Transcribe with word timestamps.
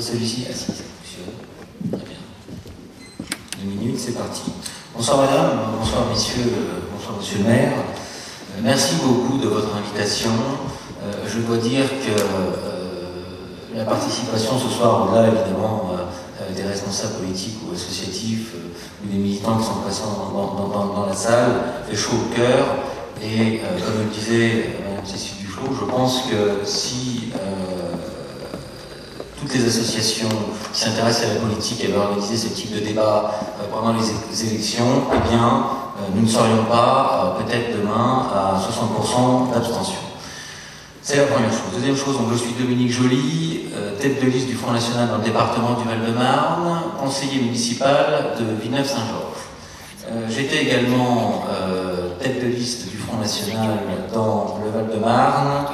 celui-ci 0.00 0.46
Ah 0.48 0.52
si, 0.52 0.66
ça 0.66 0.72
fonctionne. 0.72 1.98
Très 1.98 2.08
bien. 2.08 2.18
Deux 3.62 3.70
minutes, 3.70 3.98
c'est 3.98 4.16
parti. 4.16 4.42
Bonsoir 4.94 5.18
madame, 5.18 5.58
bonsoir 5.78 6.06
messieurs, 6.10 6.42
euh, 6.46 6.80
bonsoir 6.92 7.16
monsieur 7.18 7.38
le 7.38 7.44
maire. 7.44 7.72
Euh, 7.74 8.60
merci 8.62 8.96
beaucoup 9.02 9.38
de 9.38 9.48
votre 9.48 9.68
invitation. 9.76 10.30
Euh, 11.02 11.12
je 11.26 11.40
dois 11.40 11.58
dire 11.58 11.84
que 11.88 13.76
la 13.76 13.84
participation 13.84 14.58
ce 14.58 14.68
soir, 14.68 15.08
au-delà 15.08 15.28
évidemment 15.28 15.90
des 16.54 16.62
responsables 16.62 17.14
politiques 17.14 17.58
ou 17.68 17.74
associatifs 17.74 18.52
ou 19.02 19.08
des 19.08 19.18
militants 19.18 19.58
qui 19.58 19.64
sont 19.64 19.80
présents 19.84 20.32
dans, 20.94 21.06
la 21.06 21.14
salle, 21.14 21.50
fait 21.88 21.96
chaud 21.96 22.12
au 22.12 22.34
cœur. 22.34 22.64
Et 23.20 23.60
comme 23.84 24.04
le 24.04 24.14
disait 24.14 24.76
Mme 24.88 25.04
Cécile 25.04 25.38
Duflo, 25.40 25.74
je 25.74 25.84
pense 25.86 26.22
que 26.30 26.64
si 26.64 27.13
les 29.54 29.66
associations 29.66 30.28
qui 30.72 30.80
s'intéressent 30.80 31.30
à 31.30 31.34
la 31.34 31.40
politique 31.40 31.84
avaient 31.84 31.96
organisé 31.96 32.36
ce 32.36 32.52
type 32.52 32.74
de 32.74 32.80
débat 32.80 33.34
euh, 33.60 33.64
pendant 33.72 33.94
les 33.94 34.48
élections, 34.48 35.04
eh 35.12 35.28
bien, 35.28 35.66
euh, 35.98 36.08
nous 36.14 36.22
ne 36.22 36.28
serions 36.28 36.64
pas 36.64 37.36
euh, 37.38 37.42
peut-être 37.42 37.78
demain 37.78 38.26
à 38.34 38.58
60% 38.58 39.52
d'abstention. 39.52 39.98
C'est 41.02 41.18
la 41.18 41.24
première 41.24 41.50
chose. 41.50 41.74
Deuxième 41.74 41.96
chose, 41.96 42.18
donc 42.18 42.32
je 42.32 42.38
suis 42.38 42.54
Dominique 42.54 42.90
Joly, 42.90 43.66
tête 44.00 44.24
de 44.24 44.30
liste 44.30 44.46
du 44.48 44.54
Front 44.54 44.72
National 44.72 45.08
dans 45.08 45.18
le 45.18 45.24
département 45.24 45.74
du 45.74 45.86
Val-de-Marne, 45.86 46.80
conseiller 46.98 47.42
municipal 47.42 48.32
de 48.40 48.62
Villeneuve-Saint-Georges. 48.62 50.30
J'étais 50.30 50.62
également 50.62 51.44
tête 52.20 52.42
de 52.42 52.48
liste 52.48 52.90
du 52.90 52.96
Front 52.96 53.18
National 53.18 53.80
dans 54.14 54.58
le 54.64 54.70
Val-de-Marne 54.70 55.66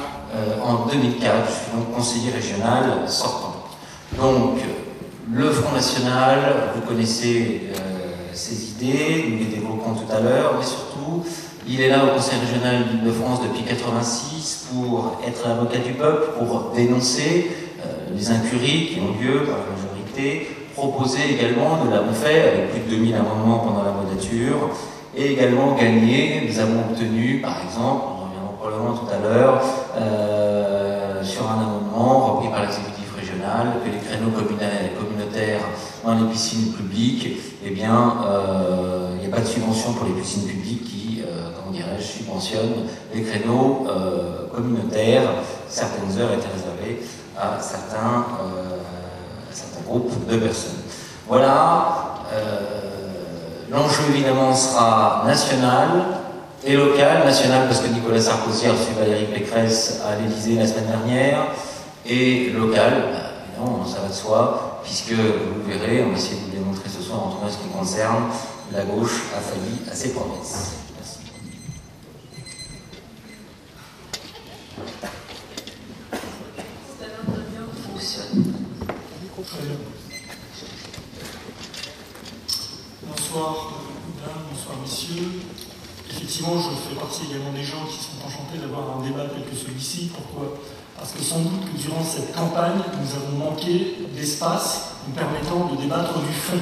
en 0.65 0.85
2004. 0.87 1.33
Je 1.47 1.51
suis 1.53 1.77
donc 1.77 1.95
conseiller 1.95 2.31
régional 2.31 3.03
sortant. 3.07 3.50
Donc, 4.17 4.59
le 5.33 5.49
Front 5.49 5.73
National, 5.73 6.39
vous 6.75 6.81
connaissez 6.81 7.61
euh, 7.75 8.33
ses 8.33 8.71
idées, 8.71 9.25
nous 9.29 9.37
les 9.37 9.57
évoquons 9.57 9.93
tout 9.93 10.11
à 10.11 10.19
l'heure, 10.19 10.55
mais 10.59 10.65
surtout, 10.65 11.23
il 11.67 11.79
est 11.79 11.89
là 11.89 12.03
au 12.05 12.15
Conseil 12.15 12.39
régional 12.39 13.03
de 13.03 13.11
France 13.11 13.39
depuis 13.43 13.63
86 13.63 14.67
pour 14.73 15.19
être 15.25 15.47
l'avocat 15.47 15.77
du 15.79 15.93
peuple, 15.93 16.31
pour 16.37 16.71
dénoncer 16.75 17.51
euh, 17.85 18.15
les 18.15 18.29
incuries 18.31 18.87
qui 18.87 18.99
ont 18.99 19.21
lieu 19.21 19.45
par 19.45 19.57
la 19.59 19.75
majorité, 19.75 20.47
proposer 20.75 21.33
également, 21.33 21.77
nous 21.83 21.91
l'avons 21.91 22.13
fait 22.13 22.41
avec 22.41 22.71
plus 22.71 22.81
de 22.81 22.97
2000 22.97 23.15
amendements 23.15 23.59
pendant 23.59 23.83
la 23.83 23.91
modature, 23.91 24.69
et 25.15 25.33
également 25.33 25.75
gagner. 25.75 26.47
Nous 26.47 26.59
avons 26.59 26.79
obtenu, 26.89 27.39
par 27.41 27.61
exemple, 27.63 28.03
on 28.07 28.25
reviendra 28.25 28.53
probablement 28.59 28.93
tout 28.93 29.13
à 29.13 29.19
l'heure, 29.19 29.61
euh, 29.97 30.40
que 33.83 33.89
les 33.89 33.99
créneaux 33.99 34.31
communautaires 34.31 35.61
dans 36.03 36.15
les 36.15 36.25
piscines 36.31 36.73
publiques, 36.73 37.37
eh 37.63 37.69
bien, 37.71 38.15
euh, 38.25 39.15
il 39.15 39.27
n'y 39.27 39.33
a 39.33 39.35
pas 39.35 39.41
de 39.41 39.47
subvention 39.47 39.93
pour 39.93 40.07
les 40.07 40.13
piscines 40.13 40.47
publiques 40.47 40.83
qui, 40.83 41.21
euh, 41.21 41.49
comment 41.55 41.71
dirais-je, 41.71 42.03
subventionnent 42.03 42.87
les 43.13 43.21
créneaux 43.21 43.85
euh, 43.89 44.47
communautaires. 44.53 45.29
Certaines 45.69 46.19
heures 46.19 46.33
étaient 46.33 46.49
réservées 46.53 47.03
à 47.37 47.59
certains, 47.59 48.25
certains 49.51 49.81
groupes 49.85 50.27
de 50.27 50.37
personnes. 50.37 50.81
Voilà. 51.27 52.07
L'enjeu 53.69 54.03
évidemment 54.13 54.53
sera 54.53 55.23
national, 55.25 55.87
et 56.63 56.75
local, 56.75 57.23
national 57.25 57.67
parce 57.67 57.79
que 57.79 57.87
Nicolas 57.87 58.19
Sarkozy 58.19 58.67
a 58.67 58.73
reçu 58.73 58.91
Valérie 58.99 59.25
Pécresse 59.33 60.01
à 60.05 60.21
l'Élysée 60.21 60.55
la 60.55 60.67
semaine 60.67 60.87
dernière, 60.87 61.47
et 62.05 62.49
local, 62.49 63.03
ça 63.85 64.01
va 64.01 64.07
de 64.07 64.13
soi, 64.13 64.79
puisque 64.83 65.11
vous 65.13 65.63
verrez, 65.67 66.03
on 66.03 66.09
va 66.09 66.17
essayer 66.17 66.35
de 66.35 66.45
vous 66.45 66.51
démontrer 66.51 66.89
ce 66.89 67.01
soir, 67.01 67.27
en 67.27 67.31
tout 67.31 67.37
cas 67.37 67.51
ce 67.51 67.57
qui 67.57 67.69
concerne, 67.69 68.25
la 68.71 68.83
gauche 68.83 69.21
a 69.35 69.39
failli 69.39 69.89
à 69.89 69.95
ses 69.95 70.13
promesses. 70.13 70.77
Merci. 70.97 71.19
Bonsoir, 83.03 83.73
bonsoir, 84.49 84.77
messieurs. 84.81 85.41
Effectivement, 86.09 86.57
je 86.57 86.89
fais 86.89 86.95
partie 86.95 87.21
également 87.29 87.51
des 87.51 87.63
gens 87.63 87.85
qui 87.85 87.97
sont 87.97 88.25
enchantés 88.25 88.57
d'avoir 88.57 88.97
un 88.97 89.01
débat 89.03 89.25
tel 89.33 89.45
que 89.45 89.55
celui-ci. 89.55 90.11
Pourquoi? 90.13 90.57
Parce 91.01 91.13
que 91.13 91.23
sans 91.23 91.39
doute 91.39 91.65
que 91.65 91.81
durant 91.81 92.03
cette 92.03 92.31
campagne, 92.31 92.77
nous 92.77 93.09
avons 93.17 93.49
manqué 93.49 94.05
d'espace 94.15 94.93
nous 95.07 95.15
permettant 95.15 95.73
de 95.73 95.81
débattre 95.81 96.13
du 96.19 96.31
fond. 96.31 96.61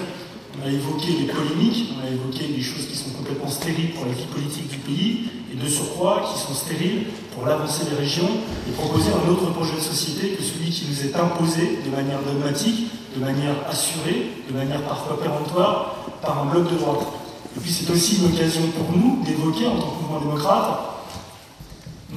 On 0.56 0.66
a 0.66 0.72
évoqué 0.72 1.08
les 1.20 1.28
polémiques, 1.28 1.92
on 2.00 2.08
a 2.08 2.10
évoqué 2.10 2.48
des 2.48 2.62
choses 2.62 2.88
qui 2.88 2.96
sont 2.96 3.10
complètement 3.10 3.50
stériles 3.50 3.92
pour 3.92 4.06
la 4.06 4.14
vie 4.14 4.32
politique 4.32 4.70
du 4.70 4.78
pays, 4.78 5.28
et 5.52 5.58
de 5.58 5.68
surcroît 5.68 6.24
qui 6.32 6.40
sont 6.40 6.54
stériles 6.54 7.08
pour 7.36 7.46
l'avancée 7.46 7.84
des 7.92 7.98
régions, 7.98 8.32
et 8.66 8.72
proposer 8.72 9.12
un 9.12 9.30
autre 9.30 9.52
projet 9.52 9.76
de 9.76 9.82
société 9.82 10.30
que 10.30 10.42
celui 10.42 10.70
qui 10.70 10.86
nous 10.88 11.04
est 11.04 11.20
imposé 11.20 11.80
de 11.84 11.92
manière 11.94 12.24
dogmatique, 12.24 12.88
de 13.14 13.20
manière 13.20 13.56
assurée, 13.70 14.32
de 14.50 14.56
manière 14.56 14.84
parfois 14.84 15.20
péremptoire, 15.22 15.96
par 16.22 16.44
un 16.44 16.46
bloc 16.46 16.72
de 16.72 16.78
droite. 16.78 17.08
Et 17.58 17.60
puis 17.60 17.72
c'est 17.72 17.92
aussi 17.92 18.24
une 18.24 18.34
occasion 18.34 18.62
pour 18.72 18.96
nous 18.98 19.22
d'évoquer, 19.26 19.68
en 19.68 19.76
tant 19.76 19.90
que 19.90 20.02
mouvement 20.02 20.20
démocrate, 20.22 20.89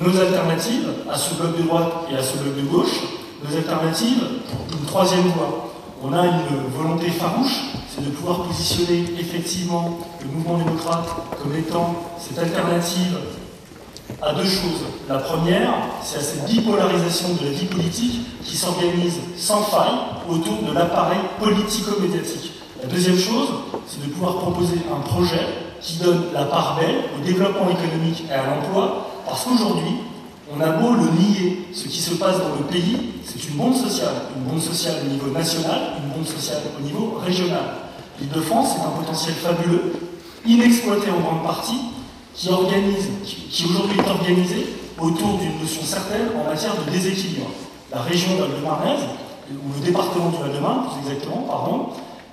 nos 0.03 0.21
alternatives 0.21 0.89
à 1.11 1.17
ce 1.17 1.35
bloc 1.35 1.57
de 1.57 1.63
droite 1.63 1.93
et 2.11 2.17
à 2.17 2.23
ce 2.23 2.37
bloc 2.39 2.57
de 2.57 2.63
gauche, 2.63 3.01
nos 3.49 3.57
alternatives 3.57 4.25
pour 4.51 4.79
une 4.79 4.87
troisième 4.87 5.29
voie. 5.29 5.71
On 6.03 6.13
a 6.13 6.27
une 6.27 6.69
volonté 6.77 7.11
farouche, 7.11 7.61
c'est 7.89 8.05
de 8.05 8.11
pouvoir 8.11 8.43
positionner 8.43 9.05
effectivement 9.19 9.99
le 10.21 10.29
mouvement 10.29 10.59
démocrate 10.59 11.09
comme 11.41 11.55
étant 11.57 11.95
cette 12.19 12.39
alternative 12.39 13.17
à 14.21 14.35
deux 14.35 14.45
choses. 14.45 14.83
La 15.09 15.19
première, 15.19 15.73
c'est 16.03 16.19
à 16.19 16.21
cette 16.21 16.47
bipolarisation 16.47 17.29
de 17.41 17.47
la 17.47 17.53
vie 17.53 17.67
politique 17.67 18.21
qui 18.45 18.57
s'organise 18.57 19.21
sans 19.37 19.63
faille 19.63 19.95
autour 20.29 20.63
de 20.63 20.75
l'appareil 20.75 21.21
politico-médiatique. 21.41 22.53
La 22.83 22.89
deuxième 22.89 23.19
chose, 23.19 23.49
c'est 23.87 24.03
de 24.03 24.13
pouvoir 24.13 24.37
proposer 24.39 24.79
un 24.93 25.01
projet 25.01 25.47
qui 25.81 25.97
donne 25.99 26.25
la 26.35 26.45
part 26.45 26.79
belle 26.81 26.97
au 27.17 27.25
développement 27.25 27.69
économique 27.71 28.25
et 28.29 28.33
à 28.33 28.45
l'emploi 28.47 29.12
parce 29.27 29.45
qu'aujourd'hui, 29.45 29.97
on 30.55 30.61
a 30.61 30.69
beau 30.73 30.93
le 30.93 31.11
nier, 31.19 31.69
ce 31.73 31.89
qui 31.89 32.01
se 32.01 32.15
passe 32.15 32.39
dans 32.39 32.57
le 32.59 32.65
pays, 32.71 32.99
c'est 33.25 33.43
une 33.49 33.57
bombe 33.57 33.75
sociale. 33.75 34.15
Une 34.37 34.45
bombe 34.45 34.61
sociale 34.61 34.97
au 35.07 35.11
niveau 35.11 35.31
national, 35.31 35.95
une 36.03 36.11
bombe 36.13 36.27
sociale 36.27 36.59
au 36.79 36.83
niveau 36.83 37.19
régional. 37.25 37.65
L'Île-de-France 38.21 38.77
est 38.77 38.87
un 38.87 39.01
potentiel 39.01 39.35
fabuleux, 39.35 39.93
inexploité 40.47 41.11
en 41.11 41.21
grande 41.21 41.43
partie, 41.43 41.79
qui, 42.35 42.49
organise, 42.49 43.09
qui, 43.25 43.65
aujourd'hui 43.65 43.99
est 43.99 44.11
organisé 44.11 44.67
autour 44.99 45.39
d'une 45.39 45.59
notion 45.61 45.83
certaine 45.83 46.29
en 46.39 46.49
matière 46.49 46.75
de 46.77 46.91
déséquilibre. 46.91 47.51
La 47.91 48.01
région 48.03 48.37
Val-de-Marnaise, 48.37 49.05
ou 49.51 49.81
le 49.81 49.85
département 49.85 50.31
du 50.31 50.37
Val-de-Marne, 50.37 50.87
plus 50.89 51.11
exactement, 51.11 51.45
pardon, 51.49 51.89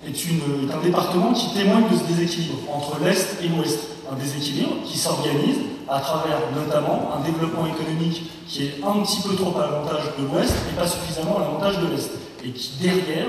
est 0.06 0.74
un 0.74 0.84
département 0.84 1.34
qui 1.34 1.54
témoigne 1.54 1.84
de 1.92 1.98
ce 1.98 2.14
déséquilibre 2.14 2.60
entre 2.74 2.98
l'Est 3.04 3.38
et 3.44 3.48
l'Ouest. 3.48 3.80
Un 4.12 4.16
déséquilibre 4.16 4.78
qui 4.86 4.98
s'organise 4.98 5.58
à 5.90 6.00
travers 6.00 6.38
notamment 6.56 7.10
un 7.18 7.22
développement 7.22 7.66
économique 7.66 8.30
qui 8.48 8.66
est 8.66 8.76
un 8.86 9.02
petit 9.02 9.22
peu 9.22 9.36
trop 9.36 9.58
à 9.58 9.66
l'avantage 9.66 10.04
de 10.20 10.26
l'Ouest 10.26 10.54
et 10.72 10.80
pas 10.80 10.88
suffisamment 10.88 11.38
à 11.38 11.40
l'avantage 11.42 11.80
de 11.80 11.88
l'Est. 11.88 12.12
Et 12.46 12.52
qui, 12.52 12.78
derrière, 12.80 13.26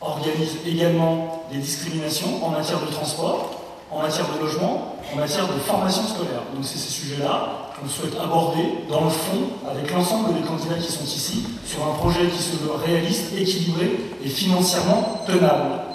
organise 0.00 0.56
également 0.66 1.44
des 1.52 1.58
discriminations 1.58 2.44
en 2.44 2.50
matière 2.50 2.80
de 2.80 2.86
transport, 2.92 3.62
en 3.90 4.02
matière 4.02 4.26
de 4.34 4.44
logement, 4.44 4.96
en 5.12 5.16
matière 5.16 5.46
de 5.46 5.58
formation 5.60 6.02
scolaire. 6.02 6.42
Donc 6.54 6.64
c'est 6.64 6.78
ces 6.78 6.90
sujets-là 6.90 7.72
qu'on 7.78 7.88
souhaite 7.88 8.18
aborder 8.18 8.62
dans 8.88 9.04
le 9.04 9.10
fond 9.10 9.70
avec 9.70 9.92
l'ensemble 9.92 10.34
des 10.34 10.46
candidats 10.46 10.76
qui 10.76 10.90
sont 10.90 11.04
ici 11.04 11.44
sur 11.64 11.86
un 11.86 11.92
projet 11.92 12.26
qui 12.28 12.42
se 12.42 12.56
veut 12.56 12.72
réaliste, 12.84 13.32
équilibré 13.36 14.00
et 14.24 14.28
financièrement 14.28 15.22
tenable. 15.26 15.86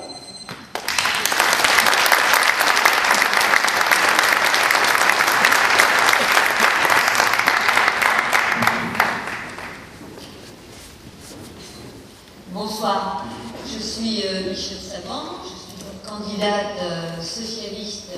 candidate 16.42 16.78
euh, 16.82 17.22
socialiste 17.22 18.18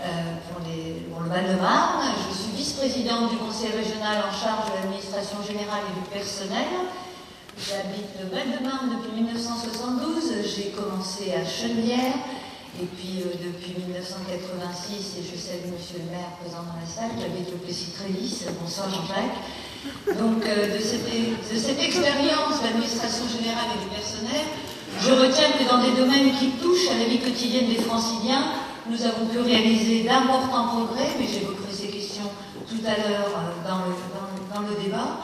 euh, 0.00 0.04
pour, 0.48 0.66
les, 0.66 1.04
le 1.06 1.28
Val-de-Marne. 1.28 2.14
Je 2.30 2.34
suis 2.34 2.52
vice-présidente 2.56 3.30
du 3.30 3.36
conseil 3.36 3.70
régional 3.72 4.24
en 4.28 4.32
charge 4.32 4.72
de 4.72 4.88
générale 5.40 5.88
et 5.88 5.94
du 5.96 6.04
personnel. 6.12 6.68
J'habite 7.56 8.12
le 8.20 8.28
Val-de-Marne 8.28 9.00
depuis 9.00 9.24
1972. 9.24 10.44
J'ai 10.44 10.76
commencé 10.76 11.32
à 11.32 11.44
Chenevière. 11.48 12.12
Et 12.80 12.88
puis 12.88 13.20
euh, 13.20 13.36
depuis 13.36 13.76
1986, 13.84 15.20
et 15.20 15.24
je 15.24 15.36
salue 15.36 15.76
Monsieur 15.76 16.00
le 16.00 16.08
maire 16.08 16.32
présent 16.40 16.64
dans 16.64 16.80
la 16.80 16.88
salle, 16.88 17.12
j'habite 17.20 17.52
le 17.52 17.60
Plessis-Trévis. 17.60 18.48
Bonsoir 18.60 18.88
Jean-Jacques. 18.88 20.16
Donc, 20.16 20.40
de, 20.40 20.80
cette, 20.80 21.04
de 21.04 21.58
cette 21.58 21.82
expérience 21.82 22.60
de 22.60 22.64
l'administration 22.64 23.28
générale 23.28 23.76
et 23.76 23.80
du 23.84 23.92
personnel, 23.92 24.48
je 25.00 25.12
retiens 25.12 25.52
que 25.52 25.68
dans 25.68 25.84
des 25.84 25.92
domaines 25.92 26.32
qui 26.38 26.56
touchent 26.62 26.88
à 26.88 26.96
la 26.96 27.04
vie 27.04 27.20
quotidienne 27.20 27.68
des 27.68 27.82
franciliens, 27.82 28.56
nous 28.88 29.02
avons 29.04 29.26
pu 29.26 29.38
réaliser 29.40 30.04
d'importants 30.04 30.68
progrès, 30.68 31.12
mais 31.18 31.26
j'évoquerai 31.26 31.72
ces 31.72 31.88
questions 31.88 32.30
tout 32.68 32.82
à 32.86 32.96
l'heure 32.96 33.36
dans 33.68 33.84
le, 33.84 34.11
dans, 34.54 34.60
le 34.62 34.82
débat. 34.82 35.18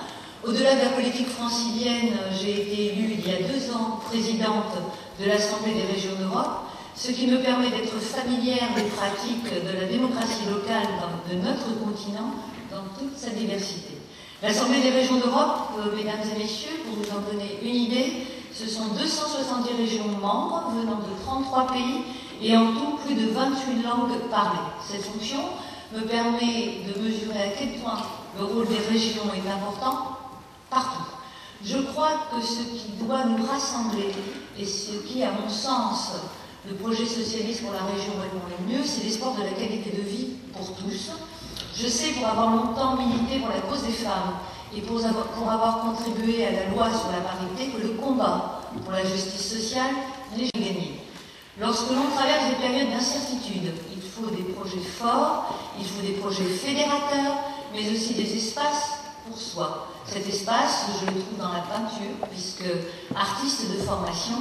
Au-delà 0.47 0.75
de 0.77 0.81
la 0.83 0.91
politique 0.91 1.29
francilienne, 1.29 2.15
j'ai 2.33 2.63
été 2.63 2.93
élue 2.93 3.17
il 3.19 3.27
y 3.27 3.33
a 3.33 3.49
deux 3.49 3.73
ans 3.73 4.01
présidente 4.07 4.79
de 5.21 5.27
l'Assemblée 5.27 5.75
des 5.75 5.93
régions 5.93 6.15
d'Europe, 6.19 6.65
ce 6.95 7.11
qui 7.11 7.27
me 7.27 7.39
permet 7.41 7.71
d'être 7.71 7.99
familière 7.99 8.75
des 8.77 8.85
pratiques 8.85 9.45
de 9.45 9.81
la 9.81 9.87
démocratie 9.87 10.47
locale 10.49 10.89
de 11.31 11.37
notre 11.37 11.79
continent 11.85 12.35
dans 12.71 12.85
toute 12.99 13.17
sa 13.17 13.31
diversité. 13.31 13.99
L'Assemblée 14.43 14.81
des 14.81 14.91
régions 14.91 15.17
d'Europe, 15.17 15.75
euh, 15.79 15.97
mesdames 15.97 16.23
et 16.23 16.39
messieurs, 16.39 16.79
pour 16.87 17.03
vous 17.03 17.11
en 17.11 17.21
donner 17.33 17.59
une 17.63 17.75
idée, 17.75 18.13
ce 18.53 18.69
sont 18.69 18.87
270 18.97 19.77
régions 19.77 20.09
membres 20.21 20.73
venant 20.79 20.99
de 20.99 21.25
33 21.25 21.67
pays 21.73 22.05
et 22.41 22.57
en 22.57 22.73
tout 22.73 22.99
plus 23.05 23.15
de 23.15 23.31
28 23.31 23.83
langues 23.83 24.19
parlées. 24.31 24.59
Cette 24.89 25.03
fonction 25.03 25.41
me 25.93 26.01
permet 26.03 26.83
de 26.87 27.01
mesurer 27.03 27.43
à 27.43 27.49
quel 27.59 27.81
point 27.81 28.03
le 28.39 28.45
rôle 28.45 28.69
des 28.69 28.79
régions 28.79 29.23
est 29.35 29.51
important 29.51 30.19
partout. 30.71 31.05
Je 31.65 31.79
crois 31.79 32.29
que 32.31 32.45
ce 32.45 32.63
qui 32.63 32.93
doit 33.03 33.25
nous 33.25 33.45
rassembler 33.45 34.13
et 34.59 34.65
ce 34.65 34.93
qui, 35.07 35.23
à 35.23 35.33
mon 35.33 35.49
sens, 35.49 36.13
le 36.69 36.75
projet 36.75 37.07
socialiste 37.07 37.63
pour 37.63 37.73
la 37.73 37.83
région 37.83 38.13
répond 38.21 38.45
le 38.49 38.73
mieux, 38.73 38.85
c'est 38.85 39.05
l'espoir 39.05 39.35
de 39.35 39.43
la 39.43 39.51
qualité 39.51 39.91
de 39.91 40.03
vie 40.03 40.29
pour 40.53 40.75
tous. 40.77 41.11
Je 41.75 41.87
sais, 41.87 42.13
pour 42.13 42.27
avoir 42.27 42.55
longtemps 42.55 42.97
milité 42.97 43.39
pour 43.39 43.49
la 43.49 43.61
cause 43.61 43.83
des 43.83 43.93
femmes 43.93 44.35
et 44.77 44.83
pour 44.83 44.99
avoir, 45.05 45.81
contribué 45.81 46.47
à 46.47 46.53
la 46.53 46.67
loi 46.67 46.91
sur 46.91 47.11
la 47.11 47.21
parité, 47.21 47.73
que 47.73 47.83
le 47.83 47.95
combat 47.95 48.61
pour 48.83 48.93
la 48.93 49.05
justice 49.05 49.59
sociale 49.59 49.91
n'est 50.37 50.49
jamais 50.55 50.67
gagné. 50.67 51.01
Lorsque 51.59 51.91
l'on 51.91 52.15
traverse 52.15 52.51
des 52.51 52.67
périodes 52.67 52.91
d'incertitude, 52.91 53.73
faut 54.19 54.31
des 54.35 54.53
projets 54.53 54.79
forts, 54.79 55.55
il 55.79 55.87
faut 55.87 56.03
des 56.03 56.15
projets 56.15 56.45
fédérateurs, 56.45 57.37
mais 57.73 57.91
aussi 57.91 58.15
des 58.15 58.37
espaces 58.37 58.99
pour 59.27 59.39
soi. 59.39 59.89
Cet 60.07 60.29
espace, 60.29 60.87
je 61.01 61.07
le 61.07 61.21
trouve 61.21 61.39
dans 61.39 61.53
la 61.53 61.61
peinture, 61.61 62.27
puisque 62.31 62.65
artiste 63.15 63.71
de 63.71 63.79
formation, 63.83 64.37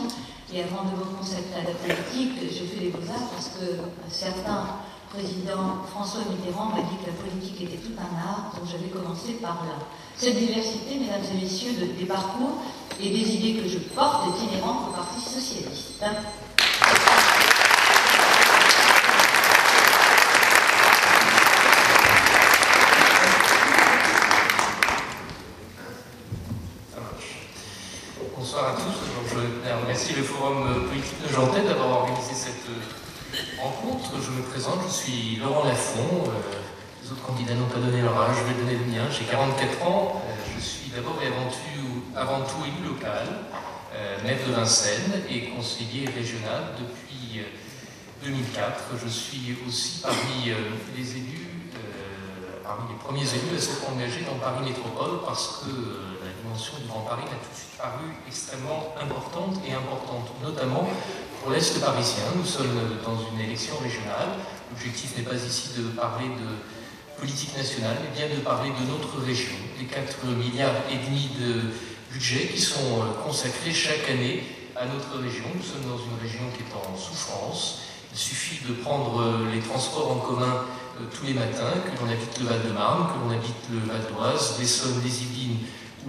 et 0.54 0.64
avant 0.64 0.84
de 0.84 0.96
à 0.98 1.64
la 1.68 1.76
politique, 1.76 2.40
j'ai 2.50 2.66
fait 2.66 2.80
les 2.80 2.90
beaux-arts 2.90 3.30
parce 3.36 3.50
que 3.50 3.66
un 3.76 4.10
certain 4.10 4.64
président 5.12 5.84
François 5.92 6.22
Mitterrand 6.30 6.68
m'a 6.68 6.82
dit 6.82 6.98
que 7.04 7.08
la 7.08 7.18
politique 7.18 7.62
était 7.62 7.78
tout 7.78 7.94
un 8.00 8.16
art, 8.16 8.54
donc 8.56 8.70
j'avais 8.70 8.88
commencé 8.88 9.34
par 9.42 9.64
là. 9.68 9.84
Cette 10.16 10.38
diversité, 10.38 11.00
mesdames 11.00 11.24
et 11.34 11.44
messieurs, 11.44 11.74
de, 11.74 12.00
des 12.00 12.06
parcours 12.06 12.64
et 13.00 13.10
des 13.10 13.36
idées 13.36 13.62
que 13.62 13.68
je 13.68 13.80
porte 13.94 14.24
est 14.28 14.44
inhérente 14.46 14.90
au 14.90 14.92
Parti 14.94 15.20
socialiste. 15.20 16.04
Le 30.18 30.24
Forum 30.24 30.88
politique 30.90 31.22
de 31.22 31.32
Jantais 31.32 31.62
d'avoir 31.62 32.02
organisé 32.02 32.34
cette 32.34 32.66
euh, 32.70 33.62
rencontre. 33.62 34.14
Je 34.20 34.32
me 34.32 34.42
présente, 34.42 34.80
je 34.88 34.92
suis 34.92 35.36
Laurent 35.36 35.64
Lafont. 35.64 36.26
Euh, 36.26 36.58
les 37.04 37.12
autres 37.12 37.22
candidats 37.22 37.54
n'ont 37.54 37.68
pas 37.68 37.78
donné 37.78 38.02
leur 38.02 38.20
âge, 38.20 38.38
je 38.40 38.52
vais 38.52 38.60
donner 38.60 38.80
le 38.80 38.92
mien. 38.92 39.06
J'ai 39.12 39.26
44 39.26 39.84
ans. 39.86 40.24
Euh, 40.26 40.34
je 40.56 40.60
suis 40.60 40.90
d'abord 40.90 41.20
et 41.22 41.28
avant 41.28 41.50
tout, 41.52 42.18
avant 42.18 42.40
tout 42.42 42.66
élu 42.66 42.94
local, 42.94 43.28
maire 44.24 44.38
de 44.48 44.54
Vincennes 44.54 45.22
et 45.30 45.50
conseiller 45.50 46.10
régional 46.10 46.74
depuis 46.80 47.42
2004. 48.24 48.98
Je 49.04 49.10
suis 49.10 49.56
aussi 49.68 50.02
parmi 50.02 50.52
les 50.98 51.12
élus, 51.12 51.57
parmi 52.68 52.92
les 52.92 53.00
premiers 53.00 53.24
élus 53.24 53.56
à 53.56 53.62
s'être 53.62 53.88
engagés 53.88 54.28
dans 54.28 54.36
Paris 54.44 54.68
Métropole 54.68 55.24
parce 55.26 55.64
que 55.64 55.72
la 56.20 56.32
dimension 56.44 56.76
du 56.84 56.88
Grand 56.92 57.08
Paris 57.08 57.24
a 57.24 57.40
tout 57.40 57.48
de 57.48 57.56
suite 57.56 57.80
paru 57.80 58.12
extrêmement 58.28 58.92
importante 59.00 59.56
et 59.64 59.72
importante, 59.72 60.28
notamment 60.44 60.84
pour 61.40 61.52
l'Est 61.52 61.80
parisien. 61.80 62.28
Nous 62.36 62.46
sommes 62.46 63.00
dans 63.08 63.16
une 63.32 63.40
élection 63.40 63.80
régionale. 63.80 64.36
L'objectif 64.70 65.16
n'est 65.16 65.24
pas 65.24 65.40
ici 65.40 65.80
de 65.80 65.96
parler 65.96 66.28
de 66.28 67.18
politique 67.18 67.56
nationale, 67.56 67.96
mais 68.04 68.12
bien 68.12 68.28
de 68.36 68.42
parler 68.42 68.70
de 68.70 68.84
notre 68.92 69.24
région, 69.24 69.56
les 69.80 69.86
4 69.86 70.28
milliards 70.28 70.84
et 70.92 71.00
demi 71.08 71.32
de 71.40 71.72
budget 72.12 72.48
qui 72.48 72.62
sont 72.62 73.02
euh, 73.02 73.24
consacrés 73.24 73.74
chaque 73.74 74.10
année 74.10 74.44
à 74.76 74.86
notre 74.86 75.18
région. 75.24 75.46
Nous 75.56 75.64
sommes 75.64 75.88
dans 75.90 75.98
une 75.98 76.20
région 76.22 76.46
qui 76.54 76.62
est 76.62 76.76
en 76.76 76.96
souffrance. 76.96 77.82
Il 78.18 78.20
suffit 78.20 78.66
de 78.68 78.74
prendre 78.74 79.22
euh, 79.22 79.52
les 79.54 79.60
transports 79.60 80.12
en 80.12 80.16
commun 80.16 80.66
euh, 81.00 81.04
tous 81.16 81.28
les 81.28 81.36
matins, 81.36 81.70
que 81.86 82.04
l'on 82.04 82.10
habite 82.10 82.40
le 82.40 82.48
Val-de-Marne, 82.48 83.10
que 83.14 83.24
l'on 83.24 83.30
habite 83.30 83.62
le 83.72 83.78
Val 83.78 84.02
d'Oise, 84.12 84.56
l'Essonne, 84.60 85.00
les 85.04 85.22
Yvelines 85.22 85.58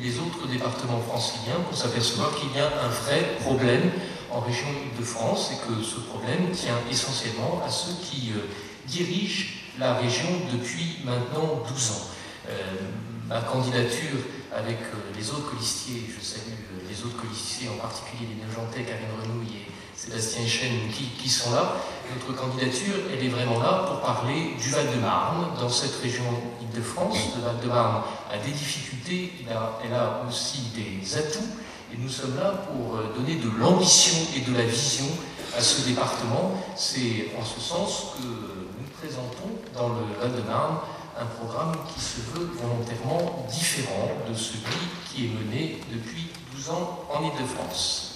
les 0.01 0.17
autres 0.21 0.47
départements 0.49 1.01
franciliens 1.01 1.61
pour 1.69 1.77
s'apercevoir 1.77 2.33
qu'il 2.37 2.57
y 2.57 2.61
a 2.61 2.67
un 2.67 2.89
vrai 2.89 3.37
problème 3.41 3.91
en 4.31 4.41
région 4.41 4.69
de 4.97 5.05
France 5.05 5.51
et 5.53 5.57
que 5.67 5.83
ce 5.83 5.99
problème 5.99 6.53
tient 6.53 6.79
essentiellement 6.89 7.61
à 7.67 7.69
ceux 7.69 7.95
qui 8.01 8.31
euh, 8.31 8.47
dirigent 8.87 9.47
la 9.79 9.95
région 9.95 10.29
depuis 10.53 11.01
maintenant 11.05 11.63
12 11.69 11.91
ans. 11.91 12.05
Ma 13.29 13.43
candidature 13.43 14.17
avec 14.57 14.79
les 15.15 15.31
autres 15.31 15.51
colistiers, 15.51 16.03
je 16.09 16.25
salue 16.25 16.57
les 16.89 17.05
autres 17.05 17.21
colistiers, 17.21 17.69
en 17.69 17.77
particulier 17.77 18.29
les 18.31 18.41
Neujantais, 18.41 18.85
Karine 18.85 19.13
Renouille 19.21 19.68
et 19.68 19.68
Sébastien 19.99 20.47
Chen 20.47 20.71
qui, 20.93 21.07
qui, 21.21 21.29
sont 21.29 21.51
là. 21.51 21.75
Notre 22.15 22.41
candidature, 22.41 22.95
elle 23.13 23.25
est 23.25 23.29
vraiment 23.29 23.59
là 23.59 23.85
pour 23.89 24.01
parler 24.01 24.55
du 24.57 24.71
Val-de-Marne. 24.71 25.49
Dans 25.61 25.69
cette 25.69 26.01
région 26.01 26.23
Île-de-France, 26.63 27.19
le 27.37 27.43
Val-de-Marne 27.43 28.03
a 28.31 28.39
des 28.39 28.53
difficultés, 28.53 29.33
elle 29.85 29.95
a, 29.95 30.23
aussi 30.29 30.71
des 30.77 31.17
atouts. 31.19 31.51
Et 31.93 31.97
nous 31.99 32.09
sommes 32.09 32.37
là 32.37 32.53
pour 32.69 32.95
euh, 32.95 33.13
donner 33.17 33.37
de 33.37 33.51
l'ambition 33.59 34.17
et 34.37 34.49
de 34.49 34.57
la 34.57 34.63
vision 34.63 35.07
à 35.57 35.61
ce 35.61 35.89
département. 35.89 36.63
C'est 36.77 37.33
en 37.37 37.45
ce 37.45 37.59
sens 37.61 38.13
que 38.17 38.23
nous 38.23 38.89
présentons 39.01 39.51
dans 39.75 39.89
le 39.89 40.05
Val-de-Marne 40.21 40.77
un 41.21 41.27
programme 41.27 41.75
qui 41.93 42.01
se 42.01 42.21
veut 42.33 42.49
volontairement 42.55 43.47
différent 43.51 44.11
de 44.31 44.35
celui 44.35 44.63
qui 45.11 45.25
est 45.25 45.29
mené 45.31 45.81
depuis 45.93 46.29
12 46.55 46.71
ans 46.71 47.05
en 47.13 47.25
Île-de-France. 47.25 48.08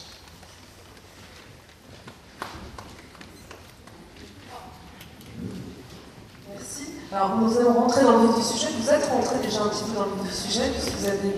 Alors 7.14 7.36
nous 7.36 7.58
allons 7.58 7.74
rentrer 7.74 8.00
dans 8.04 8.24
le 8.24 8.28
vif 8.28 8.36
du 8.40 8.42
sujet. 8.42 8.68
Vous 8.80 8.88
êtes 8.88 9.04
rentré 9.04 9.36
déjà 9.44 9.60
un 9.60 9.68
petit 9.68 9.84
peu 9.84 10.00
dans 10.00 10.08
le 10.08 10.16
vif 10.24 10.32
du 10.32 10.48
sujet 10.48 10.72
puisque 10.72 10.96
vous 10.96 11.04
avez, 11.12 11.36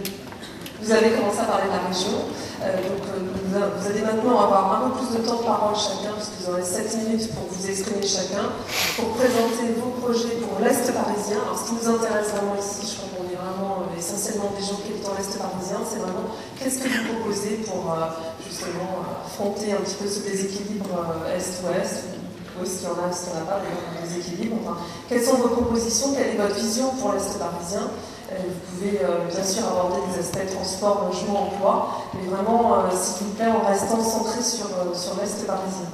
vous 0.78 0.92
avez 0.92 1.10
commencé 1.18 1.40
à 1.42 1.50
parler 1.50 1.66
de 1.66 1.74
la 1.74 1.90
région. 1.90 2.14
Euh, 2.62 2.78
donc 2.78 3.02
euh, 3.10 3.74
vous, 3.74 3.86
allez 3.90 4.06
maintenant 4.06 4.38
avoir 4.38 4.70
un 4.70 4.90
peu 4.94 5.02
plus 5.02 5.18
de 5.18 5.26
temps 5.26 5.42
de 5.42 5.42
parole 5.42 5.74
chacun 5.74 6.14
puisque 6.14 6.38
vous 6.38 6.54
aurez 6.54 6.62
7 6.62 6.94
minutes 7.02 7.26
pour 7.34 7.50
vous 7.50 7.58
exprimer 7.66 8.06
chacun, 8.06 8.54
pour 8.94 9.18
présenter 9.18 9.74
vos 9.74 9.98
projets 9.98 10.38
pour 10.46 10.62
l'Est 10.62 10.86
parisien. 10.94 11.42
Alors 11.42 11.58
ce 11.58 11.66
qui 11.66 11.74
nous 11.74 11.88
intéresse 11.90 12.30
vraiment 12.30 12.54
ici, 12.54 12.86
je 12.86 12.94
crois 12.94 13.10
qu'on 13.18 13.26
est 13.26 13.40
vraiment 13.42 13.82
euh, 13.82 13.98
essentiellement 13.98 14.54
des 14.54 14.62
gens 14.62 14.78
qui 14.78 14.94
habitent 14.94 15.10
dans 15.10 15.18
l'Est 15.18 15.34
parisien, 15.34 15.82
c'est 15.82 15.98
vraiment 15.98 16.30
qu'est-ce 16.54 16.78
que 16.78 16.86
vous 16.86 17.18
proposez 17.18 17.66
pour 17.66 17.90
justement 18.46 19.02
affronter 19.26 19.74
un 19.74 19.82
petit 19.82 19.98
peu 19.98 20.06
ce 20.06 20.22
déséquilibre 20.22 21.02
Est-Ouest 21.34 22.13
est-ce 22.62 22.78
qu'il 22.78 22.88
y 22.88 22.90
en 22.90 22.94
a, 22.94 23.08
qu'il 23.10 23.32
n'y 23.32 23.38
en 23.38 23.42
a 23.42 23.46
pas, 23.46 23.60
des 24.06 24.18
équilibres. 24.18 24.56
Enfin, 24.62 24.78
quelles 25.08 25.24
sont 25.24 25.36
vos 25.36 25.48
propositions? 25.48 26.12
Quelle 26.14 26.28
est 26.28 26.36
votre 26.36 26.54
vision 26.54 26.90
pour 27.00 27.12
l'Est 27.12 27.38
parisien 27.38 27.90
euh, 28.32 28.36
Vous 28.38 28.76
pouvez 28.76 29.00
euh, 29.02 29.26
bien 29.28 29.44
sûr 29.44 29.66
aborder 29.66 30.00
des 30.12 30.20
aspects 30.20 30.54
transport, 30.54 31.10
logement, 31.10 31.48
emploi, 31.48 32.04
mais 32.14 32.28
vraiment, 32.28 32.74
euh, 32.74 32.90
s'il 32.92 33.26
vous 33.26 33.32
plaît, 33.34 33.50
en 33.50 33.66
restant 33.66 34.02
centré 34.02 34.42
sur, 34.42 34.68
sur 34.94 35.20
l'Est 35.20 35.46
parisien. 35.46 35.90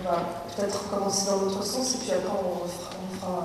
On 0.00 0.10
va 0.10 0.18
peut-être 0.56 0.88
commencer 0.88 1.26
dans 1.30 1.44
l'autre 1.44 1.64
sens 1.64 1.94
et 1.96 1.98
puis 1.98 2.12
après 2.12 2.30
on. 2.30 2.64
On 2.64 3.20
fera 3.20 3.44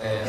Euh, 0.00 0.24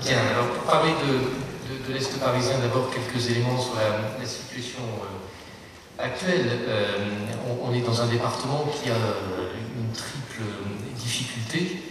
bien, 0.00 0.18
alors 0.18 0.46
pour 0.46 0.59
parler 0.70 0.92
de, 1.02 1.88
de, 1.88 1.92
l'Est 1.92 2.18
parisien, 2.20 2.58
d'abord 2.60 2.90
quelques 2.90 3.28
éléments 3.30 3.58
sur 3.58 3.74
la, 3.74 4.24
situation 4.24 4.82
euh, 5.02 6.04
actuelle. 6.04 6.46
Euh, 6.68 7.08
on, 7.62 7.74
est 7.74 7.80
dans 7.80 8.00
un 8.00 8.06
département 8.06 8.70
qui 8.72 8.88
a 8.88 8.94
une 8.94 9.92
triple 9.92 10.44
difficulté. 10.96 11.82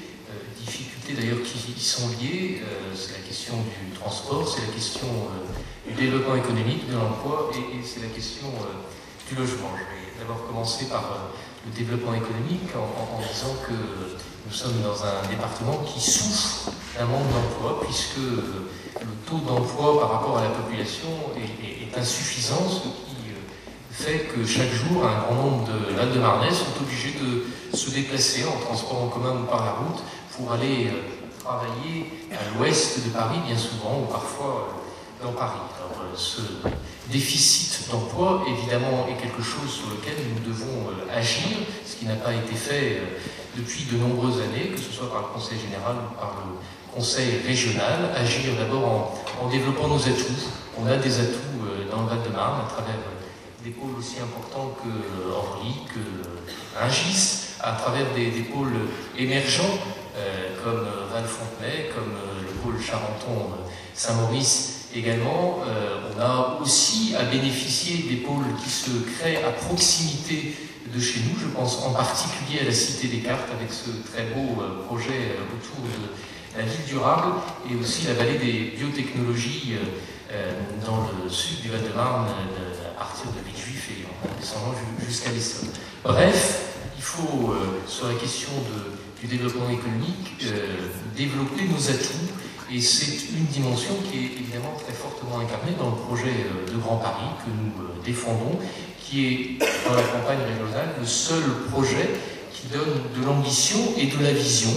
difficultés 0.58 1.14
d'ailleurs 1.14 1.44
qui 1.44 1.80
sont 1.80 2.08
liées. 2.22 2.62
c'est 2.96 3.14
la 3.14 3.28
question 3.28 3.56
du 3.58 3.98
transport, 4.00 4.48
c'est 4.48 4.66
la 4.66 4.74
question 4.74 5.08
du 5.86 5.94
développement 5.94 6.36
économique, 6.36 6.90
de 6.90 6.96
l'emploi 6.96 7.52
et, 7.56 7.84
c'est 7.84 8.02
la 8.02 8.14
question 8.14 8.48
du 9.28 9.36
logement. 9.36 9.72
Je 9.76 9.84
vais 9.84 10.24
d'abord 10.24 10.48
commencer 10.48 10.86
par 10.86 11.32
le 11.66 11.72
développement 11.78 12.14
économique 12.14 12.70
en, 12.76 13.20
disant 13.20 13.56
que 13.68 13.74
nous 14.46 14.54
sommes 14.54 14.82
dans 14.84 15.04
un 15.04 15.28
département 15.30 15.84
qui 15.86 16.00
souffre 16.00 16.72
d'un 16.98 17.06
manque 17.06 17.28
d'emploi 17.32 17.82
puisque 17.86 18.18
le 18.18 19.08
taux 19.26 19.40
d'emploi 19.48 20.00
par 20.00 20.12
rapport 20.12 20.38
à 20.38 20.44
la 20.44 20.50
population 20.50 21.10
est, 21.36 21.98
insuffisant, 21.98 22.70
ce 22.70 22.84
qui 22.84 23.10
fait 23.92 24.30
que 24.34 24.46
chaque 24.46 24.72
jour 24.72 25.06
un 25.06 25.20
grand 25.24 25.36
nombre 25.36 25.68
de 25.68 25.96
Val-de-Marnais 25.96 26.52
sont 26.52 26.82
obligés 26.82 27.16
de 27.20 27.76
se 27.76 27.90
déplacer 27.90 28.46
en 28.46 28.58
transport 28.66 29.04
en 29.04 29.08
commun 29.08 29.42
ou 29.42 29.46
par 29.46 29.66
la 29.66 29.72
route 29.72 30.02
pour 30.38 30.54
aller 30.54 30.88
euh, 30.88 31.40
travailler 31.44 32.06
à 32.32 32.58
l'ouest 32.58 33.06
de 33.06 33.10
Paris 33.10 33.40
bien 33.46 33.58
souvent 33.58 34.02
ou 34.02 34.12
parfois 34.12 34.70
euh, 34.70 35.26
dans 35.26 35.34
Paris. 35.34 35.60
Alors, 35.78 36.02
euh, 36.02 36.16
ce 36.16 36.42
déficit 37.12 37.90
d'emploi, 37.92 38.46
évidemment, 38.48 39.08
est 39.10 39.22
quelque 39.22 39.44
chose 39.44 39.70
sur 39.70 39.90
lequel 39.90 40.16
nous 40.34 40.48
devons 40.48 40.92
agir, 41.14 41.58
ce 41.86 41.98
qui 41.98 42.06
n'a 42.06 42.16
pas 42.16 42.34
été 42.34 42.56
fait 42.56 43.02
depuis 43.60 43.84
de 43.92 43.98
nombreuses 43.98 44.42
années, 44.42 44.70
que 44.74 44.80
ce 44.80 44.92
soit 44.92 45.12
par 45.12 45.22
le 45.22 45.28
Conseil 45.34 45.60
général 45.60 45.96
ou 45.96 46.16
par 46.16 46.46
le 46.46 46.96
Conseil 46.96 47.42
régional, 47.46 48.10
agir 48.16 48.56
d'abord 48.58 49.14
en, 49.42 49.50
développant 49.50 49.88
nos 49.88 50.02
atouts. 50.02 50.48
On 50.78 50.88
a 50.88 50.98
des 50.98 51.20
atouts 51.20 51.62
dans 51.92 52.02
le 52.04 52.08
Val-de-Marne 52.08 52.62
à 52.66 52.70
travers 52.70 52.96
des 53.64 53.72
pôles 53.72 53.96
aussi 54.00 54.18
importants 54.20 54.76
que 54.82 54.90
Orly, 55.32 55.74
que 55.94 56.00
Ingis, 56.82 57.56
à 57.62 57.74
travers 57.74 58.06
des, 58.16 58.30
pôles 58.44 58.88
émergents 59.18 59.78
comme 60.64 60.88
Val-Fontenay, 61.12 61.90
comme 61.94 62.14
le 62.42 62.54
pôle 62.64 62.82
Charenton-Saint-Maurice 62.82 64.88
également. 64.96 65.60
on 65.62 66.22
a 66.22 66.60
aussi 66.62 67.14
à 67.20 67.24
bénéficier 67.24 68.10
des 68.10 68.18
pôles 68.18 68.46
qui 68.64 68.70
se 68.70 68.92
créent 69.18 69.44
à 69.44 69.52
proximité 69.52 70.56
de 70.94 71.00
chez 71.00 71.20
nous. 71.22 71.40
Je 71.40 71.48
pense 71.48 71.84
en 71.86 71.94
particulier 71.94 72.62
à 72.62 72.66
la 72.66 72.72
Cité 72.72 73.08
des 73.08 73.20
Cartes 73.20 73.50
avec 73.54 73.72
ce 73.72 73.90
très 74.12 74.26
beau 74.34 74.62
projet 74.88 75.38
autour 75.54 75.84
de 75.84 76.58
la 76.58 76.64
ville 76.64 76.86
durable 76.88 77.34
et 77.70 77.76
aussi 77.76 78.08
la 78.08 78.14
vallée 78.14 78.38
des 78.38 78.76
biotechnologies 78.78 79.76
dans 80.86 81.10
le 81.24 81.30
sud 81.30 81.62
du 81.62 81.70
Val-de-Marne 81.70 82.28
à 82.28 83.00
partir 83.00 83.26
de 83.32 83.40
Villejuif 83.46 83.90
et 83.92 84.06
en 84.06 84.40
descendant 84.40 84.74
jusqu'à 85.08 85.32
l'Essonne. 85.32 85.70
Bref, 86.04 86.76
il 86.98 87.04
faut, 87.04 87.54
sur 87.88 88.08
la 88.08 88.16
question 88.16 88.52
du 89.22 89.28
développement 89.28 89.70
économique, 89.70 90.46
euh, 90.46 90.88
développer 91.16 91.66
nos 91.66 91.90
atouts. 91.90 92.32
Et 92.72 92.82
c'est 92.82 93.30
une 93.36 93.46
dimension 93.46 93.96
qui 94.06 94.20
est 94.20 94.32
évidemment 94.40 94.74
très 94.84 94.94
fortement 94.94 95.40
incarnée 95.40 95.74
dans 95.80 95.90
le 95.90 95.96
projet 95.96 96.46
euh, 96.46 96.72
de 96.72 96.78
Grand 96.78 96.98
Paris 96.98 97.32
que 97.44 97.50
nous 97.50 97.84
euh, 97.84 98.06
défendons, 98.06 98.60
qui 99.00 99.26
est 99.26 99.60
dans 99.88 99.96
la 99.96 100.04
campagne 100.04 100.40
régionale 100.46 100.90
le 101.00 101.06
seul 101.06 101.42
projet 101.72 102.10
qui 102.54 102.68
donne 102.68 103.02
de 103.18 103.26
l'ambition 103.26 103.80
et 103.98 104.06
de 104.06 104.24
la 104.24 104.34
vision 104.34 104.72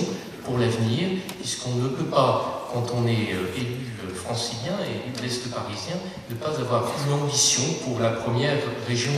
pour 0.45 0.59
l'avenir, 0.59 1.09
puisqu'on 1.39 1.75
ne 1.75 1.89
peut 1.89 2.05
pas, 2.05 2.71
quand 2.73 2.87
on 2.97 3.07
est 3.07 3.37
élu 3.57 3.93
francilien 4.15 4.79
et 4.81 5.05
élu 5.05 5.17
de 5.17 5.23
l'Est 5.23 5.51
parisien, 5.51 5.97
ne 6.31 6.35
pas 6.35 6.59
avoir 6.59 6.85
une 7.07 7.13
ambition 7.13 7.63
pour 7.85 8.01
la 8.01 8.11
première 8.11 8.57
région 8.89 9.13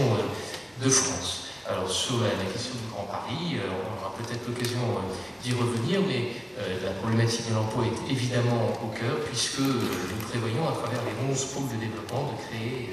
de 0.82 0.88
France. 0.88 1.44
Alors 1.66 1.90
sur 1.90 2.20
la, 2.20 2.28
question 2.52 2.74
du 2.74 2.92
Grand 2.92 3.04
Paris, 3.04 3.56
euh, 3.56 3.72
on 3.72 4.00
aura 4.00 4.12
peut-être 4.16 4.46
l'occasion 4.46 4.84
euh, 4.84 5.14
d'y 5.42 5.52
revenir, 5.52 6.00
mais 6.06 6.20
euh, 6.20 6.43
la 6.56 6.90
problématique 7.00 7.48
de 7.48 7.54
l'emploi 7.54 7.84
est 7.86 8.12
évidemment 8.12 8.72
au 8.82 8.88
cœur, 8.88 9.16
puisque 9.26 9.58
nous 9.60 10.22
prévoyons 10.28 10.68
à 10.68 10.72
travers 10.72 11.00
les 11.02 11.32
11 11.32 11.44
pôles 11.46 11.68
de 11.74 11.80
développement 11.84 12.30
de 12.30 12.36
créer 12.46 12.90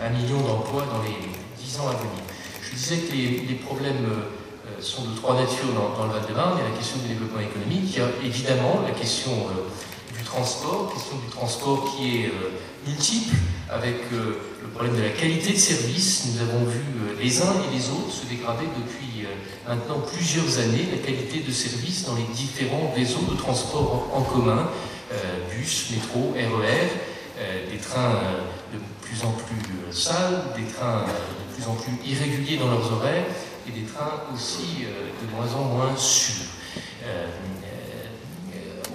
un 0.00 0.10
million 0.10 0.40
d'emplois 0.40 0.86
dans 0.90 1.02
les 1.02 1.16
10 1.62 1.80
ans 1.80 1.88
à 1.88 1.96
venir. 1.96 2.24
Je 2.62 2.74
disais 2.74 2.96
que 2.96 3.12
les, 3.12 3.54
problèmes 3.56 4.06
sont 4.80 5.04
de 5.04 5.16
trois 5.16 5.34
natures 5.36 5.72
dans, 5.74 6.06
le 6.06 6.12
Val-de-Marne. 6.12 6.58
Il 6.58 6.64
y 6.64 6.66
a 6.66 6.70
la 6.70 6.76
question 6.76 6.98
du 6.98 7.08
développement 7.08 7.40
économique, 7.40 7.92
il 7.92 7.98
y 7.98 8.02
a 8.02 8.08
évidemment 8.24 8.80
la 8.82 8.92
question 8.92 9.32
du 10.16 10.24
transport, 10.24 10.92
question 10.92 11.16
du 11.18 11.30
transport 11.30 11.94
qui 11.94 12.24
est 12.24 12.32
multiple, 12.86 13.36
avec 13.70 13.96
euh, 14.12 14.38
problème 14.74 14.96
de 14.96 15.02
la 15.02 15.10
qualité 15.10 15.52
de 15.52 15.58
service. 15.58 16.26
Nous 16.34 16.42
avons 16.42 16.64
vu 16.64 16.80
euh, 16.80 17.22
les 17.22 17.40
uns 17.42 17.54
et 17.70 17.76
les 17.76 17.90
autres 17.90 18.10
se 18.10 18.26
dégrader 18.26 18.66
depuis 18.76 19.24
euh, 19.24 19.68
maintenant 19.68 20.00
plusieurs 20.00 20.58
années 20.58 20.88
la 20.90 20.98
qualité 20.98 21.40
de 21.40 21.52
service 21.52 22.04
dans 22.06 22.16
les 22.16 22.26
différents 22.34 22.92
réseaux 22.94 23.22
de 23.30 23.36
transport 23.36 24.10
en, 24.12 24.22
commun, 24.22 24.68
bus, 25.50 25.90
métro, 25.92 26.34
RER, 26.34 26.88
e 27.38 27.70
des 27.70 27.78
trains 27.78 28.18
de 28.72 28.78
plus 29.00 29.24
en 29.24 29.30
plus 29.30 29.92
sales, 29.92 30.42
des 30.56 30.64
trains 30.72 31.04
de 31.04 31.54
plus 31.54 31.68
en 31.68 31.74
plus 31.74 31.92
irréguliers 32.04 32.56
dans 32.56 32.68
leurs 32.68 32.92
horaires 32.92 33.26
et 33.68 33.70
des 33.70 33.86
trains 33.86 34.24
aussi 34.34 34.86
de 35.22 35.36
moins 35.36 35.54
en 35.54 35.64
moins 35.64 35.96
sûrs. 35.96 36.50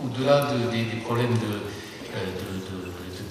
Au-delà 0.04 0.50
des, 0.72 1.00
problèmes 1.06 1.34
de 1.34 2.59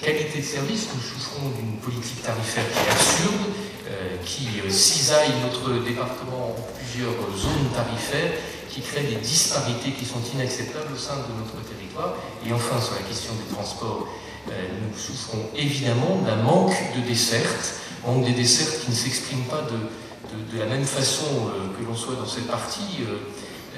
qualité 0.00 0.38
de 0.40 0.45
service, 0.45 0.88
nous 0.95 1.00
souffrons 1.02 1.49
d'une 1.57 1.76
politique 1.78 2.23
tarifaire 2.23 2.64
qui 2.71 2.78
est 2.78 2.93
absurde, 2.93 3.47
euh, 3.90 4.17
qui 4.25 4.47
euh, 4.64 4.71
cisaille 4.71 5.33
notre 5.43 5.85
département 5.85 6.55
en 6.55 6.67
plusieurs 6.78 7.19
zones 7.37 7.71
tarifaires, 7.75 8.33
qui 8.69 8.81
crée 8.81 9.02
des 9.02 9.17
disparités 9.17 9.93
qui 9.93 10.05
sont 10.05 10.21
inacceptables 10.35 10.93
au 10.95 10.99
sein 10.99 11.17
de 11.17 11.35
notre 11.40 11.67
territoire. 11.67 12.14
Et 12.47 12.52
enfin, 12.52 12.81
sur 12.81 12.95
la 12.95 13.02
question 13.02 13.33
des 13.35 13.55
transports, 13.55 14.07
euh, 14.50 14.52
nous 14.52 14.99
souffrons 14.99 15.50
évidemment 15.57 16.23
d'un 16.25 16.37
manque 16.37 16.76
de 16.97 17.00
dessertes, 17.09 17.81
manque 18.07 18.25
des 18.25 18.33
dessertes 18.33 18.85
qui 18.85 18.90
ne 18.90 18.97
s'expriment 18.97 19.49
pas 19.50 19.62
de, 19.62 20.57
de, 20.57 20.59
la 20.59 20.67
même 20.67 20.85
façon 20.85 21.50
que 21.76 21.85
l'on 21.85 21.97
soit 21.97 22.14
dans 22.14 22.26
cette 22.26 22.47
partie 22.47 23.02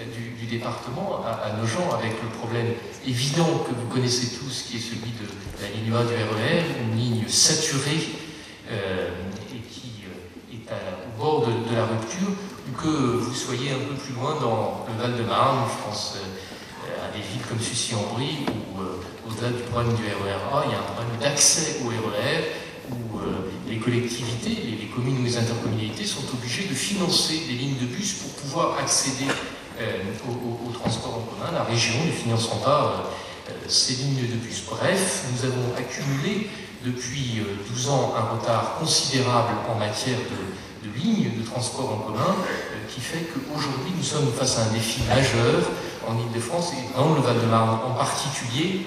du, 0.07 0.47
département 0.47 1.23
à, 1.25 1.53
nos 1.61 1.67
gens 1.67 1.95
avec 1.95 2.13
le 2.23 2.29
problème 2.29 2.75
évident 3.07 3.65
que 3.67 3.73
vous 3.75 3.87
connaissez 3.93 4.39
tous, 4.39 4.65
qui 4.67 4.79
est 4.79 4.81
celui 4.81 5.13
de 5.13 5.27
la 5.63 5.69
ligne 5.69 5.95
A 5.95 6.03
du 6.03 6.15
RER, 6.15 6.61
e 6.61 6.83
une 6.83 6.99
ligne 6.99 7.29
saturée 7.29 8.09
euh, 8.71 9.11
et 9.55 9.61
qui 9.69 10.05
euh, 10.07 10.55
est 10.55 10.73
au 11.07 11.23
bord 11.23 11.47
de, 11.47 11.75
la 11.75 11.87
rupture, 11.87 12.29
ou 12.69 12.83
que 12.83 12.89
vous 12.89 13.35
soyez 13.35 13.71
un 13.71 13.79
peu 13.79 13.95
plus 13.95 14.15
loin 14.15 14.41
dans 14.41 14.87
le 14.89 15.01
Val-de-Marne, 15.01 15.69
je 15.71 15.89
pense 15.89 16.17
euh, 16.17 17.07
à 17.07 17.13
des 17.13 17.23
villes 17.23 17.47
comme 17.49 17.61
Sucy-en-Brie, 17.61 18.47
où 18.49 19.31
au-delà 19.31 19.51
du 19.51 19.63
problème 19.71 19.95
du 19.95 20.03
RER 20.03 20.59
A, 20.59 20.65
il 20.67 20.73
y 20.73 20.75
a 20.75 20.79
un 20.79 20.83
problème 20.83 21.17
d'accès 21.21 21.81
au 21.85 21.89
RER, 21.89 22.41
e 22.41 22.93
où 22.93 23.21
les 23.69 23.79
collectivités, 23.79 24.63
les, 24.65 24.87
communes 24.87 25.21
ou 25.21 25.25
les 25.25 25.37
intercommunalités 25.37 26.05
sont 26.05 26.25
obligées 26.35 26.67
de 26.69 26.75
financer 26.75 27.43
des 27.47 27.55
lignes 27.55 27.79
de 27.79 27.87
bus 27.87 28.15
pour 28.15 28.31
pouvoir 28.33 28.79
accéder 28.79 29.27
au, 30.29 30.69
au, 30.69 30.73
transport 30.73 31.15
en 31.15 31.21
commun. 31.21 31.53
La 31.53 31.65
région 31.65 31.95
ne 32.07 32.11
financera 32.11 32.57
pas 32.57 33.11
euh, 33.51 33.53
ces 33.69 33.95
lignes 33.95 34.29
de 34.29 34.37
bus. 34.37 34.63
Bref, 34.69 35.25
nous 35.33 35.45
avons 35.45 35.75
accumulé 35.77 36.49
depuis 36.85 37.43
12 37.71 37.87
euh, 37.87 37.91
ans 37.91 38.15
un 38.17 38.37
retard 38.37 38.77
considérable 38.79 39.55
en 39.69 39.79
matière 39.79 40.19
de, 40.19 40.89
lignes 40.99 41.31
de 41.39 41.45
transport 41.45 41.93
en 41.93 41.99
commun, 41.99 42.35
euh, 42.37 42.93
qui 42.93 43.01
fait 43.01 43.27
qu'aujourd'hui 43.33 43.93
nous 43.97 44.03
sommes 44.03 44.33
face 44.33 44.59
à 44.59 44.63
un 44.63 44.73
défi 44.73 45.03
majeur 45.09 45.63
en 46.09 46.19
Ile-de-France 46.19 46.73
et 46.73 46.97
dans 46.97 47.15
le 47.15 47.21
Val-de-Marne 47.21 47.79
en 47.87 47.95
particulier, 47.95 48.87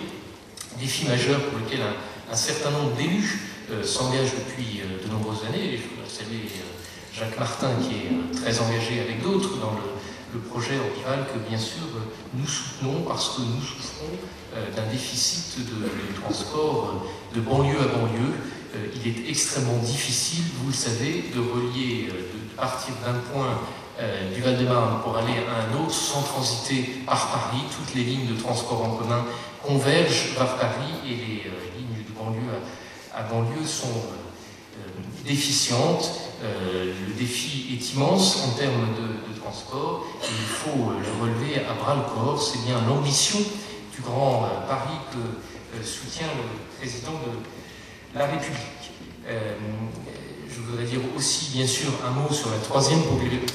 défi 0.80 1.08
majeur 1.08 1.40
pour 1.42 1.60
lequel 1.60 1.80
un, 1.82 2.36
certain 2.36 2.72
nombre 2.72 2.96
d'élus 2.96 3.40
s'engagent 3.84 4.34
depuis 4.34 4.82
de 4.82 5.12
nombreuses 5.12 5.46
années. 5.48 5.78
je 5.78 5.88
voudrais 5.88 6.10
saluer 6.10 6.50
Jacques 7.14 7.40
Martin 7.40 7.70
qui 7.80 7.94
est 7.94 8.42
très 8.42 8.60
engagé 8.60 9.00
avec 9.00 9.22
d'autres 9.22 9.58
dans 9.60 9.72
le 9.72 9.94
le 10.34 10.40
projet 10.40 10.78
Orbival 10.78 11.26
que 11.32 11.50
bien 11.50 11.58
sûr 11.58 11.84
nous 12.34 12.48
soutenons 12.48 13.04
parce 13.08 13.30
que 13.30 13.42
nous 13.42 13.62
souffrons 13.62 14.18
euh, 14.56 14.72
d'un 14.76 14.92
déficit 14.92 15.60
de, 15.60 16.22
transport 16.22 17.06
de 17.36 17.42
banlieue 17.42 17.80
à 17.80 17.98
banlieue. 17.98 18.34
Euh, 18.76 18.88
il 18.96 19.08
est 19.08 19.30
extrêmement 19.30 19.78
difficile, 19.78 20.46
vous 20.62 20.70
le 20.70 20.74
savez, 20.74 21.26
de 21.34 21.40
relier, 21.40 22.08
euh, 22.10 22.14
de 22.14 22.56
partir 22.58 22.94
d'un 23.06 23.20
point 23.32 23.60
du 24.34 24.42
Val-de-Marne 24.42 25.04
pour 25.04 25.16
aller 25.18 25.34
à 25.48 25.70
un 25.70 25.84
autre 25.84 25.94
sans 25.94 26.24
transiter 26.24 26.82
par 27.06 27.28
Paris. 27.28 27.62
Toutes 27.78 27.94
les 27.94 28.04
lignes 28.04 28.26
de 28.26 28.42
transport 28.42 28.84
en 28.84 28.96
commun 28.96 29.24
convergent 29.62 30.34
vers 30.36 30.58
Paris 30.58 30.94
et 31.06 31.10
les 31.10 31.44
lignes 31.78 32.04
de 32.08 32.18
banlieue 32.18 32.42
à, 33.14 33.22
banlieue 33.22 33.68
sont 33.68 34.02
déficientes. 35.24 36.10
le 36.42 37.14
défi 37.20 37.78
est 37.80 37.94
immense 37.94 38.48
en 38.48 38.58
termes 38.58 38.88
de 38.98 39.33
transport, 39.44 40.06
il 40.24 40.46
faut 40.46 40.92
euh, 40.92 41.00
le 41.00 41.22
relever 41.22 41.66
à 41.66 41.74
bras 41.74 41.96
le 41.96 42.14
corps. 42.14 42.42
C'est 42.42 42.64
bien 42.66 42.82
l'ambition 42.88 43.40
du 43.40 44.02
Grand 44.02 44.46
euh, 44.46 44.68
Paris 44.68 44.98
que 45.12 45.18
euh, 45.18 45.84
soutient 45.84 46.28
le 46.28 46.80
président 46.80 47.12
de 47.12 48.18
la 48.18 48.28
République. 48.28 48.60
je 49.26 50.62
voudrais 50.62 50.86
dire 50.86 51.00
aussi, 51.18 51.50
bien 51.54 51.66
sûr, 51.66 51.90
un 52.06 52.12
mot 52.12 52.32
sur 52.32 52.52
la 52.52 52.58
troisième 52.58 53.02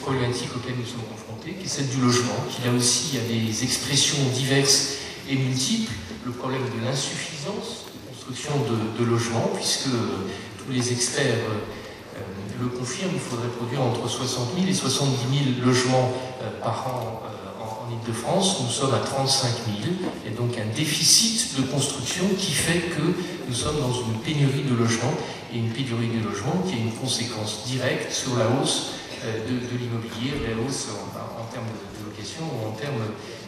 problématique 0.02 0.50
auquel 0.56 0.74
nous 0.76 0.84
sommes 0.84 1.06
confrontés, 1.10 1.52
qui 1.54 1.66
est 1.66 1.68
celle 1.68 1.88
du 1.88 2.00
logement, 2.00 2.34
qui 2.50 2.66
là 2.66 2.72
aussi 2.72 3.18
a 3.18 3.20
des 3.20 3.62
expressions 3.62 4.18
diverses 4.34 4.94
et 5.30 5.36
multiples. 5.36 5.92
Le 6.24 6.32
problème 6.32 6.62
de 6.62 6.84
l'insuffisance 6.84 7.86
de 7.86 8.08
construction 8.08 8.52
de, 8.98 9.04
logements, 9.04 9.50
puisque 9.54 9.88
tous 9.88 10.72
les 10.72 10.92
experts 10.92 11.24
euh, 11.48 11.58
le 12.60 12.66
confirment, 12.66 13.12
il 13.14 13.20
faudrait 13.20 13.48
produire 13.48 13.82
entre 13.82 14.08
60 14.08 14.54
000 14.56 14.68
et 14.68 14.74
70 14.74 15.16
000 15.60 15.66
logements 15.66 16.12
euh, 16.42 16.60
par 16.62 16.86
an 16.88 17.22
de 18.08 18.12
france 18.12 18.60
nous 18.60 18.70
sommes 18.70 18.94
à 18.94 18.98
35 18.98 19.48
000, 19.66 19.78
et 20.26 20.30
donc 20.30 20.56
un 20.56 20.74
déficit 20.74 21.60
de 21.60 21.66
construction 21.66 22.24
qui 22.38 22.52
fait 22.52 22.80
que 22.80 23.02
nous 23.46 23.54
sommes 23.54 23.78
dans 23.80 23.92
une 23.92 24.18
pénurie 24.24 24.62
de 24.62 24.74
logements, 24.74 25.14
et 25.52 25.58
une 25.58 25.70
pénurie 25.70 26.08
de 26.08 26.24
logements 26.24 26.62
qui 26.66 26.74
a 26.74 26.78
une 26.78 26.92
conséquence 26.92 27.64
directe 27.66 28.12
sur 28.12 28.36
la 28.36 28.46
hausse 28.48 28.92
euh, 29.24 29.46
de, 29.46 29.78
l'immobilier, 29.78 30.32
la 30.46 30.56
hausse 30.62 30.88
en, 31.14 31.44
termes 31.52 31.66
de, 31.66 32.10
location 32.10 32.44
ou 32.44 32.68
en 32.68 32.72
termes 32.72 33.02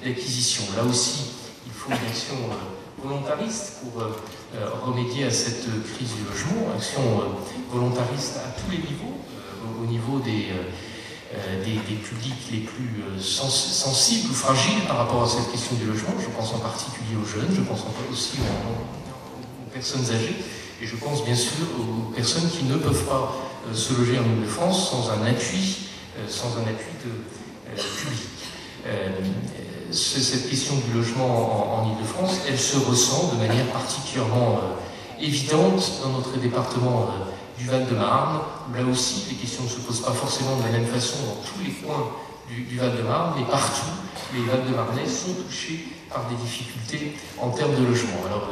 d'acquisition. 0.04 0.64
Là 0.76 0.84
aussi, 0.84 1.32
il 1.66 1.72
faut 1.72 1.90
une 1.90 2.08
action 2.08 2.36
euh, 2.50 3.02
volontariste 3.02 3.80
pour 3.82 4.02
euh, 4.02 4.16
remédier 4.82 5.24
à 5.24 5.30
cette 5.30 5.66
crise 5.94 6.14
du 6.14 6.24
logement, 6.24 6.72
action 6.76 7.02
volontariste 7.72 8.36
à 8.38 8.60
tous 8.60 8.70
les 8.70 8.78
niveaux, 8.78 9.16
au 9.82 9.86
niveau 9.86 10.18
des 10.18 10.46
euh, 11.32 11.64
des, 11.64 11.94
publics 11.94 12.50
les 12.50 12.58
plus 12.58 13.04
euh, 13.06 13.20
sensibles 13.20 14.32
ou 14.32 14.34
fragiles 14.34 14.82
par 14.88 14.96
rapport 14.96 15.22
à 15.22 15.28
cette 15.28 15.48
question 15.52 15.76
du 15.76 15.86
logement. 15.86 16.14
Je 16.18 16.26
pense 16.36 16.52
en 16.54 16.58
particulier 16.58 17.14
aux 17.14 17.24
jeunes, 17.24 17.54
je 17.54 17.60
pense 17.60 17.84
aussi 18.10 18.38
aux, 18.38 19.70
personnes 19.70 20.06
âgées, 20.06 20.34
et 20.82 20.86
je 20.86 20.96
pense 20.96 21.24
bien 21.24 21.36
sûr 21.36 21.52
aux 21.78 22.10
personnes 22.10 22.50
qui 22.50 22.64
ne 22.64 22.74
peuvent 22.74 23.04
pas 23.04 23.32
euh, 23.68 23.72
se 23.72 23.94
loger 23.94 24.18
en 24.18 24.24
Ile-de-France 24.24 24.90
sans 24.90 25.10
un 25.10 25.24
appui, 25.24 25.90
sans 26.26 26.58
un 26.58 26.62
appui 26.62 26.98
de, 27.04 27.12
public. 27.76 28.26
Cette 29.92 30.48
question 30.48 30.74
du 30.86 30.98
logement 30.98 31.80
en, 31.80 31.90
Ile-de-France, 31.90 32.40
elle 32.48 32.58
se 32.58 32.78
ressent 32.78 33.32
de 33.34 33.46
manière 33.46 33.66
particulièrement 33.66 34.60
évidente 35.20 36.00
dans 36.02 36.10
notre 36.10 36.36
département 36.38 37.10
du 37.58 37.66
Val-de-Marne, 37.66 38.40
là 38.74 38.82
aussi 38.90 39.26
les 39.30 39.36
questions 39.36 39.64
ne 39.64 39.68
se 39.68 39.80
posent 39.80 40.00
pas 40.00 40.12
forcément 40.12 40.56
de 40.56 40.62
la 40.62 40.70
même 40.70 40.86
façon 40.86 41.16
dans 41.26 41.42
tous 41.42 41.64
les 41.64 41.72
coins 41.72 42.10
du, 42.48 42.78
Val-de-Marne, 42.78 43.34
mais 43.38 43.44
partout 43.44 43.92
les 44.34 44.42
Val-de-Marnais 44.42 45.06
sont 45.06 45.34
touchés 45.46 45.88
par 46.08 46.26
des 46.28 46.36
difficultés 46.36 47.16
en 47.38 47.50
termes 47.50 47.74
de 47.74 47.86
logement. 47.86 48.24
Alors 48.26 48.48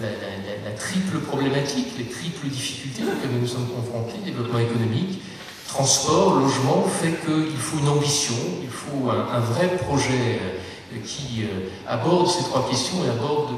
la, 0.00 0.70
triple 0.72 1.20
problématique, 1.20 1.88
les 1.98 2.04
triples 2.04 2.48
difficultés 2.48 3.02
auxquelles 3.02 3.40
nous 3.40 3.46
sommes 3.46 3.68
confrontés, 3.68 4.18
développement 4.24 4.58
économique, 4.58 5.20
transport, 5.68 6.34
logement, 6.36 6.84
fait 6.84 7.14
qu'il 7.24 7.56
faut 7.58 7.78
une 7.78 7.88
ambition, 7.88 8.34
il 8.62 8.70
faut 8.70 9.10
un, 9.10 9.40
vrai 9.40 9.76
projet 9.76 10.40
euh, 10.40 10.98
qui 11.04 11.42
euh, 11.42 11.68
aborde 11.86 12.28
ces 12.28 12.44
trois 12.44 12.68
questions 12.68 13.04
et 13.04 13.10
aborde 13.10 13.54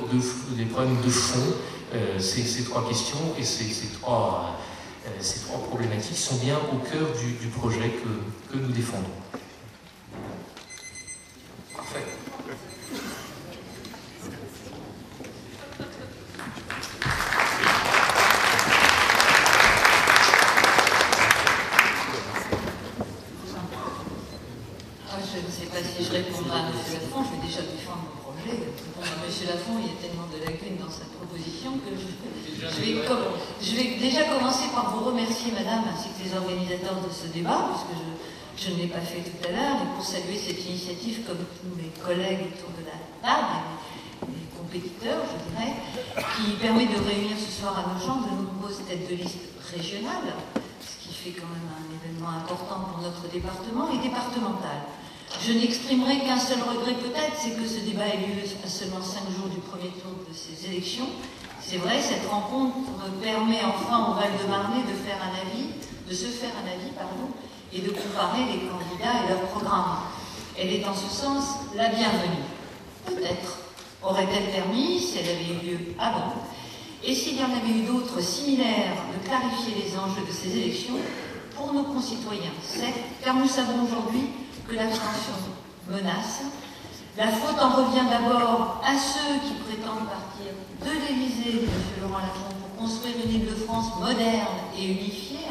des 0.57 0.65
problèmes 0.65 1.01
de 1.05 1.11
fond 1.11 1.55
euh, 1.95 2.19
ces, 2.19 2.65
trois 2.65 2.87
questions 2.87 3.35
et 3.39 3.45
ces, 3.45 3.87
trois, 3.99 4.59
problématiques 5.69 6.19
sont 6.19 6.37
bien 6.37 6.59
au 6.71 6.77
cœur 6.77 7.09
du, 7.41 7.47
projet 7.49 7.91
que, 8.53 8.59
nous 8.59 8.73
défendons. 8.73 9.05
Ah, 25.11 25.17
je 25.25 25.41
ne 25.41 25.51
sais 25.51 25.67
pas 25.73 25.83
si 25.83 26.05
je 26.05 26.13
répondrai 26.13 26.53
à 26.53 26.69
M. 26.69 26.75
Lafont, 26.77 27.25
je 27.25 27.41
vais 27.41 27.47
déjà 27.47 27.63
défendre 27.63 28.05
mon 28.07 28.21
projet. 28.23 28.53
Répondre 28.53 29.09
à 29.09 29.25
M. 29.25 29.33
Lafont, 29.49 29.81
il 29.81 29.87
y 29.89 29.93
a 29.97 29.99
tellement 29.99 30.29
de 30.29 30.39
lacunes 30.45 30.77
dans 30.77 30.91
sa 30.93 31.09
proposition 31.17 31.79
que 31.83 31.91
je, 31.97 32.81
vais, 32.81 33.03
je 33.61 33.75
vais 33.77 33.97
déjà 33.99 34.25
commencer 34.25 34.69
par 34.75 34.95
vous 34.95 35.05
remercier, 35.05 35.53
Madame, 35.53 35.85
ainsi 35.93 36.09
que 36.11 36.18
les 36.29 36.37
organisateurs 36.37 37.01
de 37.01 37.13
ce 37.13 37.33
débat, 37.33 37.73
puisque 37.73 37.97
je, 38.57 38.71
ne 38.75 38.83
l'ai 38.83 38.89
pas 38.89 39.01
fait 39.01 39.23
tout 39.23 39.41
à 39.49 39.53
l'heure, 39.53 39.79
et 39.83 39.97
pour 39.97 40.05
saluer 40.05 40.37
cette 40.37 40.65
initiative 40.67 41.25
comme 41.27 41.39
tous 41.39 41.73
mes 41.77 41.91
collègues 42.05 42.53
autour 42.53 42.71
de 42.77 42.85
la 42.85 42.99
table, 43.23 43.65
mes 44.29 44.49
compétiteurs, 44.57 45.25
je 45.25 45.37
dirais, 45.49 45.73
qui 46.37 46.53
permet 46.61 46.87
de 46.87 46.99
réunir 47.01 47.37
ce 47.39 47.51
soir 47.61 47.79
à 47.79 47.83
nos 47.89 48.01
gens 48.01 48.21
de 48.21 48.35
nombreuses 48.35 48.83
têtes 48.89 49.09
de 49.09 49.15
liste 49.15 49.57
régionales, 49.73 50.37
ce 50.81 50.95
qui 51.01 51.15
fait 51.15 51.33
quand 51.33 51.49
même 51.49 51.69
un 51.73 51.87
événement 51.97 52.45
important 52.45 52.93
pour 52.93 53.03
notre 53.03 53.29
département 53.33 53.89
et 53.93 53.99
départemental. 53.99 54.85
Je 55.41 55.53
n'exprimerai 55.53 56.21
qu'un 56.21 56.39
seul 56.39 56.59
regret 56.61 56.95
peut-être, 56.95 57.37
c'est 57.37 57.55
que 57.57 57.67
ce 57.67 57.85
débat 57.85 58.09
ait 58.09 58.17
lieu 58.17 58.43
à 58.43 58.69
seulement 58.69 59.03
cinq 59.03 59.29
jours 59.37 59.49
du 59.49 59.61
premier 59.61 59.93
tour 60.01 60.17
de 60.25 60.35
ces 60.35 60.67
élections. 60.67 61.09
C'est 61.61 61.77
vrai, 61.77 62.01
cette 62.01 62.27
rencontre 62.27 62.77
permet 63.21 63.61
enfin 63.61 64.09
au 64.09 64.15
Val-de-Marnais 64.15 64.89
de 64.89 64.97
faire 64.97 65.21
un 65.21 65.37
avis, 65.37 65.69
de 66.09 66.15
se 66.15 66.27
faire 66.27 66.51
un 66.57 66.67
avis, 66.67 66.91
pardon, 66.97 67.29
et 67.73 67.81
de 67.81 67.91
comparer 67.91 68.45
les 68.47 68.67
candidats 68.67 69.25
et 69.25 69.29
leurs 69.29 69.49
programmes. 69.51 69.99
Elle 70.59 70.73
est 70.73 70.85
en 70.87 70.95
ce 70.95 71.09
sens 71.09 71.45
la 71.77 71.89
bienvenue. 71.89 72.49
Peut-être 73.07 73.59
aurait-elle 74.03 74.51
permis, 74.51 75.01
si 75.01 75.19
elle 75.19 75.29
avait 75.29 75.53
eu 75.53 75.71
lieu 75.71 75.79
avant, 75.99 76.35
et 77.05 77.15
s'il 77.15 77.39
y 77.39 77.43
en 77.43 77.53
avait 77.53 77.79
eu 77.79 77.83
d'autres 77.83 78.21
similaires, 78.21 78.97
de 79.13 79.29
clarifier 79.29 79.75
les 79.85 79.99
enjeux 79.99 80.27
de 80.27 80.33
ces 80.33 80.57
élections 80.57 80.99
pour 81.55 81.73
nos 81.73 81.85
concitoyens. 81.85 82.57
C'est 82.63 82.95
car 83.23 83.35
nous 83.35 83.49
savons 83.49 83.85
aujourd'hui 83.85 84.31
que 84.67 84.75
l'abstention 84.75 85.35
menace. 85.89 86.43
La 87.17 87.29
faute 87.29 87.59
en 87.61 87.71
revient 87.71 88.07
d'abord 88.09 88.81
à 88.85 88.97
ceux 88.97 89.41
qui 89.47 89.55
prétendent 89.55 90.07
partir 90.07 90.55
de 90.85 90.91
l'Élysée, 90.91 91.65
M. 91.65 92.03
Laurent 92.03 92.19
Lafont, 92.19 92.55
pour 92.61 92.85
construire 92.85 93.17
une 93.25 93.41
Île-de-France 93.41 93.99
moderne 94.01 94.59
et 94.79 94.85
unifiée, 94.85 95.48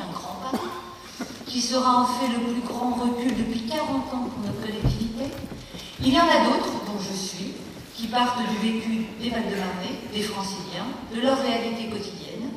qui 1.48 1.62
sera 1.62 2.02
en 2.02 2.06
fait 2.06 2.28
le 2.28 2.54
plus 2.54 2.62
grand 2.62 2.92
recul 2.94 3.36
depuis 3.36 3.62
40 3.68 4.14
ans 4.14 4.30
pour 4.30 4.44
notre 4.46 4.60
collectivité. 4.60 5.32
Il 6.04 6.14
y 6.14 6.20
en 6.20 6.28
a 6.28 6.44
d'autres, 6.46 6.86
dont 6.86 7.00
je 7.00 7.16
suis, 7.16 7.54
qui 7.96 8.08
partent 8.08 8.40
du 8.40 8.58
vécu 8.58 9.08
des 9.20 9.30
Val-de-Marnais, 9.30 9.98
des 10.14 10.22
Franciliens, 10.22 10.92
de 11.16 11.22
leur 11.22 11.42
réalité 11.42 11.90
quotidienne, 11.90 12.52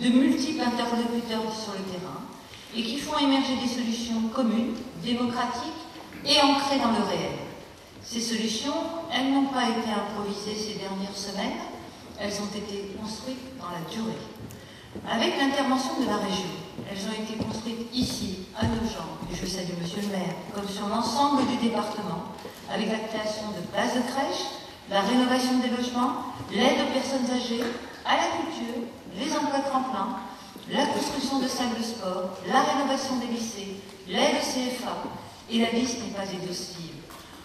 de 0.00 0.08
multiples 0.08 0.62
interlocuteurs 0.62 1.52
sur 1.52 1.72
le 1.72 1.84
terrain, 1.90 2.22
et 2.74 2.82
qui 2.82 2.98
font 2.98 3.18
émerger 3.18 3.56
des 3.56 3.68
solutions 3.68 4.28
communes, 4.34 4.74
démocratiques 5.02 5.82
et 6.24 6.40
ancrées 6.40 6.78
dans 6.78 6.92
le 6.92 7.04
réel. 7.04 7.36
Ces 8.02 8.20
solutions, 8.20 8.74
elles 9.12 9.32
n'ont 9.32 9.46
pas 9.46 9.68
été 9.68 9.90
improvisées 9.90 10.56
ces 10.56 10.78
dernières 10.78 11.16
semaines, 11.16 11.58
elles 12.20 12.32
ont 12.40 12.56
été 12.56 12.94
construites 13.00 13.58
dans 13.58 13.70
la 13.70 13.82
durée. 13.90 14.16
Avec 15.04 15.36
l'intervention 15.38 16.00
de 16.00 16.06
la 16.06 16.16
région, 16.16 16.56
elles 16.88 17.04
ont 17.08 17.22
été 17.22 17.36
construites 17.36 17.92
ici, 17.92 18.46
à 18.56 18.64
Nogent, 18.66 19.20
et 19.30 19.34
je 19.34 19.46
salue 19.46 19.76
Monsieur 19.80 20.00
le 20.02 20.08
maire, 20.08 20.34
comme 20.54 20.68
sur 20.68 20.88
l'ensemble 20.88 21.46
du 21.46 21.56
département, 21.56 22.32
avec 22.72 22.88
la 22.88 22.98
création 22.98 23.52
de 23.52 23.60
places 23.72 23.94
de 23.94 24.00
crèche, 24.00 24.46
la 24.90 25.00
rénovation 25.02 25.58
des 25.58 25.68
logements, 25.68 26.32
l'aide 26.50 26.80
aux 26.80 26.92
personnes 26.92 27.28
âgées, 27.30 27.64
à 28.04 28.16
la 28.16 28.28
culture, 28.38 28.86
les 29.18 29.32
emplois 29.36 29.60
tremplins, 29.60 30.20
la 30.70 30.86
construction 30.86 31.40
de 31.40 31.48
salles 31.48 31.76
de 31.78 31.82
sport, 31.82 32.38
la 32.48 32.62
rénovation 32.62 33.16
des 33.16 33.26
lycées, 33.26 33.76
l'aide 34.08 34.36
au 34.36 34.44
CFA, 34.44 34.96
et 35.50 35.60
la 35.60 35.70
liste 35.70 35.98
n'est 36.02 36.14
pas 36.14 36.30
exhaustive. 36.30 36.95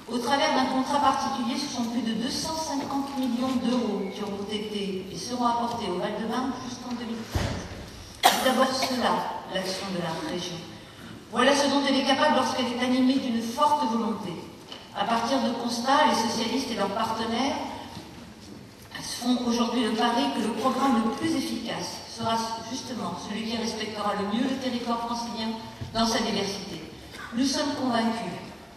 Au 0.09 0.17
travers 0.17 0.55
d'un 0.55 0.65
contrat 0.65 0.99
particulier, 0.99 1.57
ce 1.57 1.75
sont 1.75 1.85
plus 1.85 2.01
de 2.01 2.13
250 2.13 3.17
millions 3.17 3.55
d'euros 3.63 4.01
qui 4.13 4.21
auront 4.23 4.45
été 4.51 5.05
et 5.11 5.17
seront 5.17 5.45
apportés 5.45 5.89
au 5.89 5.99
Val-de-Marne 5.99 6.51
jusqu'en 6.67 6.91
2013. 6.95 7.41
C'est 8.23 8.45
d'abord 8.45 8.73
cela, 8.73 9.13
l'action 9.53 9.87
de 9.93 10.01
la 10.01 10.31
région. 10.31 10.57
Voilà 11.31 11.55
ce 11.55 11.69
dont 11.69 11.81
elle 11.87 11.99
est 11.99 12.05
capable 12.05 12.35
lorsqu'elle 12.35 12.67
est 12.67 12.83
animée 12.83 13.19
d'une 13.19 13.41
forte 13.41 13.89
volonté. 13.91 14.33
À 14.97 15.05
partir 15.05 15.41
de 15.41 15.51
constats, 15.53 16.07
les 16.09 16.29
socialistes 16.29 16.71
et 16.71 16.75
leurs 16.75 16.89
partenaires 16.93 17.55
font 19.21 19.37
aujourd'hui 19.45 19.83
le 19.83 19.91
pari 19.91 20.33
que 20.35 20.41
le 20.41 20.53
programme 20.53 21.03
le 21.05 21.11
plus 21.11 21.35
efficace 21.35 22.01
sera 22.09 22.35
justement 22.71 23.13
celui 23.29 23.43
qui 23.43 23.57
respectera 23.57 24.13
le 24.19 24.25
mieux 24.35 24.49
le 24.49 24.57
territoire 24.57 24.99
francilien 25.01 25.49
dans 25.93 26.07
sa 26.07 26.19
diversité. 26.19 26.81
Nous 27.35 27.45
sommes 27.45 27.75
convaincus 27.79 28.33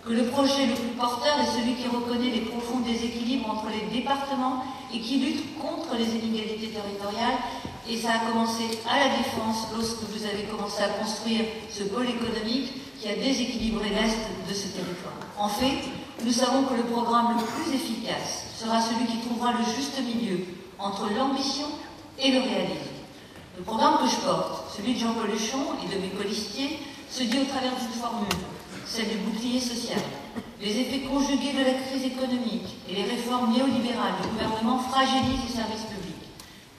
que 0.06 0.12
le 0.12 0.24
projet 0.24 0.66
le 0.66 0.74
plus 0.74 0.96
porteur 0.98 1.40
est 1.40 1.58
celui 1.58 1.74
qui 1.74 1.88
reconnaît 1.88 2.30
les 2.30 2.42
profonds 2.42 2.80
déséquilibres 2.80 3.50
entre 3.50 3.68
les 3.70 3.98
départements 3.98 4.64
et 4.92 5.00
qui 5.00 5.18
lutte 5.18 5.58
contre 5.58 5.96
les 5.96 6.04
inégalités 6.04 6.68
territoriales. 6.68 7.40
Et 7.88 7.96
ça 7.96 8.12
a 8.12 8.30
commencé 8.30 8.64
à 8.88 8.98
la 8.98 9.16
défense 9.16 9.68
lorsque 9.74 10.04
vous 10.12 10.24
avez 10.24 10.44
commencé 10.44 10.82
à 10.82 10.88
construire 10.88 11.44
ce 11.70 11.84
pôle 11.84 12.08
économique 12.08 12.72
qui 13.00 13.08
a 13.08 13.16
déséquilibré 13.16 13.90
l'Est 13.90 14.48
de 14.48 14.54
ce 14.54 14.68
territoire. 14.68 15.16
En 15.38 15.48
fait, 15.48 15.88
nous 16.24 16.32
savons 16.32 16.64
que 16.64 16.74
le 16.74 16.84
programme 16.84 17.36
le 17.36 17.44
plus 17.44 17.74
efficace 17.74 18.44
sera 18.58 18.80
celui 18.80 19.06
qui 19.06 19.26
trouvera 19.26 19.52
le 19.52 19.64
juste 19.64 20.00
milieu 20.00 20.40
entre 20.78 21.08
l'ambition 21.16 21.66
et 22.18 22.30
le 22.30 22.40
réalisme. 22.40 22.94
Le 23.56 23.64
programme 23.64 23.98
que 23.98 24.10
je 24.10 24.16
porte, 24.16 24.74
celui 24.76 24.94
de 24.94 24.98
Jean 24.98 25.14
Coluchon 25.14 25.76
et 25.84 25.94
de 25.94 26.00
mes 26.00 26.08
colistiers, 26.08 26.78
se 27.10 27.22
dit 27.22 27.38
au 27.38 27.44
travers 27.44 27.72
d'une 27.76 28.00
formule, 28.00 28.28
celle 28.86 29.08
du 29.08 29.16
bouclier 29.16 29.60
social. 29.60 30.00
Les 30.60 30.80
effets 30.80 31.00
conjugués 31.00 31.52
de 31.52 31.64
la 31.64 31.74
crise 31.74 32.04
économique 32.04 32.76
et 32.88 32.94
les 32.94 33.04
réformes 33.04 33.52
néolibérales 33.52 34.14
du 34.22 34.28
gouvernement 34.28 34.78
fragilisent 34.78 35.44
les 35.48 35.54
services 35.54 35.86
publics. 35.90 36.28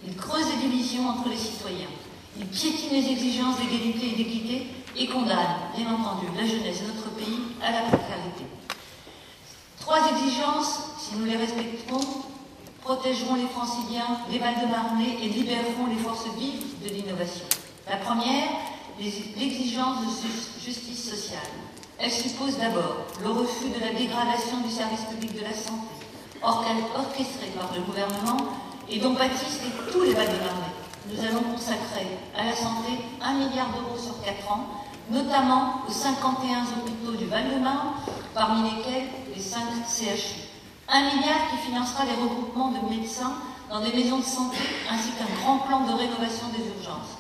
Ils 0.06 0.16
creusent 0.16 0.50
les 0.56 0.68
divisions 0.70 1.08
entre 1.10 1.30
les 1.30 1.38
citoyens. 1.38 1.92
Ils 2.38 2.48
piétinent 2.48 2.94
les 2.94 3.12
exigences 3.12 3.58
d'égalité 3.58 4.14
et 4.14 4.16
d'équité 4.16 4.68
et 4.98 5.08
condamnent, 5.08 5.72
bien 5.76 5.88
entendu, 5.94 6.28
la 6.36 6.46
jeunesse 6.46 6.82
de 6.82 6.88
notre 6.88 7.10
pays 7.16 7.40
à 7.62 7.72
la 7.72 7.82
précarité. 7.82 8.46
Trois 9.80 10.00
exigences, 10.10 10.80
si 11.00 11.16
nous 11.16 11.26
les 11.26 11.38
respectons, 11.38 12.02
protégeront 12.82 13.36
les 13.36 13.48
franciliens 13.48 14.20
des 14.32 14.40
balles 14.40 14.62
de 14.62 14.72
marnée 14.72 15.18
et 15.22 15.30
libéreront 15.30 15.88
les 15.90 16.02
forces 16.02 16.28
vives 16.38 16.84
de 16.84 16.90
l'innovation. 16.90 17.46
La 17.90 17.98
première, 17.98 18.50
l'exigence 19.00 19.98
de 20.02 20.64
justice 20.64 21.10
sociale. 21.10 21.42
Elle 22.00 22.12
suppose 22.12 22.58
d'abord 22.58 23.06
le 23.24 23.30
refus 23.30 23.70
de 23.70 23.80
la 23.80 23.94
dégradation 23.94 24.58
du 24.66 24.72
service 24.72 25.06
public 25.10 25.36
de 25.36 25.42
la 25.42 25.54
santé, 25.54 25.88
orchestré 26.42 27.48
par 27.58 27.74
le 27.74 27.82
gouvernement 27.82 28.38
et 28.90 29.00
dont 29.00 29.16
pâtissent 29.16 29.62
tous 29.92 30.04
les 30.04 30.14
balles 30.14 30.28
de 30.28 30.44
marnée 30.44 30.76
nous 31.08 31.24
allons 31.24 31.54
consacrer 31.54 32.08
à 32.36 32.46
la 32.46 32.56
santé 32.56 32.98
1 33.22 33.34
milliard 33.34 33.70
d'euros 33.70 33.98
sur 33.98 34.22
4 34.24 34.52
ans, 34.52 34.66
notamment 35.12 35.82
aux 35.88 35.92
51 35.92 36.64
hôpitaux 36.80 37.16
du 37.16 37.26
Val-de-Marne, 37.26 37.94
parmi 38.34 38.64
lesquels 38.64 39.10
les 39.34 39.42
5 39.42 39.62
CHU. 39.88 40.50
Un 40.90 41.02
milliard 41.02 41.50
qui 41.52 41.58
financera 41.70 42.06
les 42.06 42.16
regroupements 42.22 42.72
de 42.72 42.90
médecins 42.90 43.34
dans 43.70 43.82
des 43.82 43.94
maisons 43.94 44.18
de 44.18 44.24
santé, 44.24 44.58
ainsi 44.90 45.10
qu'un 45.12 45.42
grand 45.42 45.60
plan 45.60 45.82
de 45.82 45.94
rénovation 45.94 46.48
des 46.58 46.66
urgences, 46.66 47.18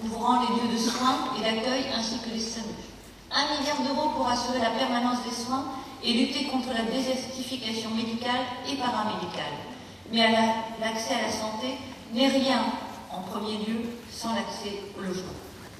couvrant 0.00 0.40
les 0.40 0.48
lieux 0.48 0.72
de 0.72 0.78
soins 0.78 1.18
et 1.38 1.42
d'accueil 1.42 1.86
ainsi 1.94 2.18
que 2.18 2.30
les 2.30 2.40
SAMU. 2.40 2.89
Un 3.32 3.46
milliard 3.46 3.78
d'euros 3.78 4.10
pour 4.16 4.28
assurer 4.28 4.58
la 4.58 4.70
permanence 4.70 5.22
des 5.22 5.34
soins 5.34 5.64
et 6.02 6.12
lutter 6.12 6.46
contre 6.46 6.74
la 6.74 6.82
désertification 6.82 7.90
médicale 7.90 8.42
et 8.66 8.74
paramédicale. 8.74 9.54
Mais 10.10 10.26
l'accès 10.80 11.14
à 11.14 11.22
la 11.22 11.32
santé 11.32 11.78
n'est 12.12 12.26
rien 12.26 12.58
en 13.12 13.22
premier 13.22 13.58
lieu 13.58 13.86
sans 14.10 14.34
l'accès 14.34 14.82
au 14.98 15.02
logement. 15.02 15.38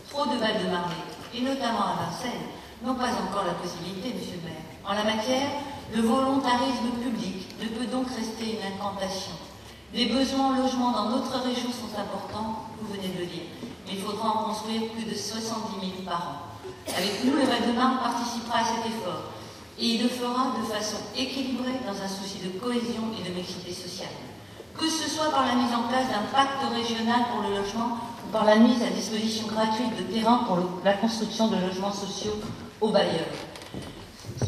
Trop 0.08 0.26
de 0.26 0.38
balles 0.38 0.62
de 0.62 0.70
marée, 0.70 1.02
et 1.34 1.40
notamment 1.40 1.90
à 1.90 1.98
Vincennes, 2.06 2.46
n'ont 2.84 2.94
pas 2.94 3.10
encore 3.10 3.44
la 3.44 3.54
possibilité, 3.54 4.14
monsieur 4.14 4.38
le 4.38 4.48
maire. 4.48 4.62
En 4.86 4.94
la 4.94 5.02
matière, 5.02 5.50
le 5.92 6.02
volontarisme 6.02 6.90
public 7.02 7.48
ne 7.60 7.66
peut 7.66 7.86
donc 7.86 8.06
rester 8.10 8.58
une 8.58 8.74
incantation. 8.74 9.34
Les 9.92 10.06
besoins 10.06 10.54
en 10.54 10.62
logement 10.62 10.92
dans 10.92 11.10
notre 11.10 11.36
région 11.40 11.70
sont 11.70 11.98
importants, 11.98 12.66
vous 12.80 12.94
venez 12.94 13.08
de 13.08 13.18
le 13.18 13.26
dire, 13.26 13.42
mais 13.86 13.94
il 13.94 14.00
faudra 14.00 14.28
en 14.28 14.44
construire 14.44 14.86
plus 14.92 15.02
de 15.02 15.14
70 15.14 15.80
000 15.80 15.92
par 16.06 16.22
an. 16.22 16.49
Avec 16.88 17.24
nous, 17.24 17.32
le 17.32 17.46
participera 17.46 18.58
à 18.58 18.64
cet 18.64 18.86
effort, 18.86 19.32
et 19.78 19.86
il 19.86 20.02
le 20.02 20.08
fera 20.08 20.52
de 20.58 20.64
façon 20.66 20.96
équilibrée 21.16 21.80
dans 21.86 21.96
un 21.96 22.08
souci 22.08 22.38
de 22.44 22.58
cohésion 22.58 23.12
et 23.18 23.28
de 23.28 23.34
mixité 23.34 23.72
sociale 23.72 24.16
que 24.80 24.88
ce 24.88 25.10
soit 25.10 25.30
par 25.30 25.44
la 25.46 25.54
mise 25.54 25.72
en 25.74 25.88
place 25.88 26.08
d'un 26.08 26.24
pacte 26.32 26.64
régional 26.74 27.20
pour 27.30 27.42
le 27.42 27.56
logement 27.56 27.98
ou 28.26 28.32
par 28.32 28.44
la 28.44 28.56
mise 28.56 28.82
à 28.82 28.88
disposition 28.88 29.46
gratuite 29.46 29.94
de 29.96 30.02
terrains 30.10 30.44
pour 30.46 30.58
la 30.82 30.94
construction 30.94 31.48
de 31.48 31.56
logements 31.56 31.92
sociaux 31.92 32.36
aux 32.80 32.88
bailleurs. 32.88 33.28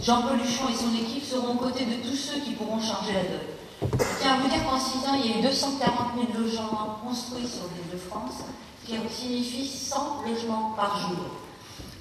Jean 0.03 0.23
Peluchon 0.23 0.69
et 0.71 0.75
son 0.75 0.95
équipe 0.97 1.25
seront 1.25 1.53
aux 1.53 1.59
côtés 1.59 1.85
de 1.85 2.03
tous 2.03 2.17
ceux 2.17 2.41
qui 2.41 2.53
pourront 2.53 2.81
changer 2.81 3.13
la 3.13 3.23
donne. 3.23 3.93
Je 3.99 4.23
tiens 4.23 4.35
à 4.35 4.37
vous 4.39 4.49
dire 4.49 4.65
qu'en 4.65 4.81
6 4.81 5.07
ans, 5.07 5.21
il 5.23 5.31
y 5.31 5.35
a 5.35 5.39
eu 5.39 5.43
240 5.43 5.97
000 6.33 6.43
logements 6.43 6.99
construits 7.05 7.47
sur 7.47 7.65
l'île 7.65 7.93
de 7.93 7.99
France, 7.99 8.45
ce 8.83 8.91
qui 8.91 8.97
signifie 9.15 9.69
100 9.69 10.23
logements 10.27 10.73
par 10.77 10.99
jour. 10.99 11.19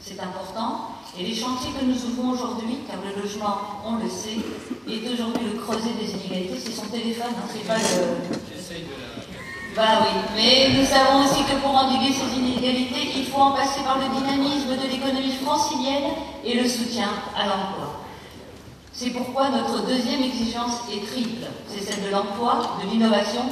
C'est 0.04 0.20
important. 0.20 0.98
Et 1.18 1.24
les 1.24 1.36
chantiers 1.36 1.72
que 1.78 1.86
nous 1.86 2.06
ouvrons 2.06 2.32
aujourd'hui, 2.32 2.80
car 2.88 2.98
le 3.06 3.22
logement, 3.22 3.58
on 3.86 3.96
le 3.98 4.10
sait, 4.10 4.40
est 4.90 5.14
aujourd'hui 5.14 5.46
le 5.54 5.60
creuset 5.60 5.94
des 6.00 6.10
inégalités. 6.10 6.58
C'est 6.58 6.72
son 6.72 6.88
téléphone, 6.88 7.34
hein, 7.38 7.48
c'est 7.52 7.68
pas 7.68 7.78
le. 7.78 8.42
Bah 9.76 10.02
oui, 10.02 10.22
mais 10.36 10.70
nous 10.78 10.86
savons 10.86 11.24
aussi 11.24 11.44
que 11.44 11.56
pour 11.62 11.74
endiguer 11.74 12.12
ces 12.12 12.38
inégalités, 12.38 13.12
il 13.16 13.26
faut 13.26 13.40
en 13.40 13.52
passer 13.52 13.82
par 13.86 14.00
le 14.00 14.20
dynamisme 14.20 14.76
de 14.76 14.92
l'économie 14.92 15.38
francilienne 15.44 16.12
et 16.44 16.56
le 16.60 16.68
soutien 16.68 17.08
à 17.38 17.46
l'emploi. 17.46 18.02
C'est 18.92 19.12
pourquoi 19.12 19.50
notre 19.50 19.86
deuxième 19.86 20.24
exigence 20.24 20.82
est 20.92 21.06
triple. 21.06 21.46
C'est 21.68 21.84
celle 21.84 22.04
de 22.04 22.10
l'emploi, 22.10 22.78
de 22.84 22.90
l'innovation 22.90 23.44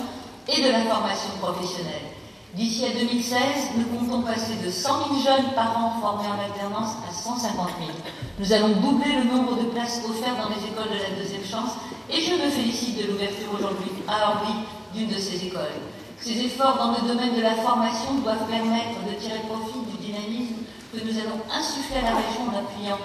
et 0.47 0.61
de 0.61 0.69
la 0.71 0.81
formation 0.81 1.29
professionnelle. 1.41 2.18
D'ici 2.55 2.83
à 2.83 2.89
2016, 2.89 3.77
nous 3.77 3.85
comptons 3.95 4.23
passer 4.23 4.55
de 4.65 4.71
100 4.71 4.89
000 4.89 5.21
jeunes 5.21 5.53
par 5.53 5.77
an 5.77 6.01
formés 6.01 6.27
en 6.27 6.41
alternance 6.41 6.97
à 7.07 7.13
150 7.13 7.69
000. 7.77 7.91
Nous 8.39 8.53
allons 8.53 8.69
doubler 8.81 9.21
le 9.21 9.29
nombre 9.29 9.55
de 9.55 9.69
places 9.69 10.01
offertes 10.03 10.37
dans 10.41 10.49
les 10.49 10.65
écoles 10.65 10.89
de 10.89 10.97
la 10.97 11.21
deuxième 11.21 11.45
chance 11.45 11.77
et 12.09 12.19
je 12.19 12.33
me 12.33 12.49
félicite 12.49 12.97
de 12.97 13.11
l'ouverture 13.11 13.53
aujourd'hui 13.53 13.91
à 14.07 14.33
Orly 14.33 14.65
d'une 14.95 15.09
de 15.09 15.19
ces 15.19 15.45
écoles. 15.45 15.77
Ces 16.19 16.41
efforts 16.41 16.77
dans 16.77 16.97
le 16.97 17.07
domaine 17.07 17.35
de 17.35 17.41
la 17.41 17.53
formation 17.53 18.15
doivent 18.23 18.49
permettre 18.49 18.97
de 19.05 19.13
tirer 19.21 19.45
profit 19.45 19.85
du 19.85 20.07
dynamisme 20.09 20.65
que 20.91 21.05
nous 21.05 21.19
allons 21.21 21.39
insuffler 21.53 22.01
à 22.01 22.09
la 22.09 22.17
région 22.17 22.49
en 22.49 22.57
appuyant 22.65 22.97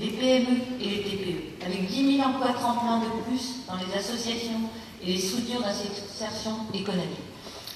les 0.00 0.08
PME 0.08 0.56
et 0.80 0.88
les 0.88 1.02
TPE, 1.02 1.66
avec 1.66 1.86
10 1.86 2.16
000 2.16 2.28
emplois 2.28 2.54
tremplins 2.54 3.00
de 3.00 3.12
plus 3.28 3.60
dans 3.68 3.76
les 3.76 3.92
associations 3.92 4.72
et 5.02 5.12
les 5.12 5.18
structures 5.18 5.60
d'insertion 5.60 6.64
économique. 6.72 7.33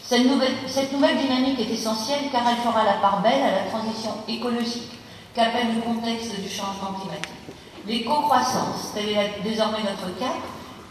Cette 0.09 0.25
nouvelle, 0.25 1.18
dynamique 1.18 1.61
est 1.61 1.75
essentielle 1.75 2.31
car 2.33 2.40
elle 2.49 2.64
fera 2.64 2.83
la 2.83 2.94
part 2.94 3.21
belle 3.21 3.42
à 3.42 3.53
la 3.53 3.68
transition 3.68 4.12
écologique 4.27 4.97
qu'appelle 5.35 5.75
le 5.75 5.83
contexte 5.83 6.40
du 6.40 6.49
changement 6.49 6.97
climatique. 6.99 7.29
L'éco-croissance, 7.87 8.92
tel 8.94 9.11
est 9.11 9.42
désormais 9.44 9.83
notre 9.85 10.18
cap, 10.18 10.33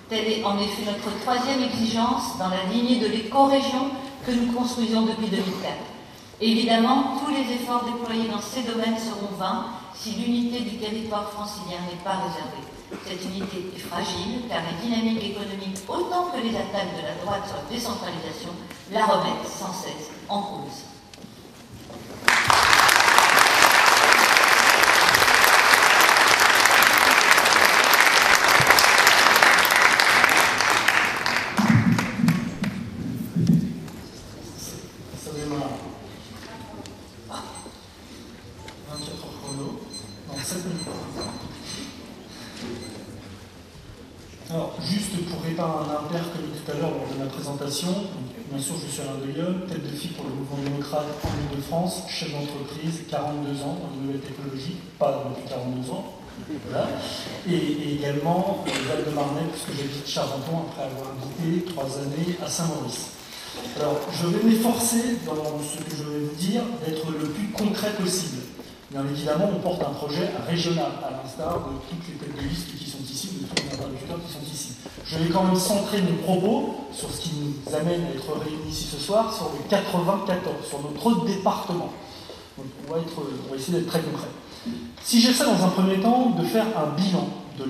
telle 0.07 0.27
est 0.27 0.43
en 0.43 0.59
effet 0.59 0.83
notre 0.85 1.19
troisième 1.21 1.63
exigence 1.63 2.37
dans 2.37 2.49
la 2.49 2.71
lignée 2.71 2.99
de 2.99 3.07
l'éco-région 3.07 3.89
que 4.23 4.33
nous 4.33 4.51
construisons 4.51 5.07
depuis 5.07 5.29
2004. 5.29 5.73
Évidemment, 6.39 7.17
tous 7.17 7.31
les 7.31 7.55
efforts 7.55 7.85
déployés 7.85 8.29
dans 8.29 8.39
ces 8.39 8.61
domaines 8.71 8.99
seront 8.99 9.33
vains 9.39 9.65
si 9.95 10.11
l'unité 10.11 10.59
du 10.59 10.77
territoire 10.77 11.31
francilien 11.31 11.79
n'est 11.89 12.03
pas 12.03 12.21
réservée. 12.21 12.76
Cette 12.89 13.23
unité 13.25 13.71
est 13.75 13.79
fragile 13.79 14.43
car 14.47 14.61
les 14.63 14.87
dynamiques 14.87 15.23
économiques, 15.31 15.77
autant 15.87 16.31
que 16.31 16.41
les 16.41 16.55
attaques 16.55 16.95
de 16.95 17.03
la 17.03 17.15
droite 17.21 17.47
sur 17.47 17.57
la 17.57 17.69
décentralisation, 17.69 18.49
la 18.91 19.05
remettent 19.05 19.47
sans 19.47 19.73
cesse 19.73 20.11
en 20.29 20.41
cause. 20.41 20.96
Alain 48.99 49.19
Gueule, 49.33 49.67
tête 49.67 49.83
de 49.83 49.95
file 49.95 50.13
pour 50.13 50.25
le 50.25 50.33
mouvement 50.33 50.57
démocrate 50.63 51.05
en 51.23 51.29
Ile-de-France, 51.29 52.03
chef 52.09 52.31
d'entreprise, 52.31 53.03
42 53.09 53.61
ans 53.61 53.77
dans 53.77 53.91
les 53.93 54.07
nouvelles 54.07 54.21
technologies, 54.21 54.77
pas 54.97 55.23
depuis 55.29 55.49
42 55.49 55.91
ans. 55.91 56.13
Et, 57.49 57.95
également 57.97 58.63
euh, 58.65 58.71
Val-de-Marnais, 58.89 59.49
puisque 59.51 59.77
j'habite 59.77 60.07
Charenton 60.07 60.69
après 60.69 60.83
avoir 60.85 61.13
habité 61.13 61.65
trois 61.65 61.89
années 61.97 62.37
à 62.43 62.47
Saint-Maurice. 62.47 63.17
Alors, 63.79 64.01
je 64.13 64.27
vais 64.27 64.43
m'efforcer, 64.43 65.17
dans 65.25 65.59
ce 65.61 65.77
que 65.77 65.95
je 65.97 66.03
vais 66.03 66.19
vous 66.25 66.35
dire, 66.35 66.61
d'être 66.85 67.11
le 67.11 67.27
plus 67.29 67.49
concret 67.49 67.91
possible. 67.99 68.41
Bien 68.89 69.03
évidemment, 69.11 69.51
on 69.53 69.59
porte 69.59 69.81
un 69.81 69.93
projet 69.93 70.29
régional, 70.47 70.91
à 71.05 71.11
l'instar 71.11 71.59
de 71.59 71.77
toutes 71.89 72.07
les 72.07 72.15
têtes 72.15 72.35
de 72.35 72.47
liste 72.47 72.77
qui 72.77 72.89
sont 72.89 73.03
ici, 73.03 73.41
de 73.41 73.45
tous 73.45 73.61
les 73.61 73.73
interlocuteurs 73.73 74.19
qui 74.25 74.33
sont 74.33 74.45
ici. 74.51 74.76
Je 75.09 75.17
vais 75.17 75.29
quand 75.29 75.43
même 75.43 75.55
centrer 75.55 76.01
mon 76.01 76.17
propos 76.17 76.75
sur 76.91 77.09
ce 77.09 77.21
qui 77.21 77.31
nous 77.39 77.75
amène 77.75 78.03
à 78.05 78.09
être 78.09 78.29
réunis 78.43 78.69
ici 78.69 78.89
ce 78.91 78.97
soir, 78.97 79.33
sur 79.33 79.51
le 79.53 79.69
94, 79.69 80.55
sur 80.67 80.79
notre 80.81 81.25
département. 81.25 81.89
on, 82.57 82.93
va 82.93 83.55
essayer 83.55 83.79
d'être 83.79 83.87
très 83.87 84.01
concret. 84.01 84.27
Si 85.03 85.21
j'essaie 85.21 85.45
dans 85.45 85.63
un 85.63 85.69
premier 85.69 86.01
temps 86.01 86.31
de 86.31 86.43
faire 86.43 86.65
un 86.77 86.93
bilan 86.99 87.29
de, 87.57 87.65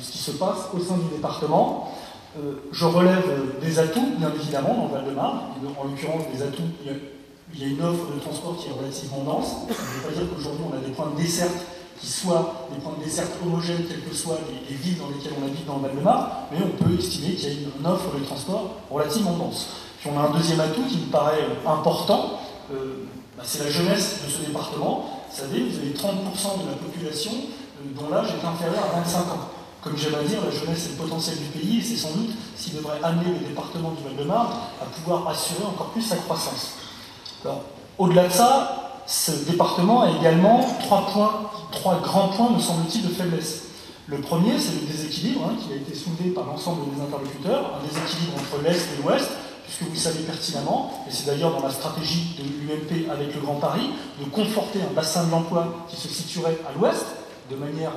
ce 0.00 0.10
qui 0.10 0.18
se 0.18 0.32
passe 0.32 0.68
au 0.74 0.80
sein 0.80 0.96
du 0.96 1.14
département, 1.14 1.92
euh, 2.36 2.54
je 2.72 2.84
relève 2.84 3.22
des 3.60 3.78
atouts, 3.78 4.14
bien 4.18 4.32
évidemment, 4.34 4.74
dans 4.74 4.86
le 4.86 5.04
Val-de-Marne. 5.04 5.38
En 5.78 5.84
l'occurrence, 5.84 6.22
des 6.34 6.42
atouts, 6.42 6.62
il 6.84 7.60
y, 7.60 7.64
a, 7.64 7.68
une 7.68 7.82
offre 7.82 8.12
de 8.12 8.18
transport 8.18 8.56
qui 8.56 8.70
est 8.70 8.72
relativement 8.72 9.22
dense. 9.22 9.50
Ça 9.68 9.82
ne 9.82 10.00
veut 10.00 10.08
pas 10.08 10.20
dire 10.20 10.34
qu'aujourd'hui, 10.34 10.64
on 10.72 10.76
a 10.76 10.80
des 10.80 10.92
points 10.92 11.12
de 11.14 11.22
desserte 11.22 11.54
qui 12.02 12.08
soient 12.08 12.66
des 12.74 12.80
points 12.80 12.94
de 12.98 13.46
homogènes, 13.46 13.84
quelles 13.88 14.02
que 14.02 14.14
soient 14.14 14.38
les, 14.68 14.74
villes 14.74 14.98
dans 14.98 15.08
lesquelles 15.08 15.34
on 15.40 15.46
habite 15.46 15.64
dans 15.64 15.76
le 15.76 15.82
Val-de-Marne, 15.82 16.26
mais 16.50 16.58
on 16.60 16.84
peut 16.84 16.98
estimer 16.98 17.34
qu'il 17.34 17.48
y 17.48 17.52
a 17.52 17.54
une, 17.54 17.86
offre 17.86 18.18
de 18.18 18.24
transport 18.24 18.74
relativement 18.90 19.34
dense. 19.34 19.68
Puis 20.00 20.10
on 20.12 20.18
a 20.18 20.24
un 20.24 20.30
deuxième 20.30 20.58
atout 20.58 20.82
qui 20.88 20.98
me 20.98 21.12
paraît 21.12 21.46
important, 21.64 22.40
euh, 22.72 23.06
bah, 23.36 23.44
c'est 23.46 23.62
la 23.62 23.70
jeunesse 23.70 24.22
de 24.26 24.30
ce 24.30 24.46
département. 24.48 25.22
Vous 25.30 25.36
savez, 25.36 25.60
vous 25.60 25.78
avez 25.78 25.90
30% 25.90 26.64
de 26.64 26.70
la 26.70 26.76
population 26.76 27.30
euh, 27.32 28.00
dont 28.00 28.10
l'âge 28.10 28.30
est 28.30 28.44
inférieur 28.44 28.82
à 28.92 28.98
25 28.98 29.18
ans. 29.20 29.48
Comme 29.80 29.96
j'aime 29.96 30.16
à 30.16 30.24
dire, 30.24 30.38
la 30.44 30.50
jeunesse 30.50 30.86
est 30.86 30.98
le 30.98 31.04
potentiel 31.04 31.38
du 31.38 31.44
pays 31.56 31.78
et 31.78 31.82
c'est 31.82 31.96
sans 31.96 32.12
doute 32.16 32.30
ce 32.56 32.64
qui 32.64 32.70
devrait 32.76 32.98
amener 33.02 33.30
le 33.30 33.46
département 33.46 33.92
du 33.92 34.02
Val-de-Marne 34.02 34.48
à 34.80 34.86
pouvoir 34.86 35.28
assurer 35.28 35.64
encore 35.64 35.90
plus 35.90 36.02
sa 36.02 36.16
croissance. 36.16 36.72
Au-delà 37.98 38.26
de 38.26 38.32
ça, 38.32 38.91
ce 39.06 39.32
département 39.50 40.02
a 40.02 40.10
également 40.10 40.60
trois, 40.80 41.06
points, 41.06 41.50
trois 41.70 42.00
grands 42.00 42.28
points, 42.28 42.50
me 42.50 42.60
semble-t-il, 42.60 43.08
de 43.08 43.14
faiblesse. 43.14 43.64
Le 44.06 44.18
premier, 44.18 44.58
c'est 44.58 44.80
le 44.80 44.86
déséquilibre 44.86 45.42
hein, 45.46 45.56
qui 45.60 45.72
a 45.72 45.76
été 45.76 45.94
soulevé 45.94 46.30
par 46.30 46.46
l'ensemble 46.46 46.94
des 46.94 47.00
interlocuteurs, 47.00 47.78
un 47.78 47.86
déséquilibre 47.86 48.34
entre 48.34 48.62
l'Est 48.62 48.88
et 48.98 49.02
l'Ouest, 49.02 49.30
puisque 49.64 49.82
vous 49.82 49.96
savez 49.96 50.20
pertinemment, 50.20 51.04
et 51.08 51.12
c'est 51.12 51.26
d'ailleurs 51.26 51.52
dans 51.52 51.64
la 51.66 51.72
stratégie 51.72 52.36
de 52.38 52.42
l'UMP 52.42 53.10
avec 53.10 53.34
le 53.34 53.40
Grand 53.40 53.54
Paris, 53.54 53.90
de 54.20 54.28
conforter 54.28 54.80
un 54.82 54.92
bassin 54.92 55.24
de 55.24 55.30
l'emploi 55.30 55.86
qui 55.88 55.96
se 55.96 56.08
situerait 56.08 56.58
à 56.68 56.78
l'Ouest, 56.78 57.06
de 57.50 57.56
manière 57.56 57.92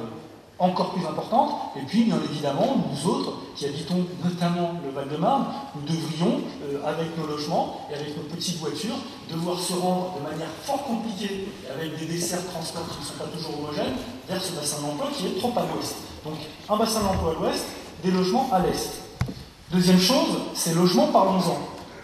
encore 0.60 0.94
plus 0.94 1.06
importante. 1.06 1.52
Et 1.76 1.82
puis, 1.82 2.06
bien 2.06 2.18
évidemment, 2.30 2.78
nous 2.92 3.10
autres, 3.10 3.34
qui 3.56 3.66
habitons 3.66 4.06
notamment 4.24 4.74
le 4.84 4.92
Val-de-Marne, 4.92 5.46
nous 5.76 5.82
devrions, 5.82 6.42
euh, 6.64 6.86
avec 6.86 7.18
nos 7.18 7.28
logements 7.28 7.88
et 7.92 7.96
avec 7.96 8.16
nos 8.16 8.24
petites 8.24 8.58
voitures, 8.60 8.96
devoir 9.30 9.60
se 9.60 9.74
rendre 9.74 10.14
de 10.18 10.30
manière 10.30 10.50
fort 10.64 10.84
compliquée, 10.84 11.48
avec 11.74 11.98
des 12.00 12.06
desserts 12.06 12.42
de 12.42 12.48
transport 12.48 12.84
qui 12.90 13.00
ne 13.00 13.06
sont 13.06 13.18
pas 13.18 13.30
toujours 13.36 13.60
homogènes, 13.60 13.96
vers 14.28 14.42
ce 14.42 14.54
bassin 14.54 14.82
d'emploi 14.82 15.08
qui 15.16 15.28
est 15.28 15.40
trop 15.40 15.54
à 15.58 15.62
l'ouest. 15.62 15.96
Donc, 16.24 16.36
un 16.70 16.78
bassin 16.78 17.02
d'emploi 17.02 17.32
à 17.32 17.42
l'ouest, 17.42 17.66
des 18.04 18.12
logements 18.12 18.50
à 18.52 18.60
l'est. 18.60 19.02
Deuxième 19.72 20.00
chose, 20.00 20.38
ces 20.54 20.74
logements, 20.74 21.08
parlons-en. 21.08 21.58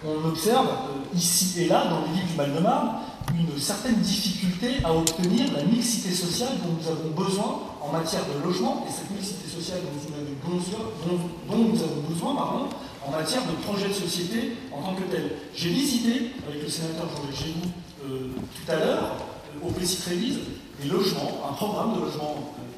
On 0.03 0.27
observe 0.27 0.65
euh, 0.65 1.15
ici 1.15 1.63
et 1.63 1.67
là, 1.67 1.85
dans 1.85 1.99
les 2.01 2.19
villes 2.19 2.27
du 2.27 2.35
Val-de-Marne, 2.35 2.89
une 3.37 3.59
certaine 3.59 3.95
difficulté 3.95 4.77
à 4.83 4.93
obtenir 4.93 5.51
la 5.53 5.63
mixité 5.63 6.11
sociale 6.13 6.53
dont 6.63 6.73
nous 6.79 6.87
avons 6.87 7.09
besoin 7.09 7.59
en 7.81 7.91
matière 7.91 8.21
de 8.25 8.47
logement, 8.47 8.85
et 8.87 8.91
cette 8.91 9.11
mixité 9.11 9.47
sociale 9.47 9.79
dont, 9.81 11.57
nous 11.57 11.83
avons 11.83 12.01
besoin 12.09 12.35
pardon, 12.35 12.69
en 13.05 13.11
matière 13.11 13.41
de 13.43 13.53
projet 13.63 13.87
de 13.87 13.93
société 13.93 14.57
en 14.71 14.81
tant 14.81 14.95
que 14.95 15.03
tel. 15.03 15.31
J'ai 15.55 15.69
visité, 15.69 16.31
avec 16.47 16.63
le 16.63 16.69
sénateur 16.69 17.07
Génou 17.33 17.71
euh, 18.05 18.31
tout 18.55 18.71
à 18.71 18.75
l'heure, 18.75 19.15
euh, 19.63 19.67
au 19.67 19.71
Plessis 19.71 20.01
Trévise, 20.01 20.39
des 20.81 20.89
logements, 20.89 21.41
un 21.49 21.53
programme 21.53 21.95
de 21.95 22.01
logement 22.01 22.53
euh, 22.59 22.70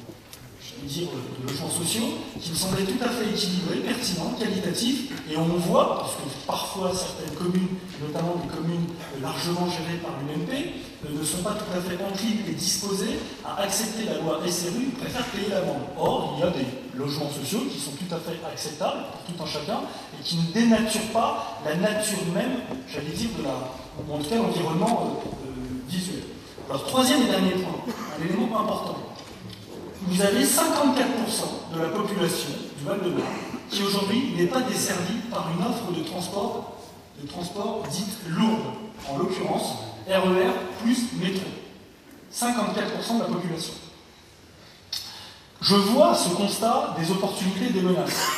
dire, 0.84 1.08
de 1.08 1.48
logements 1.48 1.70
sociaux, 1.70 2.18
qui 2.40 2.50
me 2.50 2.56
semblait 2.56 2.84
tout 2.84 3.02
à 3.02 3.08
fait 3.08 3.30
équilibré, 3.30 3.76
pertinent, 3.80 4.34
qualitatif, 4.38 5.12
et 5.30 5.36
on 5.36 5.44
voit, 5.44 5.98
parce 5.98 6.14
que 6.16 6.46
parfois 6.46 6.92
certaines 6.94 7.34
communes, 7.34 7.68
notamment 8.00 8.36
des 8.36 8.48
communes 8.54 8.86
largement 9.20 9.68
gérées 9.68 9.98
par 10.02 10.12
l'UMP, 10.20 10.50
euh, 11.06 11.18
ne 11.18 11.24
sont 11.24 11.42
pas 11.42 11.52
tout 11.52 11.70
à 11.76 11.80
fait 11.80 11.96
enclines 12.02 12.44
et 12.48 12.52
disposées 12.52 13.18
à 13.44 13.62
accepter 13.62 14.04
la 14.04 14.18
loi 14.18 14.40
SRU, 14.46 14.92
préfèrent 15.00 15.26
payer 15.26 15.48
la 15.50 15.60
vente. 15.62 15.88
Or, 15.98 16.36
il 16.36 16.44
y 16.44 16.46
a 16.46 16.50
des 16.50 16.98
logements 16.98 17.30
sociaux 17.30 17.64
qui 17.70 17.78
sont 17.78 17.92
tout 17.92 18.14
à 18.14 18.18
fait 18.18 18.38
acceptables 18.46 19.04
pour 19.12 19.34
tout 19.34 19.42
un 19.42 19.46
chacun, 19.46 19.80
et 20.18 20.22
qui 20.22 20.36
ne 20.36 20.52
dénaturent 20.52 21.12
pas 21.12 21.60
la 21.64 21.76
nature 21.76 22.18
même, 22.34 22.60
j'allais 22.92 23.14
dire, 23.16 23.30
de 23.38 23.44
la, 23.44 23.54
en 24.12 24.18
tout 24.18 24.28
cas 24.28 24.36
l'environnement 24.36 25.22
euh, 25.24 25.48
euh, 25.48 25.88
visuel. 25.88 26.22
Alors, 26.68 26.84
troisième 26.84 27.22
et 27.22 27.26
dernier 27.26 27.52
point, 27.52 27.84
un 28.18 28.24
élément 28.24 28.60
important 28.60 29.13
vous 30.06 30.20
avez 30.20 30.44
54% 30.44 31.74
de 31.74 31.80
la 31.80 31.88
population 31.88 32.50
du 32.78 32.84
Val-de-Marne 32.84 33.24
qui 33.70 33.82
aujourd'hui 33.82 34.34
n'est 34.36 34.46
pas 34.46 34.60
desservie 34.60 35.20
par 35.30 35.48
une 35.56 35.64
offre 35.64 35.92
de 35.96 36.04
transport, 36.04 36.76
de 37.20 37.26
transport 37.26 37.82
dite 37.90 38.18
lourde, 38.28 38.74
en 39.08 39.18
l'occurrence 39.18 39.76
RER 40.06 40.50
plus 40.82 40.98
métro. 41.14 41.46
54% 42.32 43.14
de 43.14 43.20
la 43.20 43.26
population. 43.26 43.74
Je 45.62 45.74
vois 45.74 46.14
ce 46.14 46.28
constat 46.30 46.94
des 46.98 47.10
opportunités 47.10 47.66
et 47.66 47.72
des 47.72 47.80
menaces. 47.80 48.28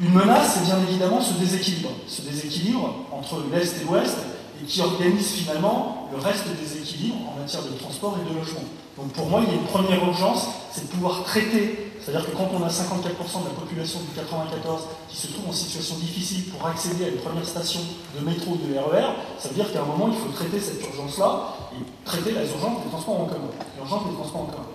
Une 0.00 0.12
menace, 0.12 0.54
c'est 0.54 0.64
bien 0.64 0.82
évidemment 0.88 1.20
ce 1.20 1.34
déséquilibre, 1.34 1.90
ce 2.08 2.22
déséquilibre 2.22 3.06
entre 3.12 3.44
l'Est 3.52 3.80
et 3.80 3.84
l'Ouest, 3.84 4.16
et 4.62 4.66
qui 4.66 4.80
organise 4.80 5.28
finalement 5.32 6.08
le 6.12 6.20
reste 6.22 6.44
des 6.48 6.78
équilibres 6.78 7.16
en 7.34 7.40
matière 7.40 7.62
de 7.62 7.76
transport 7.78 8.16
et 8.20 8.30
de 8.30 8.38
logement. 8.38 8.64
Donc 8.96 9.12
pour 9.12 9.26
moi, 9.26 9.40
il 9.42 9.48
y 9.48 9.56
a 9.56 9.60
une 9.60 9.66
première 9.66 10.04
urgence, 10.04 10.48
c'est 10.70 10.84
de 10.84 10.92
pouvoir 10.92 11.24
traiter, 11.24 11.92
c'est-à-dire 12.00 12.26
que 12.26 12.36
quand 12.36 12.50
on 12.52 12.62
a 12.62 12.68
54% 12.68 13.42
de 13.42 13.48
la 13.48 13.54
population 13.58 14.00
du 14.00 14.14
94 14.14 14.82
qui 15.08 15.16
se 15.16 15.28
trouve 15.28 15.48
en 15.48 15.52
situation 15.52 15.96
difficile 15.96 16.44
pour 16.50 16.66
accéder 16.66 17.04
à 17.04 17.08
une 17.08 17.18
première 17.18 17.46
station 17.46 17.80
de 18.14 18.24
métro 18.24 18.52
ou 18.52 18.56
de 18.56 18.78
RER, 18.78 19.14
ça 19.38 19.48
veut 19.48 19.54
dire 19.54 19.72
qu'à 19.72 19.82
un 19.82 19.86
moment, 19.86 20.10
il 20.12 20.18
faut 20.18 20.28
traiter 20.36 20.60
cette 20.60 20.82
urgence-là 20.82 21.56
et 21.74 22.04
traiter 22.04 22.32
la 22.32 22.42
urgence 22.42 22.84
des 22.84 22.90
transports 22.90 23.20
en 23.20 23.26
commun. 23.26 23.50
L'urgence 23.78 24.02
des 24.10 24.14
transports 24.14 24.42
en 24.42 24.46
commun. 24.46 24.66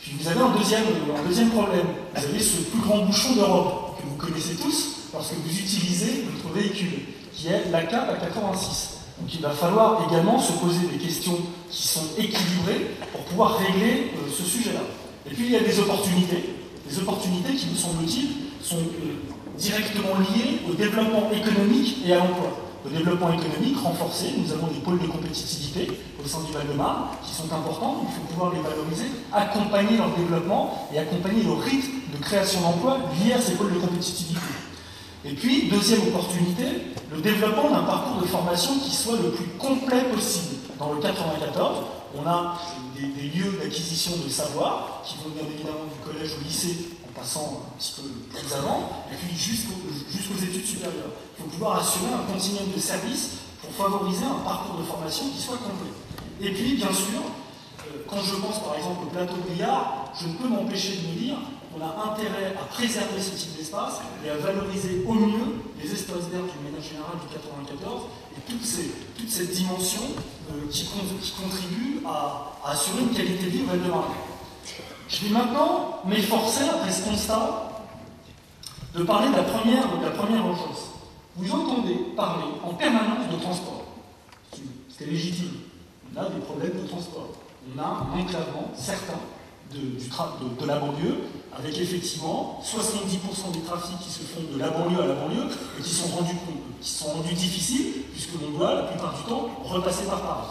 Puis 0.00 0.12
vous 0.20 0.28
avez 0.28 0.40
un 0.40 0.56
deuxième, 0.56 0.84
un 0.84 1.26
deuxième 1.26 1.50
problème. 1.50 1.86
Vous 2.14 2.24
avez 2.24 2.40
ce 2.40 2.56
plus 2.62 2.80
grand 2.80 2.98
bouchon 2.98 3.34
d'Europe 3.34 3.98
que 3.98 4.06
vous 4.06 4.16
connaissez 4.16 4.54
tous 4.56 5.10
lorsque 5.12 5.34
vous 5.34 5.58
utilisez 5.58 6.24
votre 6.30 6.54
véhicule, 6.54 7.00
qui 7.32 7.48
est 7.48 7.70
la 7.70 7.82
CAP 7.82 8.10
à 8.10 8.14
86. 8.14 8.97
Donc 9.20 9.34
il 9.34 9.40
va 9.40 9.50
falloir 9.50 10.06
également 10.08 10.38
se 10.38 10.52
poser 10.52 10.86
des 10.86 10.98
questions 10.98 11.38
qui 11.70 11.88
sont 11.88 12.06
équilibrées 12.16 12.94
pour 13.12 13.20
pouvoir 13.22 13.58
régler 13.58 14.12
euh, 14.14 14.30
ce 14.30 14.44
sujet-là. 14.44 14.80
Et 15.30 15.34
puis 15.34 15.46
il 15.46 15.50
y 15.52 15.56
a 15.56 15.60
des 15.60 15.78
opportunités, 15.80 16.54
des 16.88 16.98
opportunités 16.98 17.54
qui, 17.54 17.66
me 17.66 17.76
semble-t-il, 17.76 18.28
sont 18.62 18.76
euh, 18.76 19.58
directement 19.58 20.18
liées 20.18 20.60
au 20.70 20.74
développement 20.74 21.30
économique 21.32 21.98
et 22.06 22.12
à 22.12 22.18
l'emploi. 22.18 22.56
Au 22.86 22.88
développement 22.90 23.32
économique 23.32 23.76
renforcé, 23.82 24.26
nous 24.38 24.52
avons 24.52 24.68
des 24.68 24.78
pôles 24.78 25.00
de 25.00 25.06
compétitivité 25.08 25.88
au 26.22 26.26
sein 26.26 26.38
du 26.46 26.52
Val-de-Marne 26.52 27.08
qui 27.24 27.34
sont 27.34 27.52
importants, 27.52 28.06
il 28.08 28.14
faut 28.14 28.32
pouvoir 28.32 28.52
les 28.54 28.60
valoriser, 28.60 29.06
accompagner 29.32 29.96
leur 29.96 30.10
développement 30.16 30.88
et 30.94 30.98
accompagner 30.98 31.42
le 31.42 31.52
rythme 31.52 31.98
de 32.12 32.22
création 32.22 32.60
d'emplois 32.60 32.98
lié 33.20 33.32
à 33.32 33.40
ces 33.40 33.54
pôles 33.54 33.74
de 33.74 33.80
compétitivité. 33.80 34.40
Et 35.28 35.34
puis, 35.34 35.68
deuxième 35.68 36.08
opportunité, 36.08 36.64
le 37.12 37.20
développement 37.20 37.68
d'un 37.70 37.82
parcours 37.82 38.22
de 38.22 38.26
formation 38.26 38.78
qui 38.78 38.94
soit 38.94 39.18
le 39.22 39.30
plus 39.30 39.44
complet 39.58 40.04
possible. 40.04 40.56
Dans 40.78 40.94
le 40.94 41.00
94, 41.00 41.84
on 42.16 42.26
a 42.26 42.58
des, 42.96 43.28
lieux 43.28 43.58
d'acquisition 43.60 44.12
de 44.24 44.28
savoir 44.30 45.02
qui 45.04 45.16
vont 45.16 45.28
bien 45.34 45.44
évidemment 45.52 45.84
du 45.84 46.00
collège 46.02 46.32
au 46.40 46.42
lycée 46.42 46.96
en 47.06 47.20
passant 47.20 47.62
un 47.66 47.78
petit 47.78 47.92
peu 48.00 48.08
plus 48.32 48.54
avant, 48.54 49.04
et 49.12 49.16
puis 49.16 49.36
jusqu'aux 49.36 50.42
études 50.42 50.64
supérieures. 50.64 51.12
Il 51.36 51.42
faut 51.42 51.50
pouvoir 51.50 51.80
assurer 51.80 52.08
un 52.08 52.32
continuum 52.32 52.72
de 52.74 52.80
services 52.80 53.30
pour 53.60 53.70
favoriser 53.72 54.24
un 54.24 54.42
parcours 54.48 54.78
de 54.78 54.84
formation 54.84 55.26
qui 55.28 55.42
soit 55.42 55.58
complet. 55.58 55.92
Et 56.40 56.52
puis, 56.54 56.76
bien 56.76 56.92
sûr, 56.92 57.20
euh, 57.20 58.04
quand 58.08 58.22
je 58.22 58.36
pense 58.36 58.64
par 58.64 58.76
exemple 58.76 59.04
au 59.04 59.10
plateau 59.10 59.36
Briard, 59.46 60.10
je 60.18 60.28
ne 60.28 60.32
peux 60.34 60.48
m'empêcher 60.48 60.96
de 60.96 61.08
me 61.08 61.18
dire 61.20 61.36
on 61.78 61.84
a 61.84 62.12
intérêt 62.12 62.54
à 62.60 62.64
préserver 62.64 63.20
ce 63.20 63.36
type 63.36 63.56
d'espace 63.56 64.00
et 64.24 64.30
à 64.30 64.36
valoriser 64.36 65.04
au 65.06 65.14
mieux 65.14 65.62
les 65.80 65.92
espaces 65.92 66.28
verts 66.30 66.42
du 66.42 66.64
ménage 66.64 66.88
général 66.88 67.12
du 67.20 67.34
94 67.34 68.02
et 68.36 68.50
toutes 68.50 68.64
ces, 68.64 68.90
toute 69.16 69.28
cette 69.28 69.50
dimension 69.52 70.02
euh, 70.50 70.68
qui, 70.70 70.86
contribue 70.86 72.00
à, 72.06 72.52
assurer 72.64 73.02
une 73.02 73.10
qualité 73.10 73.44
de 73.44 73.50
vie 73.50 73.62
au 73.62 73.76
de 73.76 73.92
Je 75.08 75.24
vais 75.24 75.30
maintenant 75.30 76.00
m'efforcer, 76.04 76.64
après 76.64 76.90
ce 76.90 77.04
constat, 77.04 77.70
de 78.94 79.02
parler 79.04 79.28
de 79.30 79.36
la 79.36 79.42
première, 79.42 79.86
de 79.88 80.36
urgence. 80.36 80.90
Vous 81.36 81.52
entendez 81.52 81.94
parler 82.16 82.46
en 82.64 82.74
permanence 82.74 83.28
de 83.30 83.40
transport. 83.40 83.84
C'est 84.88 85.06
légitime. 85.06 85.52
On 86.14 86.20
a 86.20 86.28
des 86.28 86.40
problèmes 86.40 86.82
de 86.82 86.88
transport. 86.88 87.28
On 87.72 87.78
a 87.78 87.84
un 87.84 88.20
enclavement 88.20 88.72
certain 88.74 89.20
de, 89.72 90.66
la 90.66 90.78
banlieue, 90.78 91.18
avec 91.56 91.78
effectivement 91.78 92.60
70% 92.64 93.52
des 93.52 93.60
trafics 93.60 93.98
qui 94.00 94.10
se 94.10 94.20
font 94.20 94.42
de 94.52 94.58
la 94.58 94.70
banlieue 94.70 95.02
à 95.02 95.06
la 95.06 95.14
banlieue 95.14 95.48
et 95.78 95.82
qui 95.82 95.90
sont 95.90 96.08
rendus, 96.08 96.36
qui 96.80 96.90
sont 96.90 97.08
rendus 97.08 97.34
difficiles, 97.34 98.02
puisque 98.12 98.40
l'on 98.40 98.56
doit, 98.56 98.74
la 98.74 98.82
plupart 98.82 99.14
du 99.14 99.22
temps, 99.22 99.48
repasser 99.64 100.04
par 100.04 100.20
Paris. 100.20 100.48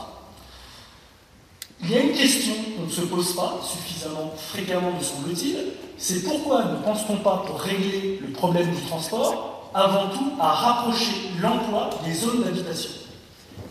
Il 1.84 1.92
y 1.92 1.96
a 1.96 2.02
une 2.02 2.14
question 2.14 2.54
qu'on 2.76 2.86
ne 2.86 2.92
se 2.92 3.02
pose 3.02 3.36
pas 3.36 3.60
suffisamment 3.64 4.34
fréquemment, 4.36 4.92
me 4.98 5.04
semble-t-il, 5.04 5.58
c'est 5.98 6.24
pourquoi 6.24 6.66
ne 6.66 6.84
pense-t-on 6.84 7.18
pas, 7.18 7.44
pour 7.46 7.60
régler 7.60 8.20
le 8.22 8.34
problème 8.34 8.72
du 8.72 8.82
transport, 8.82 9.72
avant 9.74 10.10
tout 10.10 10.32
à 10.40 10.50
rapprocher 10.50 11.30
l'emploi 11.40 11.90
des 12.04 12.14
zones 12.14 12.44
d'habitation? 12.44 12.92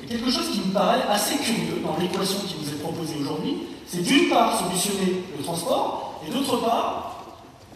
Et 0.03 0.07
quelque 0.07 0.31
chose 0.31 0.51
qui 0.53 0.61
me 0.61 0.73
paraît 0.73 1.03
assez 1.09 1.37
curieux 1.37 1.83
dans 1.85 1.97
l'équation 2.01 2.39
qui 2.47 2.55
vous 2.55 2.71
est 2.71 2.79
proposée 2.81 3.17
aujourd'hui, 3.21 3.67
c'est 3.89 4.03
d'une 4.03 4.29
part 4.29 4.57
solutionner 4.59 5.25
le 5.37 5.43
transport, 5.43 6.21
et 6.27 6.31
d'autre 6.31 6.59
part 6.59 7.16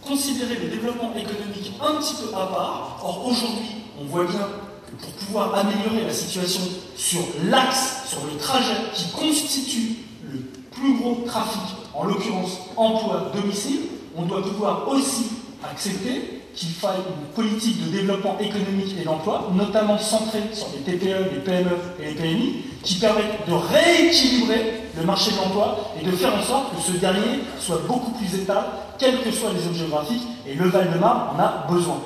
considérer 0.07 0.57
le 0.57 0.69
développement 0.69 1.13
économique 1.15 1.73
un 1.81 1.95
petit 2.01 2.15
peu 2.15 2.35
à 2.35 2.47
part. 2.47 3.01
Or, 3.03 3.27
aujourd'hui, 3.27 3.77
on 4.01 4.05
voit 4.05 4.25
bien 4.25 4.49
que 4.87 5.03
pour 5.03 5.13
pouvoir 5.13 5.55
améliorer 5.55 6.07
la 6.07 6.13
situation 6.13 6.63
sur 6.97 7.21
l'axe, 7.45 8.09
sur 8.09 8.25
le 8.25 8.39
trajet 8.39 8.77
qui 8.95 9.11
constitue 9.11 9.97
le 10.31 10.39
plus 10.71 10.99
gros 10.99 11.23
trafic, 11.27 11.77
en 11.95 12.05
l'occurrence 12.05 12.59
emploi-domicile, 12.77 13.81
on 14.17 14.23
doit 14.23 14.43
pouvoir 14.43 14.89
aussi 14.89 15.27
accepter 15.63 16.41
qu'il 16.55 16.71
faille 16.71 16.99
une 16.99 17.27
politique 17.35 17.85
de 17.85 17.91
développement 17.91 18.37
économique 18.39 18.97
et 19.01 19.05
d'emploi, 19.05 19.51
notamment 19.55 19.99
centrée 19.99 20.43
sur 20.53 20.67
les 20.75 20.81
TPE, 20.81 21.33
les 21.33 21.41
PME 21.41 21.77
et 22.01 22.07
les 22.07 22.15
PMI, 22.15 22.57
qui 22.83 22.95
permettent 22.97 23.47
de 23.47 23.53
rééquilibrer 23.53 24.83
le 24.97 25.05
marché 25.05 25.31
de 25.33 25.37
l'emploi 25.37 25.93
et 26.01 26.05
de 26.05 26.11
faire 26.11 26.35
en 26.35 26.43
sorte 26.43 26.75
que 26.75 26.83
ce 26.83 26.99
dernier 26.99 27.41
soit 27.59 27.83
beaucoup 27.87 28.11
plus 28.13 28.35
étal, 28.35 28.65
quels 29.01 29.23
que 29.23 29.33
soient 29.33 29.53
les 29.53 29.61
zones 29.61 29.75
géographiques, 29.75 30.23
et 30.47 30.55
le 30.55 30.69
Val-de-Marne 30.69 31.35
en 31.35 31.41
a 31.41 31.67
besoin. 31.71 32.01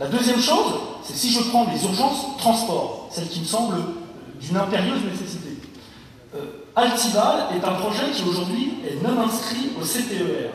La 0.00 0.08
deuxième 0.08 0.40
chose, 0.40 0.74
c'est 1.04 1.16
si 1.16 1.30
je 1.30 1.40
prends 1.50 1.66
les 1.72 1.82
urgences 1.84 2.36
transport, 2.38 3.08
celle 3.10 3.28
qui 3.28 3.40
me 3.40 3.44
semble 3.44 3.76
d'une 4.40 4.56
impérieuse 4.56 5.04
nécessité. 5.04 5.50
Euh, 6.34 6.40
Altival 6.74 7.46
est 7.54 7.64
un 7.64 7.74
projet 7.74 8.10
qui 8.12 8.28
aujourd'hui 8.28 8.74
est 8.84 9.00
non 9.06 9.22
inscrit 9.22 9.70
au 9.80 9.84
CTER. 9.84 10.50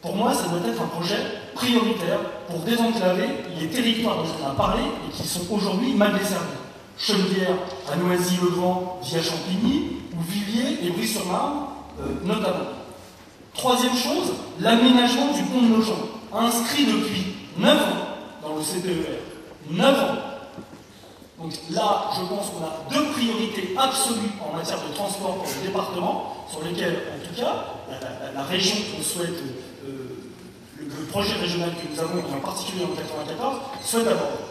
Pour 0.00 0.14
moi, 0.14 0.32
ça 0.32 0.44
doit 0.44 0.60
être 0.66 0.80
un 0.80 0.86
projet 0.86 1.18
prioritaire 1.54 2.20
pour 2.48 2.60
désenclaver 2.60 3.26
les 3.60 3.66
territoires 3.66 4.18
dont 4.18 4.30
on 4.44 4.46
a 4.46 4.54
parlé 4.54 4.82
et 5.08 5.12
qui 5.12 5.26
sont 5.26 5.42
aujourd'hui 5.50 5.94
mal 5.94 6.16
desservis. 6.16 6.46
Chenevière 6.96 7.56
à 7.92 7.96
Noisy-le-Grand 7.96 9.00
via 9.02 9.20
Champigny, 9.20 9.96
ou 10.16 10.22
Viviers 10.22 10.86
et 10.86 10.90
Brie-sur-Marne 10.90 11.66
euh, 12.00 12.24
notamment. 12.24 12.77
Troisième 13.58 13.96
chose, 13.96 14.34
l'aménagement 14.60 15.32
du 15.32 15.42
pont 15.42 15.60
de 15.60 15.66
Nogent, 15.66 15.98
inscrit 16.32 16.86
depuis 16.86 17.34
9 17.58 17.76
ans 17.76 18.06
dans 18.40 18.54
le 18.54 18.62
CPER. 18.62 19.18
9 19.68 20.00
ans. 20.00 20.14
Donc 21.40 21.52
là, 21.70 22.04
je 22.14 22.20
pense 22.32 22.50
qu'on 22.50 22.64
a 22.64 22.88
deux 22.88 23.10
priorités 23.10 23.74
absolues 23.76 24.30
en 24.40 24.56
matière 24.56 24.78
de 24.88 24.94
transport 24.94 25.38
pour 25.38 25.48
le 25.60 25.66
département, 25.66 26.36
sur 26.48 26.62
lesquelles, 26.62 27.02
en 27.16 27.26
tout 27.26 27.40
cas, 27.40 27.64
la, 28.32 28.42
région 28.44 28.76
qu'on 28.94 29.02
souhaite, 29.02 29.42
euh, 29.84 30.16
le, 30.78 31.04
projet 31.06 31.34
régional 31.34 31.70
que 31.70 31.92
nous 31.92 31.98
avons, 31.98 32.18
et 32.18 32.36
en 32.36 32.40
particulier 32.40 32.84
en 32.84 32.94
94, 32.94 33.56
souhaite 33.82 34.06
aborder. 34.06 34.44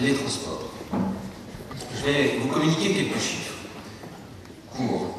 les 0.00 0.14
transports. 0.14 0.70
Je 1.94 2.04
vais 2.04 2.38
vous 2.40 2.48
communiquer 2.48 2.94
quelques 2.94 3.20
chiffres. 3.20 3.54
Pour 4.74 5.18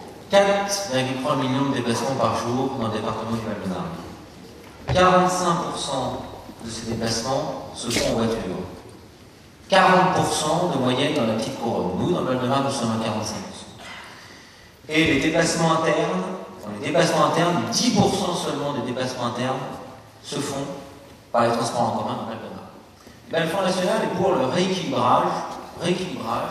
4,3 1.32 1.39
millions 1.39 1.70
de 1.70 1.76
déplacements 1.76 2.15
par 2.15 2.36
jour 2.38 2.78
dans 2.80 2.88
le 2.88 2.94
département 2.94 3.32
du 3.32 3.46
Val-de-Marne. 3.46 3.91
45% 4.89 6.65
de 6.65 6.70
ces 6.70 6.91
déplacements 6.91 7.70
se 7.76 7.89
font 7.89 8.13
en 8.13 8.15
voiture. 8.15 8.38
40% 9.70 10.74
de 10.74 10.78
moyenne 10.80 11.13
dans 11.15 11.28
la 11.28 11.34
petite 11.34 11.60
couronne. 11.60 12.00
Nous, 12.00 12.12
dans 12.12 12.22
le 12.22 12.28
Val-de-Marne, 12.28 12.65
nous 12.65 12.72
sommes 12.72 12.91
à 12.91 13.06
45%. 13.06 13.10
Et 14.89 15.13
les 15.13 15.20
déplacements 15.22 15.74
internes, 15.74 16.24
les 16.80 16.88
déplacements 16.88 17.26
internes, 17.28 17.63
10% 17.72 18.00
seulement 18.46 18.74
des 18.74 18.86
déplacements 18.86 19.28
internes 19.28 19.60
se 20.24 20.36
font 20.36 20.65
par 21.32 21.44
les 21.44 21.52
transports 21.52 21.82
en 21.82 21.91
commun 21.91 22.15
dans 22.15 22.22
le 22.24 22.28
Val-de-Marne 22.30 22.62
le 23.39 23.48
Front 23.48 23.62
National 23.62 24.02
est 24.04 24.17
pour 24.17 24.34
le 24.34 24.46
rééquilibrage, 24.46 25.32
rééquilibrage 25.82 26.50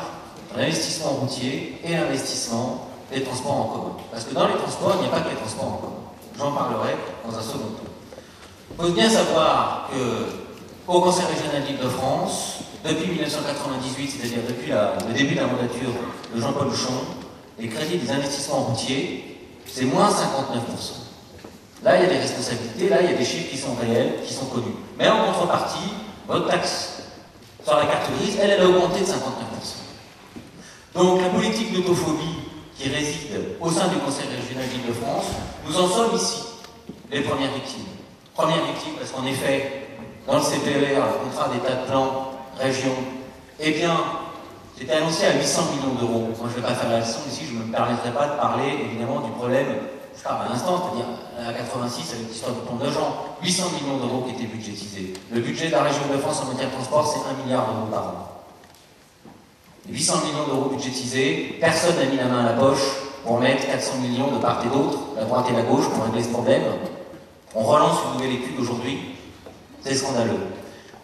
l'investissement 0.56 1.10
routier 1.10 1.78
et 1.84 1.92
l'investissement 1.92 2.89
des 3.12 3.22
transports 3.22 3.52
en 3.52 3.64
commun. 3.64 3.96
Parce 4.10 4.24
que 4.24 4.34
dans 4.34 4.46
les 4.46 4.54
transports, 4.54 4.94
il 4.96 5.02
n'y 5.02 5.06
a 5.08 5.10
pas 5.10 5.20
que 5.20 5.30
les 5.30 5.36
transports 5.36 5.66
en 5.66 5.76
commun. 5.76 5.96
J'en 6.38 6.52
parlerai 6.52 6.96
dans 7.26 7.36
un 7.36 7.42
second 7.42 7.58
temps. 7.58 7.90
Il 8.78 8.84
faut 8.86 8.92
bien 8.92 9.10
savoir 9.10 9.90
que 9.92 10.40
au 10.86 11.00
Conseil 11.00 11.26
régional 11.26 11.62
d'Île-de-France, 11.64 12.58
depuis 12.84 13.12
1998, 13.12 14.10
c'est-à-dire 14.10 14.42
depuis 14.48 14.70
le 14.70 15.14
début 15.14 15.34
de 15.34 15.40
la 15.40 15.46
mandature 15.46 15.90
de 16.34 16.40
Jean-Paul 16.40 16.68
Houchon, 16.68 16.94
les 17.58 17.68
crédits 17.68 17.98
des 17.98 18.10
investissements 18.10 18.60
routiers, 18.60 19.38
c'est 19.66 19.84
moins 19.84 20.08
59%. 20.08 20.14
Là, 21.82 21.96
il 21.96 22.02
y 22.02 22.06
a 22.06 22.08
des 22.08 22.18
responsabilités, 22.18 22.88
là, 22.88 23.02
il 23.02 23.10
y 23.10 23.14
a 23.14 23.16
des 23.16 23.24
chiffres 23.24 23.50
qui 23.50 23.56
sont 23.56 23.74
réels, 23.74 24.14
qui 24.26 24.32
sont 24.32 24.46
connus. 24.46 24.74
Mais 24.98 25.08
en 25.08 25.24
contrepartie, 25.26 25.90
votre 26.26 26.48
taxe 26.48 27.02
sur 27.62 27.76
la 27.76 27.86
carte 27.86 28.10
grise, 28.18 28.38
elle, 28.40 28.50
elle 28.50 28.62
a 28.62 28.68
augmenté 28.68 29.00
de 29.00 29.06
59%. 29.06 29.10
Donc 30.94 31.20
la 31.22 31.28
politique 31.28 31.72
d'autophobie 31.72 32.39
qui 32.80 32.88
réside 32.88 33.60
au 33.60 33.70
sein 33.70 33.88
du 33.88 33.96
Conseil 33.96 34.26
régional 34.28 34.66
d'Île-de-France, 34.68 35.26
nous 35.66 35.76
en 35.76 35.86
sommes 35.86 36.16
ici 36.16 36.42
les 37.12 37.20
premières 37.20 37.52
victimes. 37.52 37.84
Première 38.34 38.64
victime 38.64 38.94
parce 38.98 39.10
qu'en 39.10 39.26
effet, 39.26 39.88
dans 40.26 40.34
le 40.34 40.40
CPER, 40.40 40.96
le 40.96 41.24
contrat 41.28 41.48
d'état 41.52 41.82
de 41.82 41.86
plan 41.86 42.32
région, 42.58 42.94
eh 43.58 43.72
bien, 43.72 43.94
c'était 44.78 44.94
annoncé 44.94 45.26
à 45.26 45.34
800 45.36 45.62
millions 45.76 45.94
d'euros. 46.00 46.28
Moi, 46.38 46.48
je 46.48 46.56
ne 46.56 46.62
vais 46.62 46.68
pas 46.68 46.74
faire 46.74 46.90
la 46.90 47.00
leçon 47.00 47.20
ici, 47.28 47.44
je 47.46 47.54
ne 47.54 47.64
me 47.64 47.72
permettrai 47.72 48.12
pas 48.12 48.28
de 48.28 48.40
parler 48.40 48.72
évidemment 48.88 49.20
du 49.20 49.30
problème 49.32 49.66
à 50.24 50.48
l'instant, 50.50 50.82
c'est-à-dire 50.84 51.48
à 51.48 51.52
86 51.52 52.12
avec 52.14 52.28
l'histoire 52.28 52.52
du 52.52 52.84
de 52.84 52.90
Jean, 52.90 53.36
800 53.42 53.64
millions 53.80 53.96
d'euros 53.96 54.26
qui 54.26 54.34
étaient 54.34 54.52
budgétisés. 54.52 55.14
Le 55.32 55.40
budget 55.40 55.68
de 55.68 55.72
la 55.72 55.82
région 55.82 56.02
de 56.12 56.18
France 56.18 56.42
en 56.42 56.52
matière 56.52 56.68
de 56.68 56.74
transport, 56.74 57.06
c'est 57.06 57.42
1 57.42 57.44
milliard 57.44 57.66
d'euros 57.66 57.86
par 57.90 58.08
an. 58.08 58.29
800 59.88 60.14
millions 60.26 60.46
d'euros 60.46 60.70
budgétisés, 60.70 61.56
personne 61.60 61.96
n'a 61.96 62.06
mis 62.06 62.16
la 62.16 62.26
main 62.26 62.40
à 62.40 62.52
la 62.52 62.58
poche 62.58 62.82
pour 63.24 63.40
mettre 63.40 63.66
400 63.66 63.98
millions 63.98 64.30
de 64.30 64.38
part 64.38 64.62
et 64.64 64.68
d'autre, 64.68 64.98
la 65.16 65.24
droite 65.24 65.46
et 65.50 65.56
la 65.56 65.62
gauche, 65.62 65.88
pour 65.88 66.04
régler 66.04 66.22
ce 66.22 66.28
problème. 66.28 66.62
On 67.54 67.62
relance 67.62 67.98
une 68.06 68.20
nouvelle 68.22 68.40
étude 68.40 68.60
aujourd'hui, 68.60 69.16
c'est 69.82 69.94
scandaleux. 69.94 70.38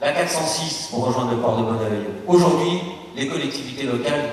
La 0.00 0.12
406 0.12 0.88
pour 0.90 1.06
rejoindre 1.06 1.32
le 1.32 1.38
port 1.38 1.56
de 1.56 1.62
Bonneuil. 1.62 2.06
Aujourd'hui, 2.26 2.80
les 3.16 3.28
collectivités 3.28 3.84
locales 3.84 4.32